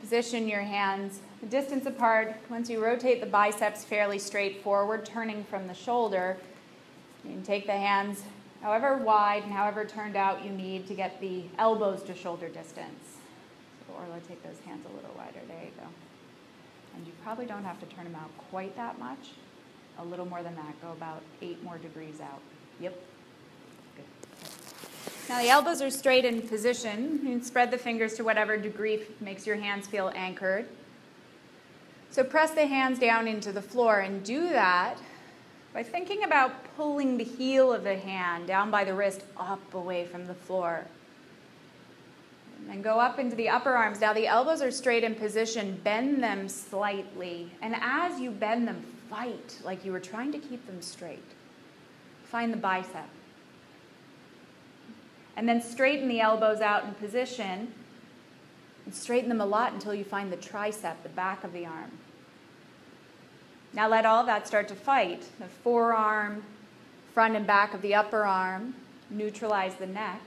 Position 0.00 0.48
your 0.48 0.60
hands 0.60 1.20
distance 1.48 1.86
apart. 1.86 2.34
Once 2.50 2.68
you 2.68 2.82
rotate 2.82 3.20
the 3.20 3.26
biceps 3.26 3.84
fairly 3.84 4.18
straight 4.18 4.62
forward, 4.62 5.04
turning 5.04 5.44
from 5.44 5.66
the 5.66 5.74
shoulder, 5.74 6.36
you 7.24 7.30
can 7.30 7.42
take 7.42 7.66
the 7.66 7.72
hands 7.72 8.22
however 8.62 8.96
wide 8.96 9.44
and 9.44 9.52
however 9.52 9.84
turned 9.84 10.16
out 10.16 10.44
you 10.44 10.50
need 10.50 10.86
to 10.88 10.94
get 10.94 11.20
the 11.20 11.44
elbows 11.58 12.02
to 12.04 12.14
shoulder 12.14 12.48
distance. 12.48 13.18
So 13.86 13.94
Orla, 13.94 14.18
take 14.26 14.42
those 14.42 14.58
hands 14.64 14.84
a 14.90 14.94
little 14.94 15.14
wider. 15.16 15.40
There 15.46 15.62
you 15.62 15.70
go. 15.78 15.86
And 16.96 17.06
you 17.06 17.12
probably 17.22 17.46
don't 17.46 17.64
have 17.64 17.78
to 17.80 17.86
turn 17.86 18.04
them 18.04 18.16
out 18.16 18.30
quite 18.50 18.74
that 18.76 18.98
much. 18.98 19.32
A 19.98 20.04
little 20.04 20.26
more 20.26 20.42
than 20.42 20.54
that. 20.56 20.80
Go 20.82 20.92
about 20.92 21.22
eight 21.42 21.62
more 21.62 21.78
degrees 21.78 22.20
out. 22.20 22.40
Yep. 22.80 23.00
Now 25.28 25.42
the 25.42 25.48
elbows 25.48 25.82
are 25.82 25.90
straight 25.90 26.24
in 26.24 26.40
position. 26.42 27.20
You 27.22 27.30
can 27.30 27.42
spread 27.42 27.72
the 27.72 27.78
fingers 27.78 28.14
to 28.14 28.22
whatever 28.22 28.56
degree 28.56 29.02
makes 29.20 29.44
your 29.46 29.56
hands 29.56 29.88
feel 29.88 30.12
anchored. 30.14 30.66
So 32.10 32.22
press 32.22 32.52
the 32.52 32.66
hands 32.66 33.00
down 33.00 33.26
into 33.26 33.50
the 33.50 33.60
floor 33.60 34.00
and 34.00 34.24
do 34.24 34.48
that 34.50 34.98
by 35.74 35.82
thinking 35.82 36.22
about 36.22 36.52
pulling 36.76 37.18
the 37.18 37.24
heel 37.24 37.72
of 37.72 37.82
the 37.82 37.96
hand 37.96 38.46
down 38.46 38.70
by 38.70 38.84
the 38.84 38.94
wrist 38.94 39.22
up 39.36 39.74
away 39.74 40.06
from 40.06 40.26
the 40.26 40.34
floor. 40.34 40.86
And 42.70 42.82
go 42.82 43.00
up 43.00 43.18
into 43.18 43.36
the 43.36 43.48
upper 43.48 43.72
arms. 43.72 44.00
Now 44.00 44.12
the 44.12 44.28
elbows 44.28 44.62
are 44.62 44.70
straight 44.70 45.04
in 45.04 45.14
position. 45.14 45.80
Bend 45.82 46.22
them 46.22 46.48
slightly. 46.48 47.50
And 47.60 47.74
as 47.80 48.20
you 48.20 48.30
bend 48.30 48.66
them, 48.66 48.82
fight 49.10 49.58
like 49.64 49.84
you 49.84 49.92
were 49.92 50.00
trying 50.00 50.32
to 50.32 50.38
keep 50.38 50.66
them 50.66 50.80
straight. 50.80 51.18
Find 52.24 52.52
the 52.52 52.56
bicep. 52.56 53.08
And 55.36 55.48
then 55.48 55.60
straighten 55.60 56.08
the 56.08 56.20
elbows 56.20 56.60
out 56.60 56.84
in 56.84 56.94
position. 56.94 57.72
And 58.84 58.94
straighten 58.94 59.28
them 59.28 59.40
a 59.40 59.46
lot 59.46 59.72
until 59.72 59.94
you 59.94 60.04
find 60.04 60.32
the 60.32 60.36
tricep, 60.36 61.02
the 61.02 61.08
back 61.10 61.44
of 61.44 61.52
the 61.52 61.66
arm. 61.66 61.92
Now 63.72 63.88
let 63.88 64.06
all 64.06 64.24
that 64.24 64.46
start 64.46 64.68
to 64.68 64.74
fight. 64.74 65.26
The 65.38 65.46
forearm, 65.46 66.42
front 67.12 67.36
and 67.36 67.46
back 67.46 67.74
of 67.74 67.82
the 67.82 67.94
upper 67.94 68.24
arm, 68.24 68.74
neutralize 69.10 69.74
the 69.74 69.86
neck. 69.86 70.20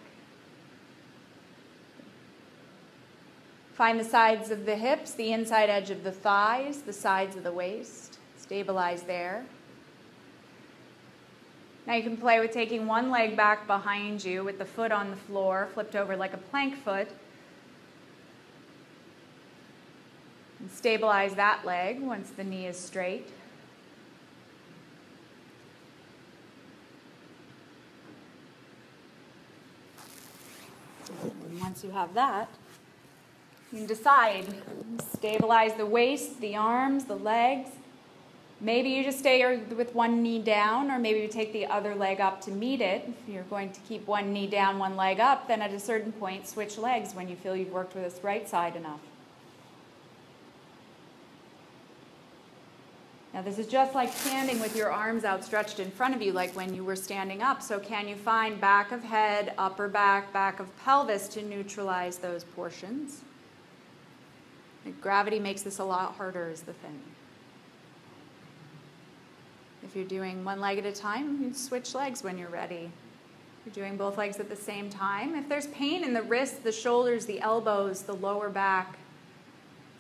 Find 3.74 4.00
the 4.00 4.04
sides 4.04 4.52
of 4.52 4.66
the 4.66 4.76
hips, 4.76 5.14
the 5.14 5.32
inside 5.32 5.70
edge 5.70 5.90
of 5.90 6.04
the 6.04 6.12
thighs, 6.12 6.82
the 6.82 6.94
sides 6.94 7.38
of 7.38 7.44
the 7.44 7.52
waist. 7.52 8.20
Stabilize 8.38 9.04
there. 9.04 9.46
Now 11.90 11.96
you 11.96 12.04
can 12.04 12.18
play 12.18 12.40
with 12.40 12.52
taking 12.52 12.86
one 12.86 13.10
leg 13.10 13.36
back 13.36 13.66
behind 13.66 14.24
you 14.24 14.44
with 14.44 14.60
the 14.60 14.66
foot 14.66 14.92
on 14.92 15.10
the 15.10 15.16
floor, 15.16 15.70
flipped 15.74 15.96
over 15.96 16.16
like 16.16 16.34
a 16.34 16.38
plank 16.38 16.76
foot. 16.84 17.08
And 20.60 20.70
stabilize 20.70 21.34
that 21.34 21.66
leg 21.66 22.00
once 22.00 22.30
the 22.30 22.44
knee 22.44 22.68
is 22.68 22.78
straight. 22.78 23.28
And 31.24 31.60
once 31.60 31.84
you 31.84 31.90
have 31.90 32.14
that, 32.14 32.50
you 33.72 33.80
can 33.80 33.88
decide. 33.88 34.46
Stabilize 35.16 35.74
the 35.74 35.88
waist, 35.88 36.40
the 36.40 36.56
arms, 36.56 37.06
the 37.06 37.16
legs. 37.16 37.70
Maybe 38.62 38.90
you 38.90 39.06
just 39.06 39.20
stay 39.20 39.58
with 39.58 39.96
one 39.96 40.22
knee 40.22 40.40
down, 40.40 40.92
or 40.92 41.00
maybe 41.00 41.20
you 41.20 41.30
take 41.30 41.54
the 41.54 41.66
other 41.68 41.96
leg 41.96 42.20
up 42.20 42.42
to 42.42 42.52
meet 42.52 42.82
it. 42.82 43.08
If 43.08 43.34
you're 43.34 43.44
going 43.44 43.72
to 43.72 43.80
keep 43.82 44.06
one 44.06 44.34
knee 44.34 44.48
down, 44.48 44.80
one 44.80 44.98
leg 44.98 45.22
up, 45.22 45.48
then 45.48 45.62
at 45.62 45.72
a 45.72 45.80
certain 45.80 46.12
point, 46.12 46.46
switch 46.46 46.78
legs 46.78 47.16
when 47.16 47.30
you 47.30 47.38
feel 47.38 47.56
you've 47.56 47.72
worked 47.72 47.96
with 47.96 48.04
this 48.04 48.22
right 48.22 48.48
side 48.50 48.76
enough. 48.76 49.00
Now, 53.34 53.44
this 53.44 53.60
is 53.60 53.68
just 53.68 53.94
like 53.96 54.12
standing 54.12 54.60
with 54.60 54.76
your 54.76 54.92
arms 54.92 55.24
outstretched 55.24 55.80
in 55.80 55.90
front 55.92 56.14
of 56.14 56.22
you, 56.22 56.34
like 56.34 56.54
when 56.54 56.74
you 56.74 56.84
were 56.84 56.96
standing 56.98 57.42
up. 57.42 57.62
So, 57.62 57.80
can 57.80 58.10
you 58.10 58.16
find 58.16 58.60
back 58.60 58.92
of 58.92 59.04
head, 59.04 59.54
upper 59.58 59.88
back, 59.88 60.34
back 60.34 60.60
of 60.60 60.68
pelvis 60.80 61.30
to 61.30 61.42
neutralize 61.44 62.18
those 62.18 62.44
portions? 62.44 63.22
Gravity 65.00 65.40
makes 65.40 65.62
this 65.62 65.80
a 65.80 65.84
lot 65.84 66.16
harder, 66.16 66.50
is 66.50 66.62
the 66.62 66.74
thing. 66.74 67.00
If 69.84 69.96
you're 69.96 70.06
doing 70.06 70.44
one 70.44 70.60
leg 70.60 70.78
at 70.78 70.86
a 70.86 70.92
time, 70.92 71.42
you 71.42 71.54
switch 71.54 71.96
legs 71.96 72.24
when 72.24 72.38
you're 72.38 72.50
ready. 72.50 72.92
If 73.66 73.76
you're 73.76 73.86
doing 73.86 73.98
both 73.98 74.18
legs 74.18 74.40
at 74.40 74.50
the 74.50 74.56
same 74.56 74.90
time. 74.90 75.36
If 75.36 75.50
there's 75.50 75.68
pain 75.68 76.04
in 76.04 76.14
the 76.14 76.22
wrists, 76.22 76.60
the 76.60 76.72
shoulders, 76.72 77.26
the 77.26 77.40
elbows, 77.42 78.04
the 78.04 78.16
lower 78.16 78.50
back, 78.50 78.98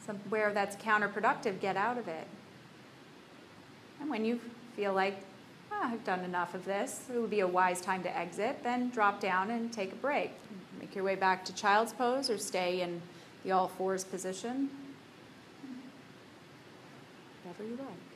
somewhere 0.05 0.53
that's 0.53 0.75
counterproductive, 0.77 1.59
get 1.59 1.77
out 1.77 1.97
of 1.97 2.07
it. 2.07 2.27
And 4.01 4.09
when 4.09 4.25
you 4.25 4.39
feel 4.75 4.93
like, 4.93 5.19
oh, 5.71 5.81
I've 5.81 6.03
done 6.03 6.21
enough 6.21 6.55
of 6.55 6.65
this, 6.65 7.05
it 7.13 7.19
would 7.19 7.29
be 7.29 7.41
a 7.41 7.47
wise 7.47 7.81
time 7.81 8.01
to 8.03 8.17
exit, 8.17 8.63
then 8.63 8.89
drop 8.89 9.19
down 9.19 9.51
and 9.51 9.71
take 9.71 9.91
a 9.91 9.97
break. 9.97 10.31
Make 10.79 10.95
your 10.95 11.03
way 11.03 11.15
back 11.15 11.43
to 11.45 11.53
child's 11.53 11.93
pose 11.93 12.29
or 12.29 12.37
stay 12.37 12.81
in 12.81 13.01
the 13.43 13.51
all 13.51 13.67
fours 13.67 14.03
position. 14.03 14.69
Whatever 17.43 17.63
you 17.69 17.77
like. 17.77 18.08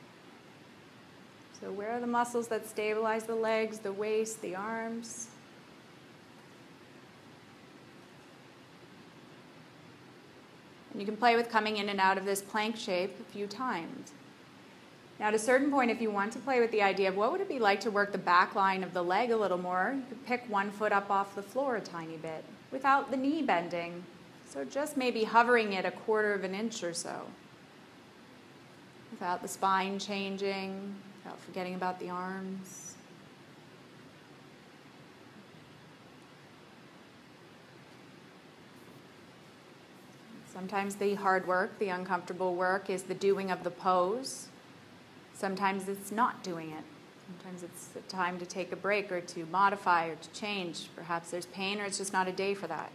So, 1.64 1.72
where 1.72 1.92
are 1.92 2.00
the 2.00 2.06
muscles 2.06 2.48
that 2.48 2.68
stabilize 2.68 3.24
the 3.24 3.34
legs, 3.34 3.78
the 3.78 3.90
waist, 3.90 4.42
the 4.42 4.54
arms? 4.54 5.28
And 10.92 11.00
you 11.00 11.06
can 11.06 11.16
play 11.16 11.36
with 11.36 11.48
coming 11.48 11.78
in 11.78 11.88
and 11.88 11.98
out 11.98 12.18
of 12.18 12.26
this 12.26 12.42
plank 12.42 12.76
shape 12.76 13.18
a 13.18 13.32
few 13.32 13.46
times. 13.46 14.12
Now, 15.18 15.28
at 15.28 15.34
a 15.34 15.38
certain 15.38 15.70
point, 15.70 15.90
if 15.90 16.02
you 16.02 16.10
want 16.10 16.34
to 16.34 16.38
play 16.38 16.60
with 16.60 16.70
the 16.70 16.82
idea 16.82 17.08
of 17.08 17.16
what 17.16 17.32
would 17.32 17.40
it 17.40 17.48
be 17.48 17.58
like 17.58 17.80
to 17.80 17.90
work 17.90 18.12
the 18.12 18.18
back 18.18 18.54
line 18.54 18.84
of 18.84 18.92
the 18.92 19.02
leg 19.02 19.30
a 19.30 19.36
little 19.36 19.56
more, 19.56 19.94
you 19.96 20.02
could 20.06 20.26
pick 20.26 20.44
one 20.50 20.70
foot 20.70 20.92
up 20.92 21.10
off 21.10 21.34
the 21.34 21.42
floor 21.42 21.76
a 21.76 21.80
tiny 21.80 22.18
bit 22.18 22.44
without 22.72 23.10
the 23.10 23.16
knee 23.16 23.40
bending. 23.40 24.04
So 24.46 24.66
just 24.66 24.98
maybe 24.98 25.24
hovering 25.24 25.72
it 25.72 25.86
a 25.86 25.92
quarter 25.92 26.34
of 26.34 26.44
an 26.44 26.54
inch 26.54 26.84
or 26.84 26.92
so. 26.92 27.22
Without 29.10 29.40
the 29.40 29.48
spine 29.48 29.98
changing, 29.98 30.94
without 31.24 31.40
forgetting 31.40 31.74
about 31.74 31.98
the 31.98 32.10
arms. 32.10 32.94
Sometimes 40.52 40.96
the 40.96 41.14
hard 41.14 41.48
work, 41.48 41.78
the 41.78 41.88
uncomfortable 41.88 42.54
work, 42.54 42.88
is 42.88 43.04
the 43.04 43.14
doing 43.14 43.50
of 43.50 43.64
the 43.64 43.70
pose. 43.70 44.48
Sometimes 45.34 45.88
it's 45.88 46.12
not 46.12 46.44
doing 46.44 46.70
it. 46.70 46.84
Sometimes 47.26 47.62
it's 47.62 47.88
a 47.96 48.00
time 48.10 48.38
to 48.38 48.46
take 48.46 48.70
a 48.70 48.76
break 48.76 49.10
or 49.10 49.20
to 49.20 49.46
modify 49.46 50.06
or 50.06 50.14
to 50.14 50.30
change. 50.30 50.88
Perhaps 50.94 51.30
there's 51.30 51.46
pain 51.46 51.80
or 51.80 51.84
it's 51.86 51.98
just 51.98 52.12
not 52.12 52.28
a 52.28 52.32
day 52.32 52.54
for 52.54 52.66
that. 52.68 52.92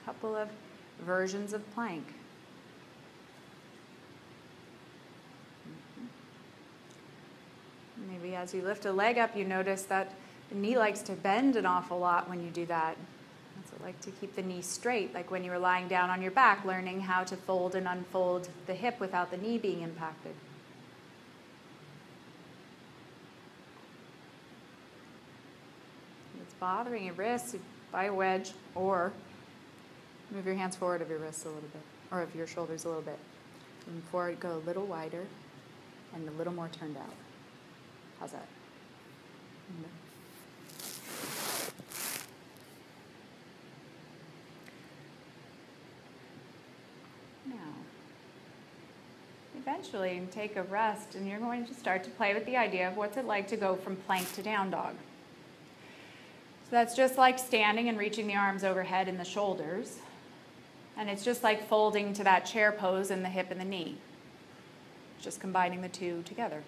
A 0.00 0.04
couple 0.04 0.36
of 0.36 0.48
versions 1.04 1.52
of 1.52 1.68
plank. 1.74 2.14
Maybe 8.08 8.27
as 8.38 8.54
you 8.54 8.62
lift 8.62 8.84
a 8.86 8.92
leg 8.92 9.18
up, 9.18 9.36
you 9.36 9.44
notice 9.44 9.82
that 9.82 10.14
the 10.48 10.54
knee 10.54 10.78
likes 10.78 11.02
to 11.02 11.12
bend 11.12 11.56
an 11.56 11.66
awful 11.66 11.98
lot 11.98 12.28
when 12.28 12.42
you 12.42 12.50
do 12.50 12.64
that 12.66 12.96
So 13.68 13.76
like 13.82 14.00
to 14.02 14.10
keep 14.12 14.34
the 14.34 14.42
knee 14.42 14.62
straight, 14.62 15.12
like 15.12 15.30
when 15.30 15.44
you 15.44 15.50
were 15.50 15.58
lying 15.58 15.88
down 15.88 16.08
on 16.10 16.22
your 16.22 16.30
back, 16.30 16.64
learning 16.64 17.00
how 17.00 17.24
to 17.24 17.36
fold 17.36 17.74
and 17.74 17.86
unfold 17.86 18.48
the 18.66 18.74
hip 18.74 18.98
without 19.00 19.30
the 19.30 19.36
knee 19.36 19.58
being 19.58 19.82
impacted. 19.82 20.34
If 26.36 26.42
it's 26.42 26.54
bothering 26.54 27.04
your 27.04 27.14
wrists, 27.14 27.56
buy 27.92 28.04
a 28.04 28.14
wedge 28.14 28.52
or 28.74 29.12
move 30.30 30.46
your 30.46 30.54
hands 30.54 30.76
forward 30.76 31.02
of 31.02 31.10
your 31.10 31.18
wrists 31.18 31.44
a 31.44 31.48
little 31.48 31.62
bit, 31.62 31.82
or 32.10 32.22
of 32.22 32.34
your 32.34 32.46
shoulders 32.46 32.84
a 32.84 32.88
little 32.88 33.02
bit. 33.02 33.18
And 33.86 34.02
forward, 34.04 34.40
go 34.40 34.54
a 34.54 34.62
little 34.66 34.86
wider 34.86 35.24
and 36.14 36.28
a 36.28 36.32
little 36.32 36.52
more 36.52 36.68
turned 36.68 36.96
out. 36.96 37.12
How's 38.20 38.32
that? 38.32 38.46
Now 47.46 47.54
eventually 49.58 50.22
take 50.30 50.56
a 50.56 50.62
rest 50.64 51.14
and 51.14 51.28
you're 51.28 51.38
going 51.38 51.66
to 51.66 51.74
start 51.74 52.04
to 52.04 52.10
play 52.10 52.34
with 52.34 52.46
the 52.46 52.56
idea 52.56 52.88
of 52.88 52.96
what's 52.96 53.16
it 53.16 53.24
like 53.24 53.48
to 53.48 53.56
go 53.56 53.76
from 53.76 53.96
plank 53.96 54.32
to 54.34 54.42
down 54.42 54.70
dog. 54.70 54.94
So 56.64 56.70
that's 56.72 56.94
just 56.94 57.16
like 57.16 57.38
standing 57.38 57.88
and 57.88 57.98
reaching 57.98 58.26
the 58.26 58.36
arms 58.36 58.64
overhead 58.64 59.08
and 59.08 59.18
the 59.18 59.24
shoulders. 59.24 59.98
And 60.96 61.08
it's 61.08 61.24
just 61.24 61.42
like 61.42 61.68
folding 61.68 62.12
to 62.14 62.24
that 62.24 62.44
chair 62.44 62.72
pose 62.72 63.10
in 63.10 63.22
the 63.22 63.28
hip 63.28 63.50
and 63.50 63.60
the 63.60 63.64
knee. 63.64 63.96
Just 65.20 65.40
combining 65.40 65.80
the 65.80 65.88
two 65.88 66.22
together. 66.24 66.62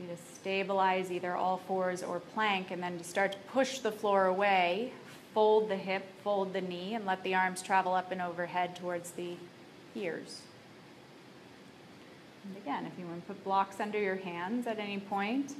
You 0.00 0.08
to 0.08 0.16
stabilize 0.34 1.12
either 1.12 1.34
all 1.34 1.58
fours 1.68 2.02
or 2.02 2.20
plank 2.20 2.70
and 2.70 2.82
then 2.82 2.98
to 2.98 3.04
start 3.04 3.32
to 3.32 3.38
push 3.52 3.78
the 3.78 3.92
floor 3.92 4.26
away, 4.26 4.92
fold 5.32 5.68
the 5.68 5.76
hip, 5.76 6.04
fold 6.22 6.52
the 6.52 6.60
knee, 6.60 6.94
and 6.94 7.06
let 7.06 7.22
the 7.22 7.34
arms 7.34 7.62
travel 7.62 7.94
up 7.94 8.10
and 8.10 8.20
overhead 8.20 8.76
towards 8.76 9.12
the 9.12 9.36
ears. 9.94 10.42
And 12.44 12.56
again, 12.56 12.86
if 12.86 12.98
you 12.98 13.06
want 13.06 13.26
to 13.26 13.32
put 13.32 13.44
blocks 13.44 13.80
under 13.80 13.98
your 13.98 14.16
hands 14.16 14.66
at 14.66 14.78
any 14.78 14.98
point, 14.98 15.54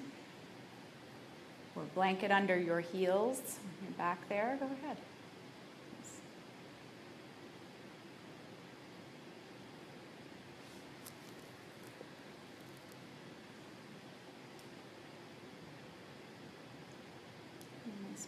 or 1.77 1.83
blanket 1.95 2.31
under 2.31 2.59
your 2.59 2.81
heels, 2.81 3.59
your 3.83 3.93
back 3.97 4.29
there, 4.29 4.57
go 4.61 4.67
ahead. 4.67 4.97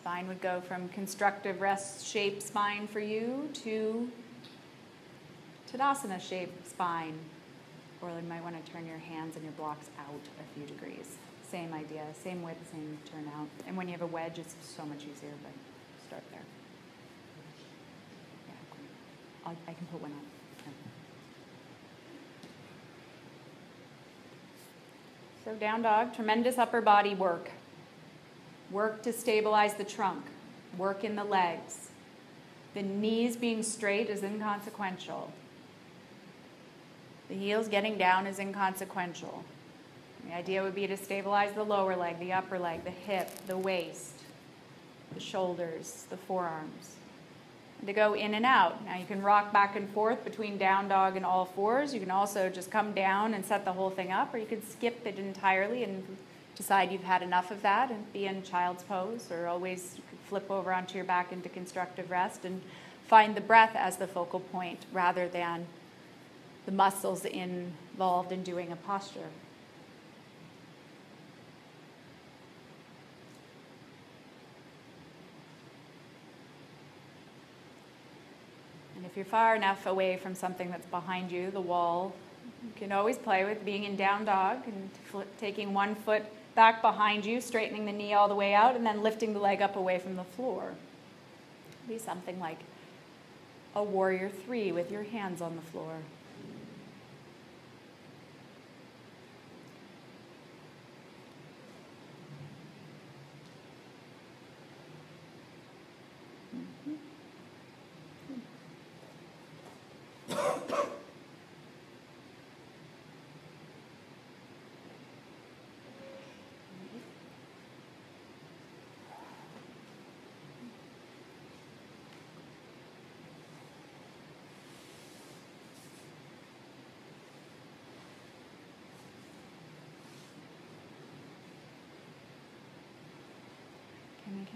Spine 0.06 0.28
would 0.28 0.40
go 0.40 0.60
from 0.60 0.88
constructive 0.90 1.60
rest 1.60 2.06
shape 2.06 2.40
spine 2.40 2.86
for 2.86 3.00
you 3.00 3.50
to 3.52 4.08
Tadasana 5.68 6.20
shaped 6.20 6.70
spine, 6.70 7.18
or 8.00 8.10
you 8.10 8.28
might 8.28 8.40
want 8.44 8.54
to 8.64 8.72
turn 8.72 8.86
your 8.86 8.98
hands 8.98 9.34
and 9.34 9.44
your 9.44 9.52
blocks 9.54 9.86
out 9.98 10.20
a 10.38 10.54
few 10.54 10.64
degrees. 10.64 11.16
Same 11.50 11.74
idea, 11.74 12.04
same 12.22 12.44
width, 12.44 12.70
same 12.70 12.96
turnout. 13.10 13.48
And 13.66 13.76
when 13.76 13.88
you 13.88 13.94
have 13.94 14.02
a 14.02 14.06
wedge, 14.06 14.38
it's 14.38 14.54
so 14.62 14.86
much 14.86 14.98
easier, 14.98 15.34
but 15.42 15.50
start 16.06 16.22
there. 16.30 16.44
Yeah, 18.46 19.54
I 19.66 19.74
can 19.74 19.86
put 19.90 20.00
one 20.00 20.12
on. 20.12 20.20
So, 25.44 25.54
down 25.54 25.82
dog, 25.82 26.14
tremendous 26.14 26.58
upper 26.58 26.80
body 26.80 27.16
work. 27.16 27.50
Work 28.70 29.02
to 29.02 29.12
stabilize 29.12 29.74
the 29.74 29.84
trunk, 29.84 30.24
work 30.76 31.04
in 31.04 31.16
the 31.16 31.24
legs. 31.24 31.90
The 32.74 32.82
knees 32.82 33.36
being 33.36 33.62
straight 33.62 34.10
is 34.10 34.22
inconsequential. 34.22 35.32
The 37.28 37.34
heels 37.34 37.68
getting 37.68 37.96
down 37.96 38.26
is 38.26 38.38
inconsequential. 38.38 39.44
The 40.26 40.34
idea 40.34 40.62
would 40.62 40.74
be 40.74 40.86
to 40.86 40.96
stabilize 40.96 41.54
the 41.54 41.62
lower 41.62 41.96
leg, 41.96 42.18
the 42.18 42.32
upper 42.32 42.58
leg, 42.58 42.84
the 42.84 42.90
hip, 42.90 43.30
the 43.46 43.56
waist, 43.56 44.12
the 45.14 45.20
shoulders, 45.20 46.04
the 46.10 46.16
forearms. 46.16 46.96
And 47.78 47.86
to 47.86 47.92
go 47.92 48.14
in 48.14 48.34
and 48.34 48.44
out. 48.44 48.84
Now 48.84 48.96
you 48.96 49.06
can 49.06 49.22
rock 49.22 49.52
back 49.52 49.76
and 49.76 49.88
forth 49.90 50.24
between 50.24 50.58
down 50.58 50.88
dog 50.88 51.16
and 51.16 51.24
all 51.24 51.44
fours. 51.44 51.94
You 51.94 52.00
can 52.00 52.10
also 52.10 52.48
just 52.48 52.70
come 52.70 52.92
down 52.92 53.34
and 53.34 53.44
set 53.44 53.64
the 53.64 53.72
whole 53.72 53.90
thing 53.90 54.10
up, 54.10 54.34
or 54.34 54.38
you 54.38 54.46
could 54.46 54.68
skip 54.68 55.06
it 55.06 55.18
entirely 55.18 55.84
and 55.84 56.04
decide 56.56 56.90
you've 56.90 57.04
had 57.04 57.22
enough 57.22 57.50
of 57.50 57.62
that 57.62 57.90
and 57.90 58.12
be 58.12 58.26
in 58.26 58.42
child's 58.42 58.82
pose, 58.82 59.30
or 59.30 59.46
always 59.46 59.98
flip 60.28 60.50
over 60.50 60.72
onto 60.72 60.96
your 60.96 61.04
back 61.04 61.30
into 61.30 61.48
constructive 61.48 62.10
rest 62.10 62.44
and 62.44 62.60
find 63.06 63.36
the 63.36 63.40
breath 63.40 63.76
as 63.76 63.98
the 63.98 64.06
focal 64.06 64.40
point 64.40 64.86
rather 64.92 65.28
than 65.28 65.66
the 66.64 66.72
muscles 66.72 67.24
involved 67.24 68.32
in 68.32 68.42
doing 68.42 68.72
a 68.72 68.76
posture. 68.76 69.28
And 78.96 79.06
if 79.06 79.14
you're 79.14 79.24
far 79.26 79.54
enough 79.54 79.86
away 79.86 80.16
from 80.16 80.34
something 80.34 80.70
that's 80.70 80.86
behind 80.86 81.30
you, 81.30 81.50
the 81.50 81.60
wall, 81.60 82.14
you 82.64 82.72
can 82.74 82.90
always 82.90 83.18
play 83.18 83.44
with 83.44 83.64
being 83.64 83.84
in 83.84 83.94
down 83.94 84.24
dog 84.24 84.62
and 84.66 84.90
taking 85.38 85.72
one 85.72 85.94
foot 85.94 86.24
back 86.56 86.82
behind 86.82 87.24
you, 87.24 87.40
straightening 87.40 87.84
the 87.84 87.92
knee 87.92 88.14
all 88.14 88.26
the 88.26 88.34
way 88.34 88.52
out, 88.52 88.74
and 88.74 88.84
then 88.84 89.02
lifting 89.02 89.32
the 89.32 89.38
leg 89.38 89.62
up 89.62 89.76
away 89.76 90.00
from 90.00 90.16
the 90.16 90.24
floor. 90.24 90.72
Be 91.86 91.98
something 91.98 92.40
like 92.40 92.58
a 93.76 93.84
warrior 93.84 94.30
three 94.44 94.72
with 94.72 94.90
your 94.90 95.04
hands 95.04 95.40
on 95.40 95.54
the 95.54 95.62
floor. 95.62 95.98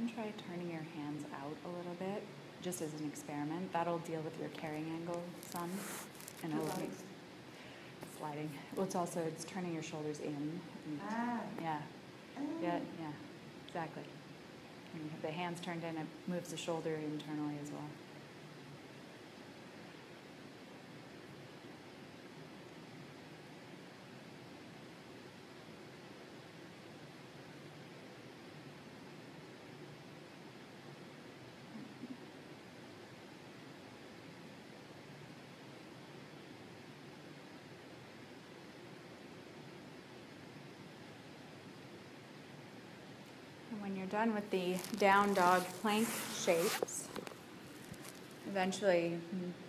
Can 0.01 0.15
try 0.15 0.33
turning 0.49 0.71
your 0.71 0.87
hands 0.97 1.25
out 1.43 1.57
a 1.67 1.69
little 1.77 1.95
bit, 1.99 2.23
just 2.63 2.81
as 2.81 2.93
an 2.95 3.07
experiment. 3.07 3.71
That'll 3.73 3.99
deal 3.99 4.21
with 4.23 4.39
your 4.41 4.49
carrying 4.51 4.87
angle 4.87 5.23
some, 5.51 5.71
and 6.43 6.55
make 6.79 6.91
sliding. 8.19 8.51
Well, 8.75 8.87
it's 8.87 8.95
also 8.95 9.21
it's 9.21 9.45
turning 9.45 9.75
your 9.75 9.83
shoulders 9.83 10.21
in. 10.21 10.61
Ah. 11.07 11.41
Yeah. 11.61 11.79
Yeah. 12.63 12.79
Yeah. 12.99 13.13
Exactly. 13.67 14.05
When 14.95 15.05
you 15.05 15.11
have 15.11 15.23
the 15.23 15.31
hands 15.31 15.61
turned 15.61 15.85
in, 15.85 15.97
it 15.99 16.07
moves 16.27 16.51
the 16.51 16.57
shoulder 16.57 16.95
internally 16.95 17.57
as 17.63 17.71
well. 17.71 17.89
when 43.91 43.99
you're 43.99 44.00
done 44.11 44.35
with 44.35 44.51
the 44.51 44.75
down 44.99 45.33
dog 45.35 45.63
plank 45.81 46.09
shapes, 46.37 47.07
eventually 48.49 49.17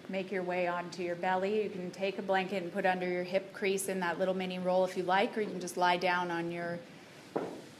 make 0.10 0.32
your 0.32 0.42
way 0.42 0.68
onto 0.68 1.04
your 1.04 1.16
belly. 1.16 1.64
You 1.64 1.70
can 1.70 1.92
take 1.92 2.18
a 2.18 2.24
blanket 2.24 2.64
and 2.64 2.74
put 2.74 2.88
under 2.88 3.08
your 3.08 3.24
hip 3.24 3.54
crease 3.54 3.88
in 3.88 4.00
that 4.00 4.18
little 4.18 4.34
mini 4.34 4.58
roll 4.58 4.84
if 4.84 4.98
you 4.98 5.04
like, 5.04 5.38
or 5.38 5.42
you 5.42 5.50
can 5.50 5.60
just 5.60 5.78
lie 5.78 5.98
down 5.98 6.32
on 6.32 6.52
your 6.52 6.80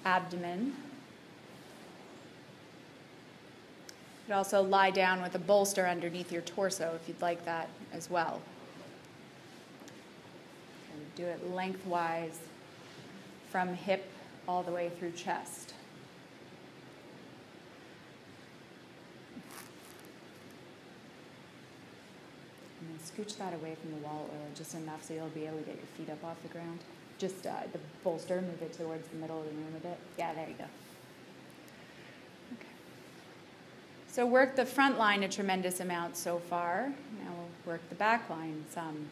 abdomen. 0.06 0.76
You 3.88 4.28
could 4.28 4.36
also 4.36 4.62
lie 4.62 4.92
down 4.92 5.24
with 5.24 5.34
a 5.34 5.40
bolster 5.40 5.88
underneath 5.88 6.32
your 6.32 6.44
torso 6.44 6.94
if 6.96 7.08
you'd 7.08 7.22
like 7.22 7.44
that 7.46 7.70
as 7.92 8.08
well. 8.08 8.40
And 10.94 11.16
do 11.16 11.26
it 11.26 11.52
lengthwise 11.52 12.38
from 13.50 13.74
hip 13.74 14.06
all 14.48 14.62
the 14.62 14.72
way 14.72 14.92
through 15.00 15.12
chest. 15.14 15.71
Scooch 23.00 23.38
that 23.38 23.54
away 23.54 23.76
from 23.76 23.92
the 23.92 24.06
wall 24.06 24.30
or 24.32 24.56
just 24.56 24.74
enough 24.76 25.04
so 25.04 25.14
you'll 25.14 25.28
be 25.30 25.46
able 25.46 25.58
to 25.58 25.64
get 25.64 25.76
your 25.76 25.86
feet 25.98 26.10
up 26.10 26.24
off 26.24 26.42
the 26.42 26.50
ground. 26.50 26.80
Just 27.18 27.46
uh, 27.46 27.52
the 27.72 27.80
bolster, 28.04 28.42
move 28.42 28.62
it 28.62 28.74
towards 28.74 29.08
the 29.10 29.18
middle 29.18 29.40
of 29.40 29.46
the 29.46 29.52
room 29.52 29.74
a 29.78 29.80
bit. 29.80 29.98
Yeah, 30.18 30.34
there 30.34 30.48
you 30.48 30.56
go. 30.56 30.66
Okay. 32.54 32.68
So 34.08 34.26
work 34.26 34.56
the 34.56 34.66
front 34.66 34.98
line 34.98 35.24
a 35.24 35.30
tremendous 35.30 35.80
amount 35.80 36.18
so 36.18 36.40
far. 36.40 36.92
Now 37.24 37.32
we'll 37.38 37.74
work 37.74 37.82
the 37.90 37.96
back 37.96 38.30
line 38.30 38.66
some. 38.72 39.10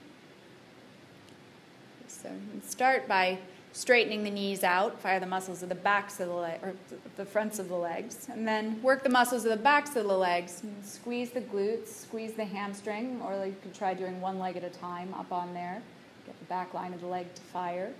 So 2.08 2.30
start 2.68 3.08
by 3.08 3.38
straightening 3.80 4.26
the 4.26 4.30
knees 4.30 4.66
out, 4.66 5.00
fire 5.00 5.22
the 5.22 5.26
muscles 5.26 5.64
of 5.64 5.70
the 5.70 5.76
backs 5.76 6.20
of 6.20 6.28
the 6.28 6.34
leg, 6.34 6.60
or 6.62 6.74
the 7.16 7.24
fronts 7.24 7.60
of 7.60 7.70
the 7.70 7.76
legs, 7.76 8.28
and 8.30 8.46
then 8.46 8.82
work 8.84 9.04
the 9.04 9.10
muscles 9.10 9.46
of 9.46 9.52
the 9.52 9.64
backs 9.64 9.96
of 9.96 10.06
the 10.06 10.18
legs. 10.18 10.62
Squeeze 10.84 11.30
the 11.30 11.40
glutes, 11.40 11.88
squeeze 11.88 12.34
the 12.34 12.44
hamstring, 12.44 13.22
or 13.22 13.46
you 13.46 13.56
could 13.62 13.74
try 13.74 13.94
doing 13.94 14.20
one 14.20 14.38
leg 14.38 14.58
at 14.58 14.66
a 14.66 14.70
time 14.70 15.14
up 15.14 15.32
on 15.32 15.54
there. 15.54 15.82
Get 16.26 16.38
the 16.40 16.46
back 16.46 16.74
line 16.74 16.94
of 16.94 17.00
the 17.00 17.08
leg 17.08 17.34
to 17.34 17.42
fire. 17.42 17.94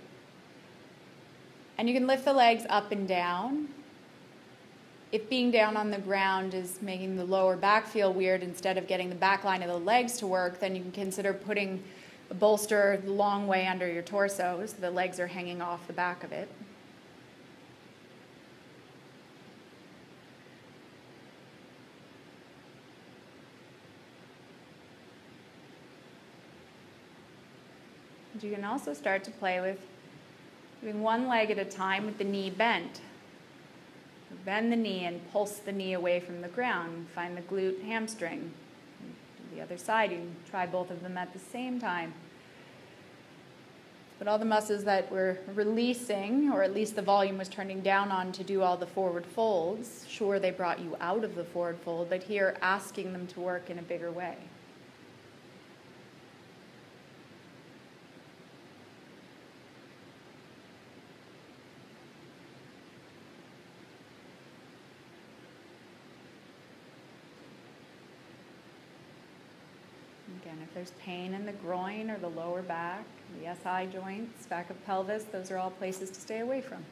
And 1.78 1.88
you 1.88 1.94
can 1.94 2.06
lift 2.06 2.26
the 2.26 2.34
legs 2.34 2.66
up 2.68 2.92
and 2.92 3.08
down. 3.08 3.68
If 5.12 5.30
being 5.30 5.50
down 5.50 5.78
on 5.78 5.90
the 5.90 5.98
ground 5.98 6.52
is 6.52 6.82
making 6.82 7.16
the 7.16 7.24
lower 7.24 7.56
back 7.56 7.86
feel 7.86 8.12
weird 8.12 8.42
instead 8.42 8.76
of 8.76 8.86
getting 8.86 9.08
the 9.08 9.14
back 9.14 9.44
line 9.44 9.62
of 9.62 9.68
the 9.68 9.78
legs 9.78 10.18
to 10.18 10.26
work, 10.26 10.60
then 10.60 10.76
you 10.76 10.82
can 10.82 10.92
consider 10.92 11.32
putting 11.32 11.82
bolster 12.34 13.00
the 13.04 13.10
long 13.10 13.46
way 13.46 13.66
under 13.66 13.90
your 13.90 14.02
torso 14.02 14.62
so 14.64 14.76
the 14.80 14.90
legs 14.90 15.18
are 15.18 15.26
hanging 15.26 15.60
off 15.60 15.86
the 15.86 15.92
back 15.92 16.22
of 16.22 16.32
it. 16.32 16.48
you 28.42 28.54
can 28.54 28.64
also 28.64 28.94
start 28.94 29.24
to 29.24 29.30
play 29.30 29.60
with 29.60 29.78
doing 30.80 31.02
one 31.02 31.28
leg 31.28 31.50
at 31.50 31.58
a 31.58 31.64
time 31.64 32.06
with 32.06 32.18
the 32.18 32.24
knee 32.24 32.50
bent. 32.50 33.00
Bend 34.44 34.72
the 34.72 34.76
knee 34.76 35.04
and 35.04 35.30
pulse 35.32 35.58
the 35.58 35.72
knee 35.72 35.92
away 35.92 36.20
from 36.20 36.40
the 36.40 36.48
ground. 36.48 37.08
Find 37.14 37.36
the 37.36 37.42
glute 37.42 37.82
hamstring 37.82 38.52
the 39.54 39.60
other 39.60 39.76
side. 39.76 40.12
You 40.12 40.30
try 40.48 40.66
both 40.66 40.90
of 40.90 41.02
them 41.02 41.16
at 41.16 41.32
the 41.32 41.38
same 41.38 41.80
time. 41.80 42.14
But 44.18 44.28
all 44.28 44.38
the 44.38 44.44
muscles 44.44 44.84
that 44.84 45.10
we're 45.10 45.38
releasing, 45.54 46.50
or 46.52 46.62
at 46.62 46.74
least 46.74 46.94
the 46.94 47.00
volume 47.00 47.38
was 47.38 47.48
turning 47.48 47.80
down 47.80 48.10
on 48.10 48.32
to 48.32 48.44
do 48.44 48.60
all 48.60 48.76
the 48.76 48.86
forward 48.86 49.24
folds, 49.24 50.04
sure, 50.06 50.38
they 50.38 50.50
brought 50.50 50.78
you 50.78 50.94
out 51.00 51.24
of 51.24 51.34
the 51.34 51.44
forward 51.44 51.78
fold, 51.82 52.10
but 52.10 52.22
here 52.22 52.54
asking 52.60 53.14
them 53.14 53.26
to 53.28 53.40
work 53.40 53.70
in 53.70 53.78
a 53.78 53.82
bigger 53.82 54.10
way. 54.10 54.36
Again, 70.42 70.58
if 70.62 70.69
there's 70.80 70.92
pain 70.92 71.34
in 71.34 71.44
the 71.44 71.52
groin 71.52 72.10
or 72.10 72.18
the 72.20 72.30
lower 72.30 72.62
back, 72.62 73.04
the 73.38 73.54
SI 73.62 73.86
joints, 73.92 74.46
back 74.46 74.70
of 74.70 74.86
pelvis, 74.86 75.24
those 75.24 75.50
are 75.50 75.58
all 75.58 75.72
places 75.72 76.08
to 76.08 76.18
stay 76.18 76.40
away 76.40 76.62
from. 76.62 76.82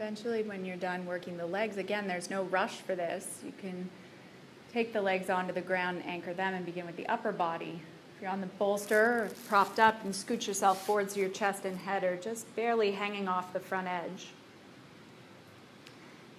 Eventually, 0.00 0.42
when 0.42 0.64
you're 0.64 0.78
done 0.78 1.04
working 1.04 1.36
the 1.36 1.44
legs, 1.44 1.76
again, 1.76 2.08
there's 2.08 2.30
no 2.30 2.44
rush 2.44 2.76
for 2.76 2.94
this. 2.94 3.40
You 3.44 3.52
can 3.60 3.90
take 4.72 4.94
the 4.94 5.02
legs 5.02 5.28
onto 5.28 5.52
the 5.52 5.60
ground 5.60 6.02
anchor 6.06 6.32
them 6.32 6.54
and 6.54 6.64
begin 6.64 6.86
with 6.86 6.96
the 6.96 7.06
upper 7.06 7.32
body. 7.32 7.82
If 8.16 8.22
you're 8.22 8.30
on 8.30 8.40
the 8.40 8.46
bolster 8.46 9.30
propped 9.46 9.78
up 9.78 10.02
and 10.02 10.16
scoot 10.16 10.46
yourself 10.46 10.86
forwards 10.86 11.18
your 11.18 11.28
chest 11.28 11.66
and 11.66 11.76
head 11.76 12.02
are 12.02 12.16
just 12.16 12.54
barely 12.56 12.92
hanging 12.92 13.28
off 13.28 13.52
the 13.52 13.60
front 13.60 13.88
edge. 13.88 14.28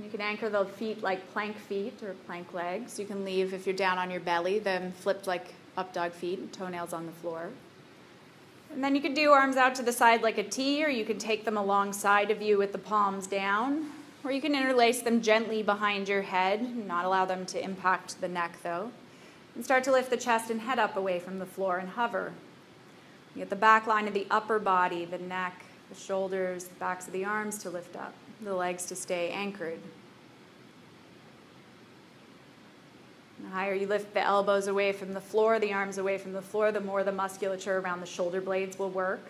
You 0.03 0.09
can 0.09 0.22
anchor 0.22 0.49
the 0.49 0.66
feet 0.66 1.03
like 1.03 1.32
plank 1.32 1.55
feet 1.55 2.01
or 2.01 2.16
plank 2.26 2.55
legs. 2.55 2.97
You 2.97 3.05
can 3.05 3.24
leave, 3.24 3.53
if 3.53 3.68
you're 3.68 3.76
down 3.76 3.99
on 3.99 4.09
your 4.09 4.22
belly, 4.22 4.57
them 4.57 4.91
flipped 4.91 5.28
like 5.28 5.53
up 5.78 5.93
dog 5.93 6.14
feet, 6.14 6.51
toenails 6.51 6.93
on 6.93 7.05
the 7.05 7.12
floor. 7.12 7.51
And 8.74 8.84
then 8.84 8.95
you 8.95 9.01
could 9.01 9.13
do 9.13 9.32
arms 9.32 9.57
out 9.57 9.76
to 9.76 9.84
the 9.84 9.91
side 9.91 10.22
like 10.22 10.38
a 10.38 10.43
T, 10.43 10.84
or 10.84 10.89
you 10.89 11.03
can 11.03 11.17
take 11.17 11.43
them 11.43 11.57
alongside 11.57 12.32
of 12.32 12.41
you 12.41 12.57
with 12.57 12.72
the 12.72 12.78
palms 12.78 13.28
down. 13.28 13.91
Or 14.24 14.32
you 14.32 14.41
can 14.41 14.55
interlace 14.55 15.01
them 15.01 15.22
gently 15.22 15.63
behind 15.63 16.07
your 16.07 16.22
head, 16.22 16.76
not 16.88 17.05
allow 17.05 17.26
them 17.26 17.45
to 17.47 17.63
impact 17.63 18.22
the 18.22 18.28
neck 18.28 18.57
though. 18.63 18.91
And 19.55 19.65
start 19.65 19.84
to 19.86 19.91
lift 19.91 20.09
the 20.09 20.17
chest 20.17 20.49
and 20.49 20.61
head 20.61 20.80
up 20.80 20.95
away 20.95 21.19
from 21.19 21.39
the 21.39 21.45
floor 21.45 21.78
and 21.78 21.89
hover. 21.89 22.32
You 23.36 23.39
get 23.39 23.49
the 23.49 23.55
back 23.55 23.88
line 23.88 24.07
of 24.07 24.13
the 24.13 24.28
upper 24.30 24.59
body, 24.59 25.05
the 25.05 25.17
neck, 25.17 25.65
the 25.89 25.99
shoulders, 25.99 26.65
the 26.65 26.76
backs 26.76 27.07
of 27.07 27.13
the 27.13 27.26
arms 27.26 27.57
to 27.59 27.69
lift 27.69 27.95
up, 27.95 28.13
the 28.41 28.53
legs 28.53 28.86
to 28.86 28.95
stay 28.95 29.30
anchored. 29.30 29.80
The 33.43 33.49
higher 33.49 33.73
you 33.73 33.87
lift 33.87 34.13
the 34.13 34.21
elbows 34.21 34.67
away 34.67 34.91
from 34.91 35.13
the 35.13 35.21
floor, 35.21 35.59
the 35.59 35.73
arms 35.73 35.97
away 35.97 36.17
from 36.17 36.33
the 36.33 36.41
floor, 36.41 36.71
the 36.71 36.81
more 36.81 37.03
the 37.03 37.11
musculature 37.11 37.79
around 37.79 38.01
the 38.01 38.05
shoulder 38.05 38.41
blades 38.41 38.77
will 38.77 38.89
work. 38.89 39.21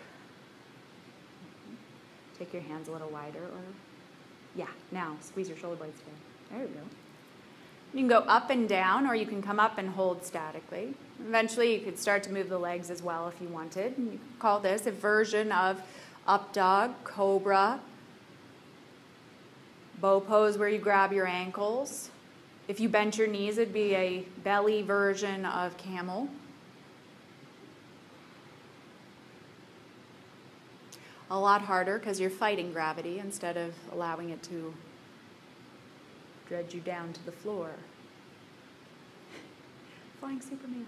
Take 2.38 2.53
your 2.53 2.62
hands 2.64 2.88
a 2.88 2.91
little 2.91 3.09
wider, 3.09 3.39
or 3.39 3.62
yeah, 4.55 4.68
now 4.91 5.16
squeeze 5.22 5.47
your 5.47 5.57
shoulder 5.57 5.78
blades 5.78 5.97
together. 5.99 6.18
There 6.51 6.62
you 6.62 6.68
go. 6.68 6.82
You 7.93 7.99
can 7.99 8.07
go 8.07 8.20
up 8.20 8.49
and 8.49 8.70
down, 8.70 9.05
or 9.05 9.16
you 9.16 9.26
can 9.26 9.41
come 9.41 9.59
up 9.59 9.78
and 9.78 9.89
hold 9.89 10.26
statically. 10.26 10.93
Eventually, 11.20 11.74
you 11.74 11.82
could 11.82 11.99
start 11.99 12.24
to 12.24 12.32
move 12.32 12.47
the 12.47 12.57
legs 12.57 12.89
as 12.89 13.01
well 13.03 13.28
if 13.28 13.41
you 13.41 13.47
wanted. 13.49 13.97
And 13.97 14.14
you 14.14 14.20
could 14.20 14.39
call 14.39 14.59
this 14.59 14.88
a 14.88 14.91
version 14.91 15.51
of 15.51 15.82
up 16.26 16.53
dog, 16.53 16.93
cobra, 17.03 17.82
bow 19.99 20.20
pose 20.20 20.57
where 20.57 20.70
you 20.70 20.78
grab 20.78 21.12
your 21.12 21.28
ankles, 21.28 22.11
if 22.72 22.80
you 22.80 22.88
bent 22.88 23.18
your 23.18 23.28
knees, 23.28 23.58
it'd 23.58 23.74
be 23.74 23.94
a 23.96 24.22
belly 24.46 24.82
version 24.82 25.46
of 25.46 25.76
camel. 25.76 26.30
A 31.30 31.38
lot 31.38 31.62
harder 31.62 32.00
because 32.00 32.18
you're 32.18 32.30
fighting 32.30 32.72
gravity 32.72 33.20
instead 33.20 33.58
of 33.58 33.74
allowing 33.92 34.30
it 34.30 34.42
to 34.44 34.74
dredge 36.48 36.74
you 36.74 36.80
down 36.80 37.12
to 37.12 37.26
the 37.26 37.32
floor. 37.34 37.72
Flying 40.22 40.40
Superman. 40.40 40.86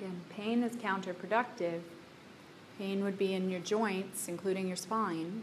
Again, 0.00 0.20
pain 0.30 0.62
is 0.62 0.74
counterproductive 0.76 1.82
Pain 2.78 3.02
would 3.02 3.18
be 3.18 3.34
in 3.34 3.50
your 3.50 3.60
joints, 3.60 4.28
including 4.28 4.68
your 4.68 4.76
spine. 4.76 5.42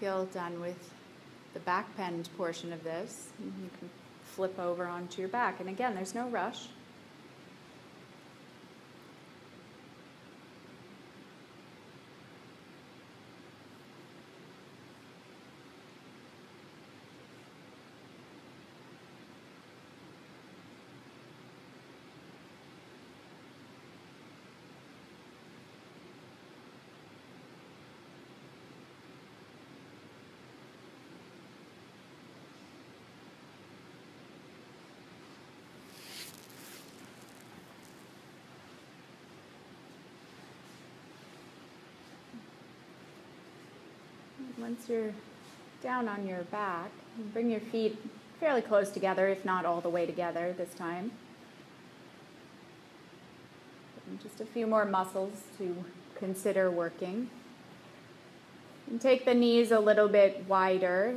Feel 0.00 0.24
done 0.26 0.60
with 0.60 0.90
the 1.52 1.60
back 1.60 1.94
bend 1.96 2.28
portion 2.36 2.72
of 2.72 2.82
this, 2.82 3.28
mm-hmm. 3.40 3.64
you 3.64 3.70
can 3.78 3.90
flip 4.24 4.58
over 4.58 4.86
onto 4.86 5.20
your 5.20 5.28
back. 5.28 5.60
And 5.60 5.68
again, 5.68 5.94
there's 5.94 6.14
no 6.14 6.28
rush. 6.28 6.68
Once 44.60 44.90
you're 44.90 45.14
down 45.82 46.06
on 46.06 46.26
your 46.26 46.42
back, 46.44 46.90
bring 47.32 47.50
your 47.50 47.60
feet 47.60 47.96
fairly 48.38 48.60
close 48.60 48.90
together, 48.90 49.26
if 49.28 49.42
not 49.42 49.64
all 49.64 49.80
the 49.80 49.88
way 49.88 50.04
together 50.04 50.54
this 50.58 50.74
time. 50.74 51.10
And 54.06 54.20
just 54.20 54.40
a 54.40 54.44
few 54.44 54.66
more 54.66 54.84
muscles 54.84 55.32
to 55.56 55.82
consider 56.14 56.70
working. 56.70 57.30
And 58.90 59.00
take 59.00 59.24
the 59.24 59.32
knees 59.32 59.70
a 59.70 59.80
little 59.80 60.08
bit 60.08 60.44
wider. 60.46 61.14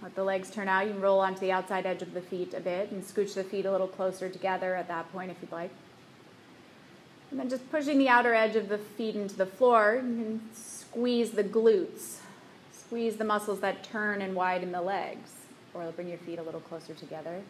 Let 0.00 0.14
the 0.14 0.22
legs 0.22 0.48
turn 0.48 0.68
out. 0.68 0.86
You 0.86 0.92
can 0.92 1.00
roll 1.00 1.18
onto 1.18 1.40
the 1.40 1.50
outside 1.50 1.84
edge 1.84 2.02
of 2.02 2.14
the 2.14 2.20
feet 2.20 2.54
a 2.54 2.60
bit 2.60 2.92
and 2.92 3.02
scooch 3.02 3.34
the 3.34 3.42
feet 3.42 3.66
a 3.66 3.72
little 3.72 3.88
closer 3.88 4.28
together 4.28 4.76
at 4.76 4.86
that 4.86 5.10
point 5.12 5.32
if 5.32 5.36
you'd 5.42 5.50
like. 5.50 5.70
And 7.32 7.40
then 7.40 7.48
just 7.48 7.68
pushing 7.72 7.98
the 7.98 8.08
outer 8.08 8.34
edge 8.34 8.54
of 8.54 8.68
the 8.68 8.78
feet 8.78 9.16
into 9.16 9.34
the 9.34 9.46
floor, 9.46 9.94
you 9.96 10.00
can 10.00 10.40
squeeze 10.54 11.32
the 11.32 11.44
glutes. 11.44 12.18
Squeeze 12.92 13.16
the 13.16 13.24
muscles 13.24 13.60
that 13.60 13.82
turn 13.82 14.20
and 14.20 14.34
widen 14.34 14.70
the 14.70 14.82
legs. 14.82 15.30
Or 15.72 15.90
bring 15.92 16.10
your 16.10 16.18
feet 16.18 16.38
a 16.38 16.42
little 16.42 16.60
closer 16.60 16.92
together 16.92 17.40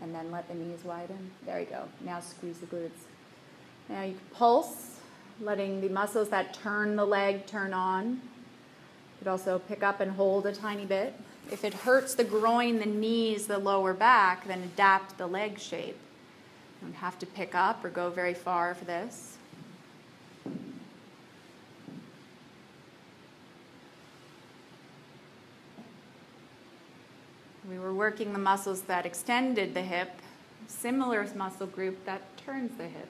and 0.00 0.14
then 0.14 0.30
let 0.30 0.46
the 0.46 0.54
knees 0.54 0.84
widen. 0.84 1.32
There 1.44 1.58
you 1.58 1.66
go. 1.66 1.88
Now 2.04 2.20
squeeze 2.20 2.58
the 2.58 2.66
glutes. 2.66 2.90
Now 3.88 4.04
you 4.04 4.14
pulse, 4.32 5.00
letting 5.40 5.80
the 5.80 5.88
muscles 5.88 6.28
that 6.28 6.54
turn 6.54 6.94
the 6.94 7.04
leg 7.04 7.44
turn 7.44 7.74
on. 7.74 8.10
You 8.12 8.20
could 9.18 9.26
also 9.26 9.58
pick 9.58 9.82
up 9.82 9.98
and 9.98 10.12
hold 10.12 10.46
a 10.46 10.52
tiny 10.52 10.86
bit. 10.86 11.12
If 11.50 11.64
it 11.64 11.74
hurts 11.74 12.14
the 12.14 12.22
groin, 12.22 12.78
the 12.78 12.86
knees, 12.86 13.48
the 13.48 13.58
lower 13.58 13.94
back, 13.94 14.46
then 14.46 14.62
adapt 14.62 15.18
the 15.18 15.26
leg 15.26 15.58
shape. 15.58 15.98
You 16.80 16.86
don't 16.86 16.94
have 16.94 17.18
to 17.18 17.26
pick 17.26 17.56
up 17.56 17.84
or 17.84 17.90
go 17.90 18.10
very 18.10 18.34
far 18.34 18.76
for 18.76 18.84
this. 18.84 19.38
We 27.68 27.78
were 27.78 27.94
working 27.94 28.32
the 28.32 28.38
muscles 28.38 28.82
that 28.82 29.06
extended 29.06 29.72
the 29.72 29.82
hip, 29.82 30.10
similar 30.68 31.26
muscle 31.34 31.66
group 31.66 32.04
that 32.04 32.22
turns 32.36 32.76
the 32.76 32.88
hip. 32.88 33.08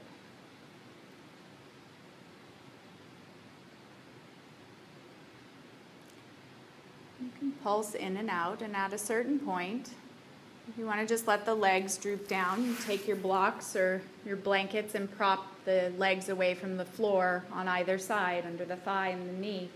You 7.21 7.31
can 7.39 7.53
pulse 7.65 7.95
in 7.95 8.17
and 8.17 8.31
out, 8.31 8.63
and 8.63 8.77
at 8.77 8.93
a 8.93 8.99
certain 8.99 9.41
point, 9.41 9.91
if 10.69 10.79
you 10.79 10.87
want 10.87 11.01
to 11.01 11.07
just 11.07 11.27
let 11.27 11.45
the 11.45 11.55
legs 11.55 11.97
droop 11.97 12.29
down, 12.29 12.65
you 12.65 12.77
take 12.87 13.09
your 13.09 13.17
blocks 13.17 13.75
or 13.75 14.03
your 14.25 14.37
blankets 14.37 14.95
and 14.95 15.11
prop 15.17 15.47
the 15.65 15.93
legs 15.99 16.29
away 16.29 16.55
from 16.55 16.77
the 16.77 16.85
floor 16.85 17.45
on 17.53 17.67
either 17.67 17.99
side, 17.99 18.45
under 18.47 18.65
the 18.65 18.77
thigh 18.77 19.09
and 19.09 19.29
the 19.29 19.41
knee. 19.41 19.69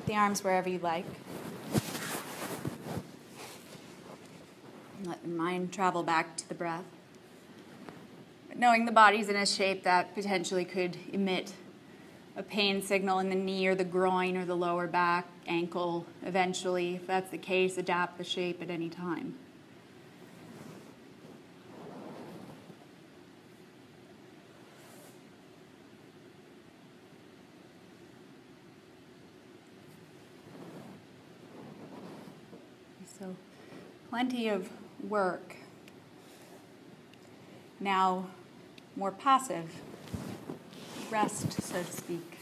Take 0.00 0.06
the 0.06 0.14
arms 0.14 0.42
wherever 0.42 0.66
you 0.66 0.78
like. 0.78 1.04
Let 5.04 5.18
your 5.22 5.36
mind 5.36 5.72
travel 5.74 6.02
back 6.02 6.38
to 6.38 6.48
the 6.48 6.54
breath. 6.54 6.84
Knowing 8.56 8.86
the 8.86 8.92
body's 8.92 9.28
in 9.28 9.36
a 9.36 9.44
shape 9.44 9.82
that 9.82 10.14
potentially 10.14 10.64
could 10.64 10.96
emit 11.12 11.52
a 12.34 12.42
pain 12.42 12.80
signal 12.80 13.18
in 13.18 13.28
the 13.28 13.34
knee 13.34 13.66
or 13.66 13.74
the 13.74 13.84
groin 13.84 14.38
or 14.38 14.46
the 14.46 14.56
lower 14.56 14.86
back, 14.86 15.26
ankle, 15.46 16.06
eventually, 16.24 16.94
if 16.96 17.06
that's 17.06 17.30
the 17.30 17.38
case, 17.38 17.76
adapt 17.76 18.16
the 18.16 18.24
shape 18.24 18.62
at 18.62 18.70
any 18.70 18.88
time. 18.88 19.34
So, 33.20 33.36
plenty 34.20 34.50
of 34.50 34.68
work. 35.08 35.56
Now, 37.80 38.26
more 38.94 39.12
passive, 39.12 39.72
rest, 41.10 41.52
so 41.62 41.82
to 41.82 41.90
speak. 41.90 42.36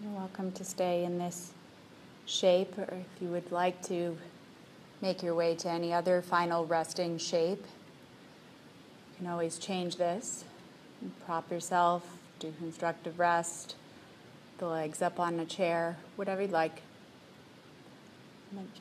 You're 0.00 0.12
welcome 0.28 0.52
to 0.52 0.64
stay 0.64 1.04
in 1.04 1.16
this 1.16 1.52
shape, 2.26 2.76
or 2.76 2.82
if 2.82 3.22
you 3.22 3.28
would 3.28 3.50
like 3.50 3.80
to 3.82 4.14
make 5.00 5.22
your 5.22 5.34
way 5.34 5.54
to 5.54 5.70
any 5.70 5.90
other 5.90 6.20
final 6.20 6.66
resting 6.66 7.16
shape, 7.16 7.64
you 7.64 9.16
can 9.16 9.26
always 9.26 9.58
change 9.58 9.96
this. 9.96 10.44
Prop 11.24 11.50
yourself, 11.50 12.04
do 12.40 12.52
constructive 12.58 13.18
rest, 13.18 13.74
the 14.58 14.66
legs 14.66 15.00
up 15.00 15.18
on 15.18 15.40
a 15.40 15.46
chair, 15.46 15.96
whatever 16.16 16.42
you'd 16.42 16.50
like. 16.50 16.82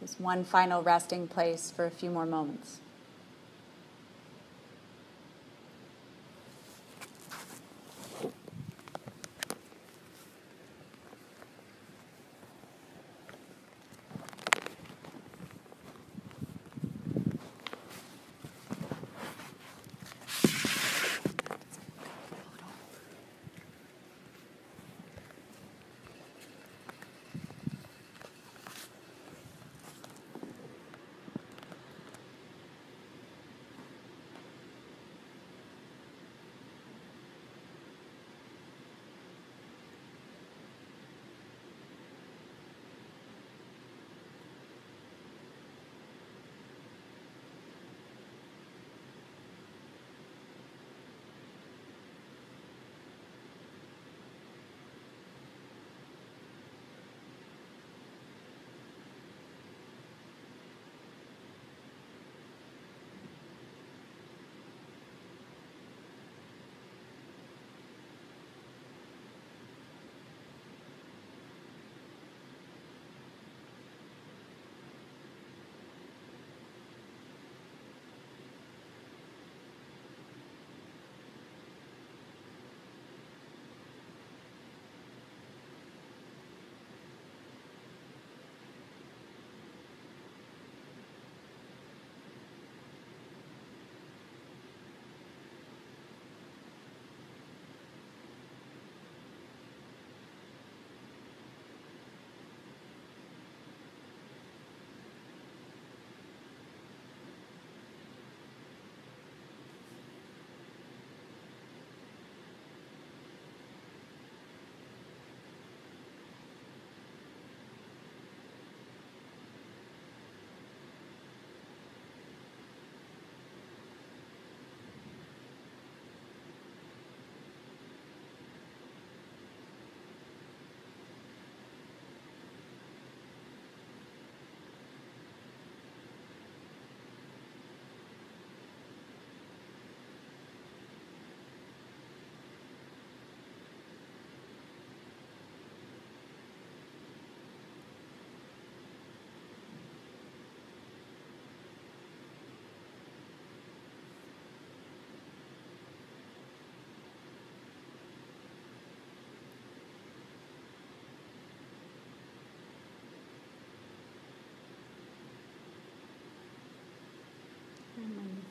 Just 0.02 0.20
one 0.20 0.44
final 0.44 0.82
resting 0.82 1.30
place 1.30 1.72
for 1.72 1.86
a 1.86 1.92
few 1.92 2.10
more 2.10 2.26
moments. 2.26 2.80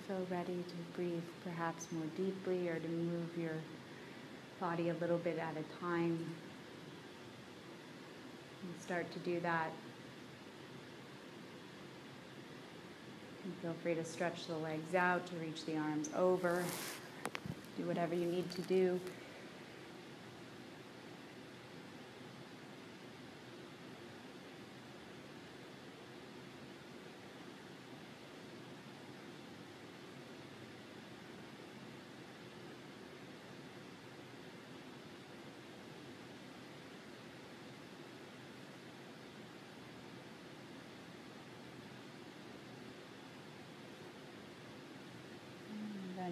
Feel 0.07 0.27
ready 0.31 0.63
to 0.69 0.75
breathe 0.95 1.23
perhaps 1.43 1.89
more 1.91 2.07
deeply 2.17 2.69
or 2.69 2.79
to 2.79 2.89
move 2.89 3.29
your 3.37 3.57
body 4.61 4.91
a 4.91 4.95
little 4.95 5.19
bit 5.19 5.39
at 5.39 5.55
a 5.57 5.81
time. 5.81 6.25
And 8.63 8.83
start 8.83 9.11
to 9.13 9.19
do 9.21 9.41
that. 9.41 9.71
And 13.45 13.55
feel 13.63 13.75
free 13.83 13.95
to 13.95 14.05
stretch 14.05 14.47
the 14.47 14.57
legs 14.57 14.95
out, 14.95 15.27
to 15.27 15.37
reach 15.37 15.65
the 15.65 15.77
arms 15.77 16.11
over. 16.15 16.63
Do 17.77 17.85
whatever 17.85 18.15
you 18.15 18.27
need 18.27 18.51
to 18.53 18.63
do. 18.63 19.01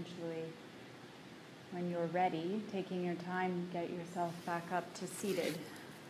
Eventually, 0.05 0.44
when 1.70 1.90
you're 1.90 2.07
ready, 2.07 2.62
taking 2.72 3.05
your 3.05 3.14
time, 3.14 3.68
get 3.72 3.90
yourself 3.90 4.32
back 4.46 4.64
up 4.72 4.92
to 4.94 5.07
seated, 5.07 5.59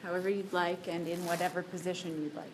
however 0.02 0.28
you'd 0.28 0.52
like, 0.52 0.88
and 0.88 1.06
in 1.08 1.24
whatever 1.26 1.62
position 1.62 2.22
you'd 2.22 2.34
like. 2.34 2.46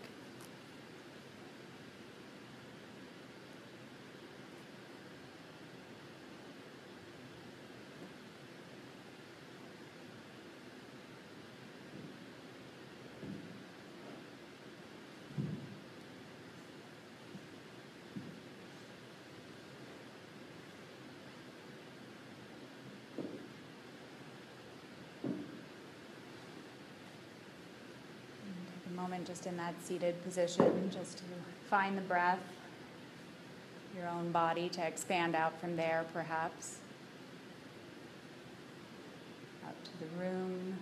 Take 28.84 28.89
a 28.89 28.89
moment 29.00 29.26
just 29.26 29.46
in 29.46 29.56
that 29.56 29.74
seated 29.82 30.22
position, 30.22 30.90
just 30.92 31.18
to 31.18 31.24
find 31.68 31.96
the 31.96 32.02
breath, 32.02 32.40
your 33.96 34.06
own 34.08 34.30
body 34.30 34.68
to 34.68 34.86
expand 34.86 35.34
out 35.34 35.58
from 35.60 35.76
there, 35.76 36.04
perhaps. 36.12 36.78
Out 39.66 39.74
to 39.84 39.90
the 40.00 40.22
room, 40.22 40.76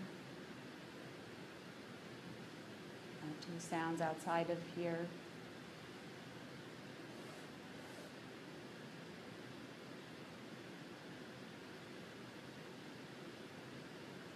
out 3.24 3.40
to 3.42 3.50
the 3.52 3.60
sounds 3.60 4.00
outside 4.00 4.50
of 4.50 4.58
here. 4.76 5.06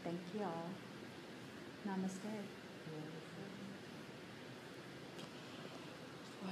Thank 0.04 0.20
you 0.34 0.42
all. 0.42 0.68
Namaste. 1.86 2.61